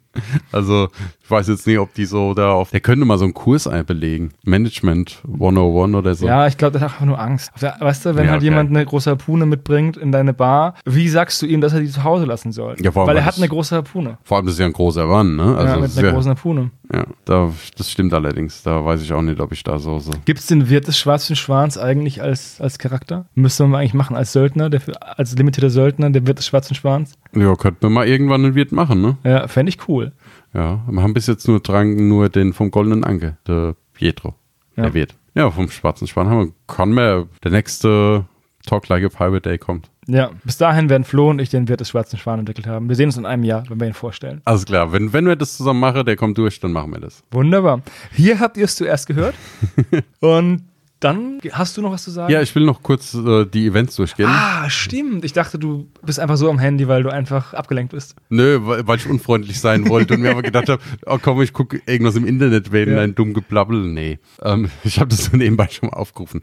Also, 0.51 0.89
ich 1.23 1.29
weiß 1.31 1.47
jetzt 1.47 1.67
nicht, 1.67 1.79
ob 1.79 1.93
die 1.93 2.05
so 2.05 2.33
da 2.33 2.51
auf. 2.51 2.71
Der 2.71 2.79
könnte 3.01 3.07
mal 3.07 3.17
so 3.17 3.25
einen 3.25 3.33
Kurs 3.33 3.65
einbelegen. 3.65 4.31
Management 4.43 5.23
101 5.25 5.95
oder 5.95 6.13
so. 6.13 6.27
Ja, 6.27 6.45
ich 6.45 6.55
glaube, 6.57 6.73
das 6.73 6.83
hat 6.83 6.91
einfach 6.91 7.05
nur 7.05 7.19
Angst. 7.19 7.51
Weißt 7.79 8.05
du, 8.05 8.15
wenn 8.15 8.25
Ja, 8.25 8.31
halt 8.31 8.41
okay. 8.41 8.49
jemand 8.49 8.69
eine 8.69 8.85
große 8.85 9.09
Harpune 9.09 9.47
mitbringt 9.47 9.97
in 9.97 10.11
deine 10.11 10.33
Bar, 10.33 10.75
wie 10.85 11.09
sagst 11.09 11.41
du 11.41 11.47
ihm, 11.47 11.61
dass 11.61 11.73
er 11.73 11.79
die 11.79 11.89
zu 11.89 12.03
Hause 12.03 12.25
lassen 12.25 12.51
soll? 12.51 12.75
Ja, 12.79 12.93
weil 12.93 13.17
er 13.17 13.25
hat 13.25 13.37
eine 13.37 13.49
große 13.49 13.75
Harpune. 13.75 14.19
Vor 14.23 14.37
allem, 14.37 14.45
das 14.45 14.53
ist 14.53 14.59
ja 14.59 14.67
ein 14.67 14.73
großer 14.73 15.07
Mann, 15.07 15.35
ne? 15.35 15.55
Also, 15.57 15.73
ja, 15.73 15.79
mit 15.79 15.97
einer 15.97 16.07
ja, 16.07 16.13
großen 16.13 16.29
Harpune. 16.29 16.69
ja 16.93 17.05
da, 17.25 17.51
das 17.75 17.89
stimmt 17.89 18.13
allerdings. 18.13 18.61
Da 18.61 18.85
weiß 18.85 19.01
ich 19.01 19.11
auch 19.13 19.21
nicht, 19.23 19.39
ob 19.39 19.51
ich 19.51 19.63
da 19.63 19.79
so. 19.79 19.97
so. 19.97 20.11
Gibt 20.25 20.39
es 20.39 20.45
den 20.45 20.69
Wirt 20.69 20.87
des 20.87 20.99
Schwarzen 20.99 21.35
Schwans 21.35 21.79
eigentlich 21.79 22.21
als, 22.21 22.61
als 22.61 22.77
Charakter? 22.77 23.25
Müsste 23.33 23.65
man 23.65 23.79
eigentlich 23.79 23.95
machen 23.95 24.15
als 24.15 24.31
Söldner, 24.31 24.69
der 24.69 24.81
als 25.17 25.35
limitierter 25.35 25.71
Söldner, 25.71 26.11
der 26.11 26.27
Wirt 26.27 26.37
des 26.37 26.45
Schwarzen 26.45 26.75
Schwans? 26.75 27.13
Ja, 27.33 27.55
könnten 27.55 27.81
wir 27.81 27.89
mal 27.89 28.07
irgendwann 28.07 28.45
einen 28.45 28.53
Wirt 28.55 28.71
machen, 28.71 29.01
ne? 29.01 29.17
Ja, 29.23 29.47
fände 29.47 29.69
ich 29.71 29.87
cool. 29.87 30.11
Ja, 30.53 30.81
wir 30.89 31.01
haben 31.01 31.13
bis 31.13 31.27
jetzt 31.27 31.47
nur 31.47 31.59
dran, 31.59 32.07
nur 32.07 32.29
den 32.29 32.53
vom 32.53 32.71
Goldenen 32.71 33.03
Anke, 33.03 33.37
der 33.47 33.75
Pietro. 33.93 34.35
Ja. 34.75 34.83
Der 34.83 34.93
Wirt. 34.93 35.15
Ja, 35.33 35.49
vom 35.49 35.69
Schwarzen 35.69 36.07
Schwan 36.07 36.29
haben 36.29 36.47
wir, 36.47 36.53
kann 36.67 36.91
man, 36.91 37.29
der 37.43 37.51
nächste 37.51 38.25
Talk 38.65 38.89
Like 38.89 39.03
a 39.05 39.09
Pirate 39.09 39.41
Day 39.41 39.57
kommt. 39.57 39.89
Ja, 40.07 40.31
bis 40.43 40.57
dahin 40.57 40.89
werden 40.89 41.03
Flo 41.03 41.29
und 41.29 41.39
ich 41.39 41.49
den 41.49 41.67
Wirt 41.67 41.79
des 41.79 41.89
Schwarzen 41.89 42.17
Schwan 42.17 42.39
entwickelt 42.39 42.67
haben. 42.67 42.89
Wir 42.89 42.95
sehen 42.95 43.05
uns 43.05 43.17
in 43.17 43.25
einem 43.25 43.43
Jahr, 43.43 43.63
wenn 43.69 43.79
wir 43.79 43.87
ihn 43.87 43.93
vorstellen. 43.93 44.41
Alles 44.45 44.65
klar, 44.65 44.91
wenn, 44.91 45.13
wenn 45.13 45.25
wir 45.25 45.35
das 45.35 45.57
zusammen 45.57 45.79
machen, 45.79 46.05
der 46.05 46.15
kommt 46.15 46.37
durch, 46.37 46.59
dann 46.59 46.71
machen 46.71 46.91
wir 46.91 46.99
das. 46.99 47.23
Wunderbar. 47.31 47.81
Hier 48.11 48.39
habt 48.39 48.57
ihr 48.57 48.65
es 48.65 48.75
zuerst 48.75 49.07
gehört. 49.07 49.35
und 50.19 50.63
dann 51.01 51.39
hast 51.51 51.75
du 51.75 51.81
noch 51.81 51.91
was 51.91 52.03
zu 52.03 52.11
sagen? 52.11 52.31
Ja, 52.31 52.41
ich 52.41 52.53
will 52.55 52.63
noch 52.63 52.81
kurz 52.81 53.13
äh, 53.13 53.45
die 53.45 53.65
Events 53.67 53.95
durchgehen. 53.95 54.29
Ah, 54.29 54.69
stimmt. 54.69 55.25
Ich 55.25 55.33
dachte, 55.33 55.59
du 55.59 55.87
bist 56.01 56.19
einfach 56.19 56.37
so 56.37 56.49
am 56.49 56.59
Handy, 56.59 56.87
weil 56.87 57.03
du 57.03 57.09
einfach 57.09 57.53
abgelenkt 57.53 57.91
bist. 57.91 58.15
Nö, 58.29 58.59
weil, 58.61 58.87
weil 58.87 58.97
ich 58.97 59.07
unfreundlich 59.09 59.59
sein 59.59 59.89
wollte 59.89 60.13
und 60.13 60.21
mir 60.21 60.31
aber 60.31 60.41
gedacht 60.43 60.69
habe, 60.69 60.81
oh 61.05 61.17
komm, 61.21 61.41
ich 61.41 61.53
gucke 61.53 61.81
irgendwas 61.85 62.15
im 62.15 62.25
Internet, 62.25 62.71
wenn 62.71 62.89
Ja. 62.93 63.01
ein 63.01 63.15
dumm 63.15 63.33
Geblabbel. 63.33 63.81
Nee, 63.87 64.19
ähm, 64.41 64.69
ich 64.83 64.99
habe 64.99 65.09
das 65.09 65.25
so 65.25 65.35
nebenbei 65.35 65.67
schon 65.69 65.89
mal 65.89 65.97
aufgerufen. 65.97 66.41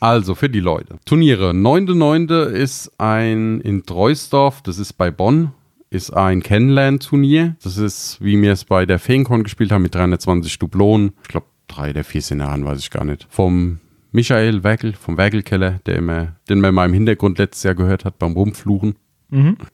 Also, 0.00 0.34
für 0.34 0.48
die 0.48 0.60
Leute. 0.60 0.96
Turniere. 1.04 1.50
9.9. 1.50 2.44
ist 2.46 2.92
ein 2.98 3.60
in 3.60 3.84
Treusdorf, 3.84 4.62
das 4.62 4.78
ist 4.78 4.94
bei 4.94 5.10
Bonn, 5.10 5.52
ist 5.90 6.10
ein 6.12 6.42
Kennenlern-Turnier. 6.42 7.56
Das 7.62 7.76
ist, 7.78 8.18
wie 8.20 8.40
wir 8.40 8.52
es 8.52 8.64
bei 8.64 8.86
der 8.86 8.98
Feencon 8.98 9.42
gespielt 9.42 9.72
haben, 9.72 9.82
mit 9.82 9.94
320 9.94 10.58
Dublonen. 10.58 11.12
Ich 11.22 11.28
glaube, 11.28 11.46
drei 11.66 11.92
der 11.92 12.04
vier 12.04 12.22
sind 12.22 12.40
an, 12.40 12.64
weiß 12.64 12.78
ich 12.78 12.90
gar 12.90 13.04
nicht. 13.04 13.26
Vom 13.28 13.80
Michael 14.18 14.64
Werkel, 14.64 14.94
vom 14.94 15.16
Werkelkeller, 15.16 15.80
der 15.86 15.96
immer, 15.96 16.36
den 16.48 16.60
man 16.60 16.74
mal 16.74 16.86
im 16.86 16.92
Hintergrund 16.92 17.38
letztes 17.38 17.62
Jahr 17.62 17.74
gehört 17.74 18.04
hat 18.04 18.18
beim 18.18 18.32
Rumfluchen 18.32 18.96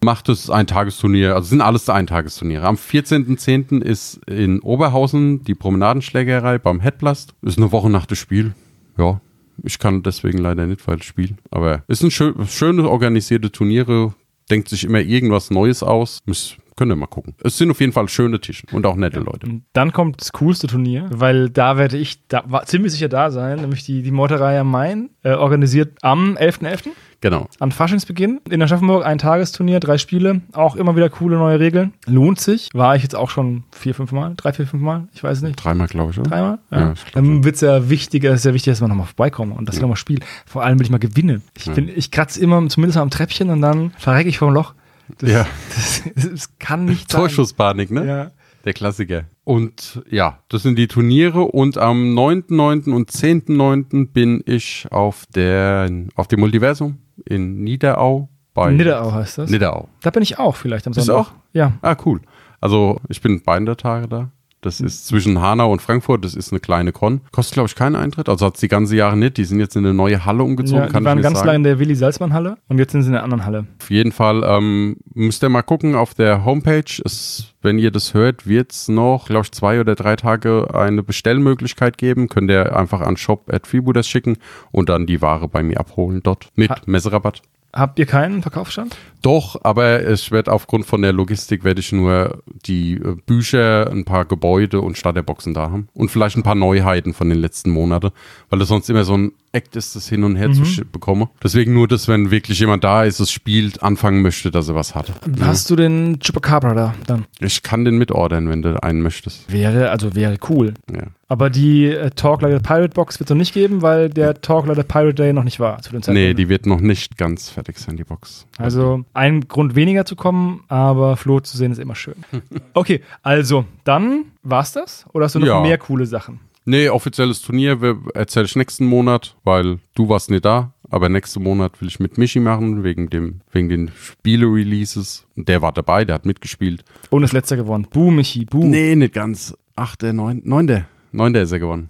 macht 0.03 0.29
es 0.29 0.51
ein 0.51 0.67
Tagesturnier, 0.67 1.35
also 1.35 1.49
sind 1.49 1.61
alles 1.61 1.89
Eintagesturniere. 1.89 2.67
Am 2.67 2.75
14.10. 2.75 3.83
ist 3.83 4.21
in 4.27 4.61
Oberhausen 4.61 5.45
die 5.45 5.55
Promenadenschlägerei 5.55 6.59
beim 6.59 6.81
Headblast. 6.81 7.35
Ist 7.43 7.59
eine 7.59 7.71
Woche 7.71 7.89
nach 7.91 8.07
dem 8.07 8.17
Spiel. 8.17 8.55
Ja, 8.99 9.21
ich 9.63 9.79
kann 9.79 10.03
deswegen 10.03 10.39
leider 10.39 10.67
nicht, 10.67 10.87
weil 10.89 10.99
ich 10.99 11.05
spiele. 11.05 11.37
Aber 11.51 11.85
es 11.87 12.01
sind 12.01 12.13
schö 12.13 12.35
schöne 12.49 12.89
organisierte 12.89 13.53
Turniere. 13.53 14.15
Denkt 14.51 14.69
sich 14.69 14.85
immer 14.85 15.01
irgendwas 15.01 15.51
Neues 15.51 15.83
aus. 15.83 16.19
Müsst, 16.27 16.57
könnt 16.77 16.91
ihr 16.93 16.97
mal 16.97 17.07
gucken. 17.07 17.35
Es 17.43 17.57
sind 17.57 17.71
auf 17.71 17.81
jeden 17.81 17.93
Fall 17.93 18.09
schöne 18.09 18.41
Tische 18.41 18.67
und 18.73 18.87
auch 18.87 18.97
nette 18.97 19.21
Leute. 19.21 19.47
Und 19.47 19.65
dann 19.73 19.93
kommt 19.93 20.21
das 20.21 20.33
coolste 20.33 20.67
Turnier, 20.67 21.07
weil 21.11 21.51
da 21.51 21.77
werde 21.77 21.97
ich 21.97 22.27
da, 22.29 22.45
war 22.47 22.65
ziemlich 22.67 22.93
sicher 22.93 23.09
da 23.09 23.31
sein, 23.31 23.61
nämlich 23.61 23.85
die, 23.85 24.03
die 24.03 24.11
Meuterei 24.11 24.59
am 24.59 24.71
Main, 24.71 25.11
äh, 25.23 25.33
organisiert 25.35 25.97
am 26.03 26.37
11.11. 26.37 26.91
Genau. 27.21 27.49
an 27.59 27.73
Faschingsbeginn. 27.73 28.41
In 28.51 28.63
Aschaffenburg 28.63 29.07
ein 29.07 29.17
Tagesturnier, 29.17 29.81
drei 29.81 29.97
Spiele, 29.97 30.43
auch 30.53 30.77
immer 30.77 30.95
wieder 30.95 31.09
coole 31.09 31.39
neue 31.39 31.59
Regeln. 31.59 31.95
Lohnt 32.07 32.39
sich. 32.39 32.69
War 32.75 32.97
ich 32.97 33.03
jetzt 33.03 33.17
auch 33.17 33.31
schon 33.31 33.65
vier, 33.73 33.95
fünf 33.95 34.13
Mal, 34.13 34.35
drei, 34.37 34.53
vier, 34.53 34.67
fünf 34.67 34.83
Mal, 34.83 35.09
ich 35.15 35.25
weiß 35.25 35.41
nicht. 35.41 35.57
Dreimal, 35.57 35.87
glaube 35.87 36.11
ich, 36.11 36.19
oder? 36.19 36.29
Dreimal? 36.29 36.59
Ja, 36.71 36.81
Ja. 36.81 36.95
Dann 37.15 37.43
wird 37.43 37.55
es 37.55 37.63
ja 37.63 37.89
wichtiger, 37.89 38.31
es 38.33 38.41
ist 38.41 38.45
ja 38.45 38.53
wichtig, 38.53 38.73
dass 38.73 38.83
man 38.83 38.91
nochmal 38.91 39.07
vorbeikomme 39.07 39.55
und 39.55 39.67
dass 39.67 39.77
ich 39.77 39.81
nochmal 39.81 39.97
spiele. 39.97 40.21
Vor 40.45 40.63
allem 40.65 40.79
will 40.79 40.85
ich 40.85 40.91
mal 40.91 40.99
gewinnen. 40.99 41.43
Ich, 41.57 41.71
bin, 41.73 41.89
ich 41.89 42.11
kratze 42.11 42.41
immer 42.41 42.69
zumindest 42.69 42.97
mal 42.97 43.03
am 43.03 43.11
Treppchen 43.11 43.49
und 43.49 43.63
dann 43.63 43.93
verrecke 43.97 44.29
ich 44.29 44.37
vom 44.37 44.53
Loch. 44.53 44.75
Das, 45.19 45.31
Ja. 45.31 45.47
das, 45.75 46.03
das 46.33 46.59
kann 46.59 46.85
nicht 46.87 47.11
sein. 47.11 47.21
Torschusspanik, 47.21 47.91
ne? 47.91 48.07
Ja. 48.07 48.31
Der 48.65 48.73
Klassiker. 48.73 49.25
Und 49.45 50.03
ja, 50.11 50.39
das 50.49 50.63
sind 50.63 50.77
die 50.79 50.89
Turniere. 50.89 51.43
Und 51.43 51.77
am 51.77 52.15
9.9. 52.19 52.91
und 52.93 53.11
10.9. 53.11 54.09
bin 54.13 54.43
ich 54.47 54.87
auf 54.91 55.25
der 55.35 55.91
auf 56.15 56.29
dem 56.29 56.41
Multiversum 56.41 56.99
in 57.27 57.63
Niederau 57.63 58.29
bei 58.55 58.71
Nidderau 58.71 59.13
heißt 59.13 59.39
das. 59.39 59.51
Niederau. 59.51 59.89
Da 60.01 60.11
bin 60.11 60.23
ich 60.23 60.39
auch 60.39 60.55
vielleicht 60.57 60.87
am 60.87 60.93
Bist 60.93 61.09
du 61.09 61.13
Sonntag. 61.13 61.33
auch? 61.33 61.37
Ja. 61.53 61.73
Ah, 61.83 61.97
cool. 62.07 62.21
Also 62.61 63.01
ich 63.09 63.21
bin 63.21 63.43
beide 63.45 63.77
Tage 63.77 64.07
da. 64.09 64.31
Das 64.65 64.81
ist 64.81 65.07
zwischen 65.07 65.41
Hanau 65.41 65.73
und 65.73 65.83
Frankfurt. 65.83 66.25
Das 66.25 66.35
ist 66.35 66.53
eine 66.53 66.61
kleine 66.61 66.93
Con. 66.93 67.21
Kostet, 67.33 67.55
glaube 67.55 67.69
ich, 67.69 67.75
keinen 67.75 67.97
Eintritt. 67.97 68.29
Also 68.29 68.47
hat 68.47 68.55
es 68.55 68.61
die 68.61 68.69
ganze 68.69 68.97
Jahre 68.97 69.17
nicht. 69.17 69.37
Die 69.37 69.45
sind 69.45 69.61
jetzt 69.61 69.77
in 69.77 69.85
eine 69.85 69.95
neue 69.95 70.25
Halle 70.25 70.43
umgezogen, 70.43 70.81
ja 70.81 70.87
die 70.87 70.93
kann 70.93 71.05
waren 71.05 71.21
ganz 71.23 71.39
sagen. 71.39 71.47
lange 71.47 71.57
in 71.57 71.63
der 71.65 71.79
Willi-Salzmann-Halle 71.79 72.57
und 72.69 72.79
jetzt 72.79 72.93
sind 72.93 73.03
sie 73.03 73.09
in 73.09 73.13
der 73.13 73.23
anderen 73.23 73.45
Halle. 73.45 73.67
Auf 73.81 73.91
jeden 73.91 74.13
Fall 74.13 74.43
ähm, 74.47 74.97
müsst 75.15 75.43
ihr 75.43 75.49
mal 75.49 75.63
gucken 75.63 75.95
auf 75.95 76.15
der 76.15 76.45
Homepage. 76.45 76.85
Es, 77.05 77.53
wenn 77.63 77.79
ihr 77.79 77.91
das 77.91 78.15
hört, 78.15 78.47
wird 78.47 78.73
es 78.73 78.89
noch, 78.89 79.27
glaube 79.27 79.45
ich, 79.45 79.53
zwei 79.53 79.81
oder 79.81 79.95
drei 79.95 80.17
Tage 80.17 80.69
eine 80.75 81.03
Bestellmöglichkeit 81.03 81.99
geben. 81.99 82.29
Könnt 82.29 82.51
ihr 82.51 82.77
einfach 82.77 83.01
an 83.01 83.17
shop.freebooters 83.17 84.07
schicken 84.09 84.37
und 84.71 84.89
dann 84.89 85.07
die 85.07 85.21
Ware 85.23 85.49
bei 85.49 85.63
mir 85.63 85.79
abholen 85.81 86.21
dort 86.23 86.49
mit 86.55 86.71
Ha- 86.71 86.77
Messerabatt. 86.87 87.43
Habt 87.75 87.99
ihr 87.99 88.07
keinen 88.07 88.41
Verkaufsstand? 88.41 88.97
Doch, 89.21 89.59
aber 89.65 90.09
ich 90.09 90.31
werde 90.31 90.53
aufgrund 90.53 90.87
von 90.87 91.03
der 91.03 91.13
Logistik 91.13 91.65
werde 91.65 91.81
ich 91.81 91.91
nur 91.91 92.43
die 92.67 92.95
äh, 92.95 93.17
Bücher, 93.27 93.91
ein 93.91 94.05
paar 94.05 94.27
Gebäude 94.27 94.81
und 94.81 94.97
Starterboxen 94.97 95.55
da 95.55 95.71
haben. 95.71 95.89
Und 95.93 96.11
vielleicht 96.11 96.37
ein 96.37 96.45
paar 96.45 96.55
Neuheiten 96.55 97.15
von 97.15 97.29
den 97.29 97.39
letzten 97.39 97.71
Monaten, 97.71 98.11
weil 98.49 98.61
es 98.63 98.69
sonst 98.69 98.89
immer 98.91 99.03
so 99.03 99.17
ein 99.17 99.33
Act 99.55 99.77
ist, 99.77 99.97
das 99.97 100.09
hin 100.09 100.25
und 100.25 100.37
her 100.37 100.53
zu 100.53 100.63
sch- 100.63 100.85
bekommen. 100.85 101.29
Deswegen 101.43 101.73
nur, 101.75 101.89
dass 101.89 102.09
wenn 102.09 102.31
wirklich 102.31 102.59
jemand 102.61 102.85
da 102.85 103.05
ist, 103.05 103.21
es 103.21 103.31
spielt, 103.31 103.83
anfangen 103.83 104.21
möchte, 104.23 104.51
dass 104.51 104.69
er 104.69 104.75
was 104.75 104.95
hat. 104.95 105.13
Hast 105.41 105.71
du 105.71 105.77
den 105.77 106.19
Chupacabra 106.19 106.75
da 106.75 106.95
dann? 107.07 107.25
Ich 107.41 107.63
kann 107.63 107.85
den 107.85 107.97
mitordern, 107.97 108.49
wenn 108.49 108.63
du 108.63 108.83
einen 108.83 109.01
möchtest. 109.03 109.51
Wäre, 109.53 109.91
also 109.91 110.15
wäre 110.15 110.37
cool. 110.51 110.75
Ja. 110.93 111.05
Aber 111.29 111.51
die 111.51 111.87
äh, 111.87 112.11
Talk 112.11 112.43
Like 112.43 112.55
a 112.55 112.59
Pirate 112.59 112.95
Box 112.95 113.19
wird 113.19 113.29
es 113.31 113.35
noch 113.35 113.39
nicht 113.39 113.55
geben, 113.55 113.81
weil 113.83 114.11
der 114.11 114.41
Talk 114.41 114.67
Like 114.67 114.79
a 114.79 114.83
Pirate 114.83 115.15
Day 115.15 115.33
noch 115.33 115.43
nicht 115.45 115.59
war 115.59 115.81
zu 115.83 115.91
den 115.91 116.03
Zeitpunkt. 116.03 116.21
Nee, 116.21 116.35
die 116.35 116.49
wird 116.49 116.67
noch 116.67 116.81
nicht 116.81 117.17
ganz 117.17 117.49
fertig 117.51 117.79
sein, 117.79 117.97
die 117.97 118.05
Box. 118.05 118.47
Also 118.59 119.05
ein 119.15 119.49
Grund 119.49 119.75
weniger 119.75 120.05
zu 120.05 120.17
kommen, 120.17 120.63
aber 120.69 121.17
Flo 121.17 121.41
zu 121.41 121.57
sehen 121.57 121.73
ist 121.73 121.79
immer 121.79 121.95
schön. 121.95 122.17
Okay, 122.75 123.03
also 123.23 123.65
dann 123.85 124.25
war's 124.43 124.73
das? 124.73 125.07
Oder 125.13 125.27
hast 125.27 125.35
du 125.37 125.39
noch 125.39 125.47
Ja. 125.47 125.61
mehr 125.61 125.79
coole 125.79 126.07
Sachen? 126.07 126.41
Nee, 126.67 126.89
offizielles 126.89 127.43
Turnier 127.43 127.79
erzähle 128.15 128.47
ich 128.47 128.57
nächsten 128.57 128.87
Monat, 128.87 129.37
weil 129.45 129.79
du 129.95 130.09
warst 130.09 130.31
nicht 130.31 130.45
da. 130.45 130.73
Aber 130.91 131.09
nächsten 131.09 131.43
Monat 131.43 131.81
will 131.81 131.89
ich 131.89 131.99
mit 131.99 132.19
Michi 132.19 132.41
machen, 132.41 132.85
wegen, 132.85 133.11
dem, 133.11 133.41
wegen 133.51 133.69
den 133.69 133.91
Spiele-Releases. 133.97 135.27
Und 135.37 135.49
Der 135.49 135.61
war 135.61 135.73
dabei, 135.73 136.05
der 136.05 136.15
hat 136.15 136.25
mitgespielt. 136.25 136.85
Und 137.11 137.23
das 137.23 137.33
letzte 137.33 137.57
gewonnen. 137.57 137.87
Buh, 137.91 138.11
Michi, 138.11 138.45
buh. 138.45 138.65
Nee, 138.65 138.95
nicht 138.95 139.13
ganz. 139.15 139.57
Achter, 139.77 140.13
neun, 140.13 140.41
neunter. 140.45 140.87
Neunter 141.13 141.43
ist 141.43 141.53
er 141.53 141.59
gewonnen. 141.59 141.89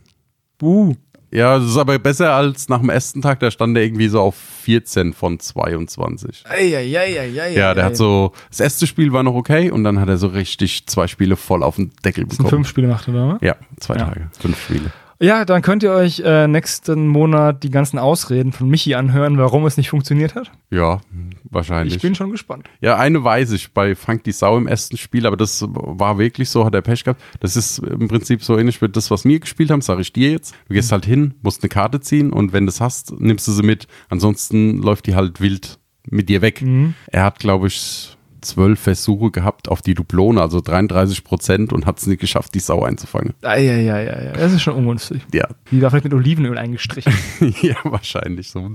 Buh. 0.59 0.95
Ja, 1.35 1.59
das 1.59 1.69
ist 1.69 1.77
aber 1.77 1.99
besser 1.99 2.33
als 2.33 2.69
nach 2.69 2.79
dem 2.79 2.91
ersten 2.91 3.21
Tag. 3.21 3.41
Da 3.41 3.51
stand 3.51 3.77
er 3.77 3.83
irgendwie 3.83 4.07
so 4.09 4.21
auf 4.21 4.37
14 4.63 5.13
von 5.13 5.41
22. 5.41 6.45
Eieieiei. 6.49 7.51
Ja, 7.53 7.75
der 7.75 7.85
hat 7.85 7.97
so, 7.97 8.33
das 8.51 8.61
erste 8.61 8.87
Spiel 8.87 9.13
war 9.13 9.23
noch 9.25 9.35
okay 9.35 9.71
und 9.71 9.83
dann 9.85 9.99
hat 10.01 10.09
er 10.09 10.17
so 10.17 10.29
richtig 10.29 10.87
zwei 10.87 11.07
Spiele 11.09 11.37
voll 11.37 11.63
auf 11.65 11.77
den 11.77 11.91
Deckel 12.05 12.25
Das 12.25 12.37
sind 12.37 12.45
bekommen. 12.45 12.51
fünf 12.65 12.69
Spiele 12.69 12.87
gemacht, 12.87 13.09
oder? 13.09 13.39
Ja, 13.43 13.57
zwei 13.81 13.97
Ja. 13.97 14.05
Tage, 14.07 14.31
fünf 14.39 14.63
Spiele. 14.63 14.93
Ja, 15.21 15.45
dann 15.45 15.63
könnt 15.63 15.83
ihr 15.83 15.93
euch 15.93 16.21
äh, 16.21 16.49
nächsten 16.49 17.07
Monat 17.07 17.63
die 17.63 17.71
ganzen 17.71 17.99
Ausreden 17.99 18.53
von 18.53 18.69
Michi 18.69 18.95
anhören, 18.95 19.39
warum 19.39 19.65
es 19.67 19.77
nicht 19.77 19.89
funktioniert 19.91 20.35
hat. 20.35 20.51
Ja, 20.71 21.01
wahrscheinlich. 21.45 21.97
Ich 21.97 22.03
bin 22.03 22.15
schon 22.15 22.31
gespannt. 22.31 22.69
ja, 22.81 22.97
eine 22.97 23.23
weiß 23.23 23.53
ich 23.53 23.73
bei 23.73 23.95
Frank 23.95 24.25
die 24.25 24.33
Sau 24.33 24.59
im 24.59 24.67
ersten 24.67 24.97
Spiel, 24.97 25.27
aber 25.27 25.37
das 25.37 25.65
war 25.69 26.19
wirklich 26.19 26.51
so, 26.51 26.65
hat 26.65 26.75
er 26.75 26.83
Pech 26.83 27.05
gehabt. 27.05 27.23
Das 27.41 27.57
ist 27.57 27.79
im 27.79 28.09
Prinzip 28.09 28.43
so 28.43 28.59
ähnlich 28.59 28.83
wie 28.83 28.89
das, 28.89 29.11
was 29.11 29.25
wir 29.25 29.39
gespielt 29.39 29.71
haben, 29.71 29.81
sage 29.81 30.01
ich 30.03 30.13
dir 30.13 30.33
jetzt. 30.33 30.55
Du 30.69 30.75
gehst 30.75 30.91
halt 30.93 31.07
hin, 31.07 31.35
musst 31.43 31.63
eine 31.63 31.69
Karte 31.69 32.01
ziehen 32.01 32.33
und 32.33 32.53
wenn 32.53 32.67
du 32.67 32.71
es 32.71 32.81
hast, 32.81 33.13
nimmst 33.19 33.47
du 33.47 33.53
sie 33.53 33.63
mit. 33.63 33.87
Ansonsten 34.09 34.83
läuft 34.83 35.07
die 35.07 35.15
halt 35.15 35.41
wild 35.41 35.79
mit 36.11 36.29
dir 36.29 36.43
weg. 36.43 36.63
Er 37.07 37.23
hat, 37.25 37.39
glaube 37.39 37.69
ich, 37.69 38.17
zwölf 38.45 38.79
Versuche 38.81 39.31
gehabt 39.31 39.69
auf 39.69 39.83
die 39.83 39.95
Duplone, 39.95 40.41
also 40.41 40.61
33 40.61 41.25
Prozent 41.25 41.73
und 41.73 41.87
hat 41.87 41.99
es 41.99 42.07
nicht 42.07 42.21
geschafft, 42.21 42.55
die 42.55 42.61
Sau 42.61 42.83
einzufangen. 42.85 43.35
Eieieiei. 43.43 44.33
Das 44.35 44.53
ist 44.53 44.63
schon 44.63 44.75
ungünstig. 44.75 45.23
Ja, 45.33 45.49
Die 45.71 45.83
war 45.83 45.91
vielleicht 45.91 46.05
mit 46.05 46.15
Olivenöl 46.15 46.57
eingestrichen. 46.59 47.13
ja, 47.63 47.77
wahrscheinlich 47.85 48.51
so. 48.51 48.71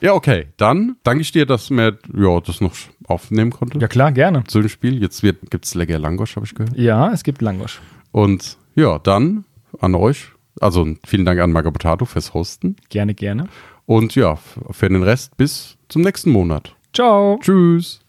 Ja, 0.00 0.12
okay. 0.12 0.46
Dann 0.56 0.96
danke 1.02 1.22
ich 1.22 1.32
dir, 1.32 1.46
dass 1.46 1.70
mir 1.70 1.98
ja, 2.16 2.40
das 2.40 2.60
noch 2.60 2.74
aufnehmen 3.06 3.50
konnte. 3.50 3.78
ja 3.78 3.88
klar, 3.88 4.12
gerne. 4.12 4.44
Zu 4.44 4.60
dem 4.60 4.68
Spiel. 4.68 5.00
Jetzt 5.00 5.22
gibt 5.22 5.64
es 5.64 5.74
lecker 5.74 5.98
Langosch, 5.98 6.36
habe 6.36 6.46
ich 6.46 6.54
gehört. 6.54 6.76
Ja, 6.76 7.10
es 7.12 7.22
gibt 7.24 7.40
Langosch. 7.42 7.80
Und 8.12 8.58
ja, 8.74 8.98
dann 8.98 9.44
an 9.80 9.94
euch. 9.94 10.28
Also 10.60 10.86
vielen 11.04 11.24
Dank 11.24 11.40
an 11.40 11.50
Magabotato 11.52 12.04
fürs 12.04 12.32
Hosten. 12.34 12.76
Gerne, 12.88 13.14
gerne. 13.14 13.48
Und 13.86 14.14
ja, 14.14 14.38
für 14.70 14.88
den 14.88 15.02
Rest 15.02 15.36
bis 15.36 15.76
zum 15.88 16.02
nächsten 16.02 16.30
Monat. 16.30 16.74
Ciao. 16.92 17.38
Tschüss. 17.42 18.03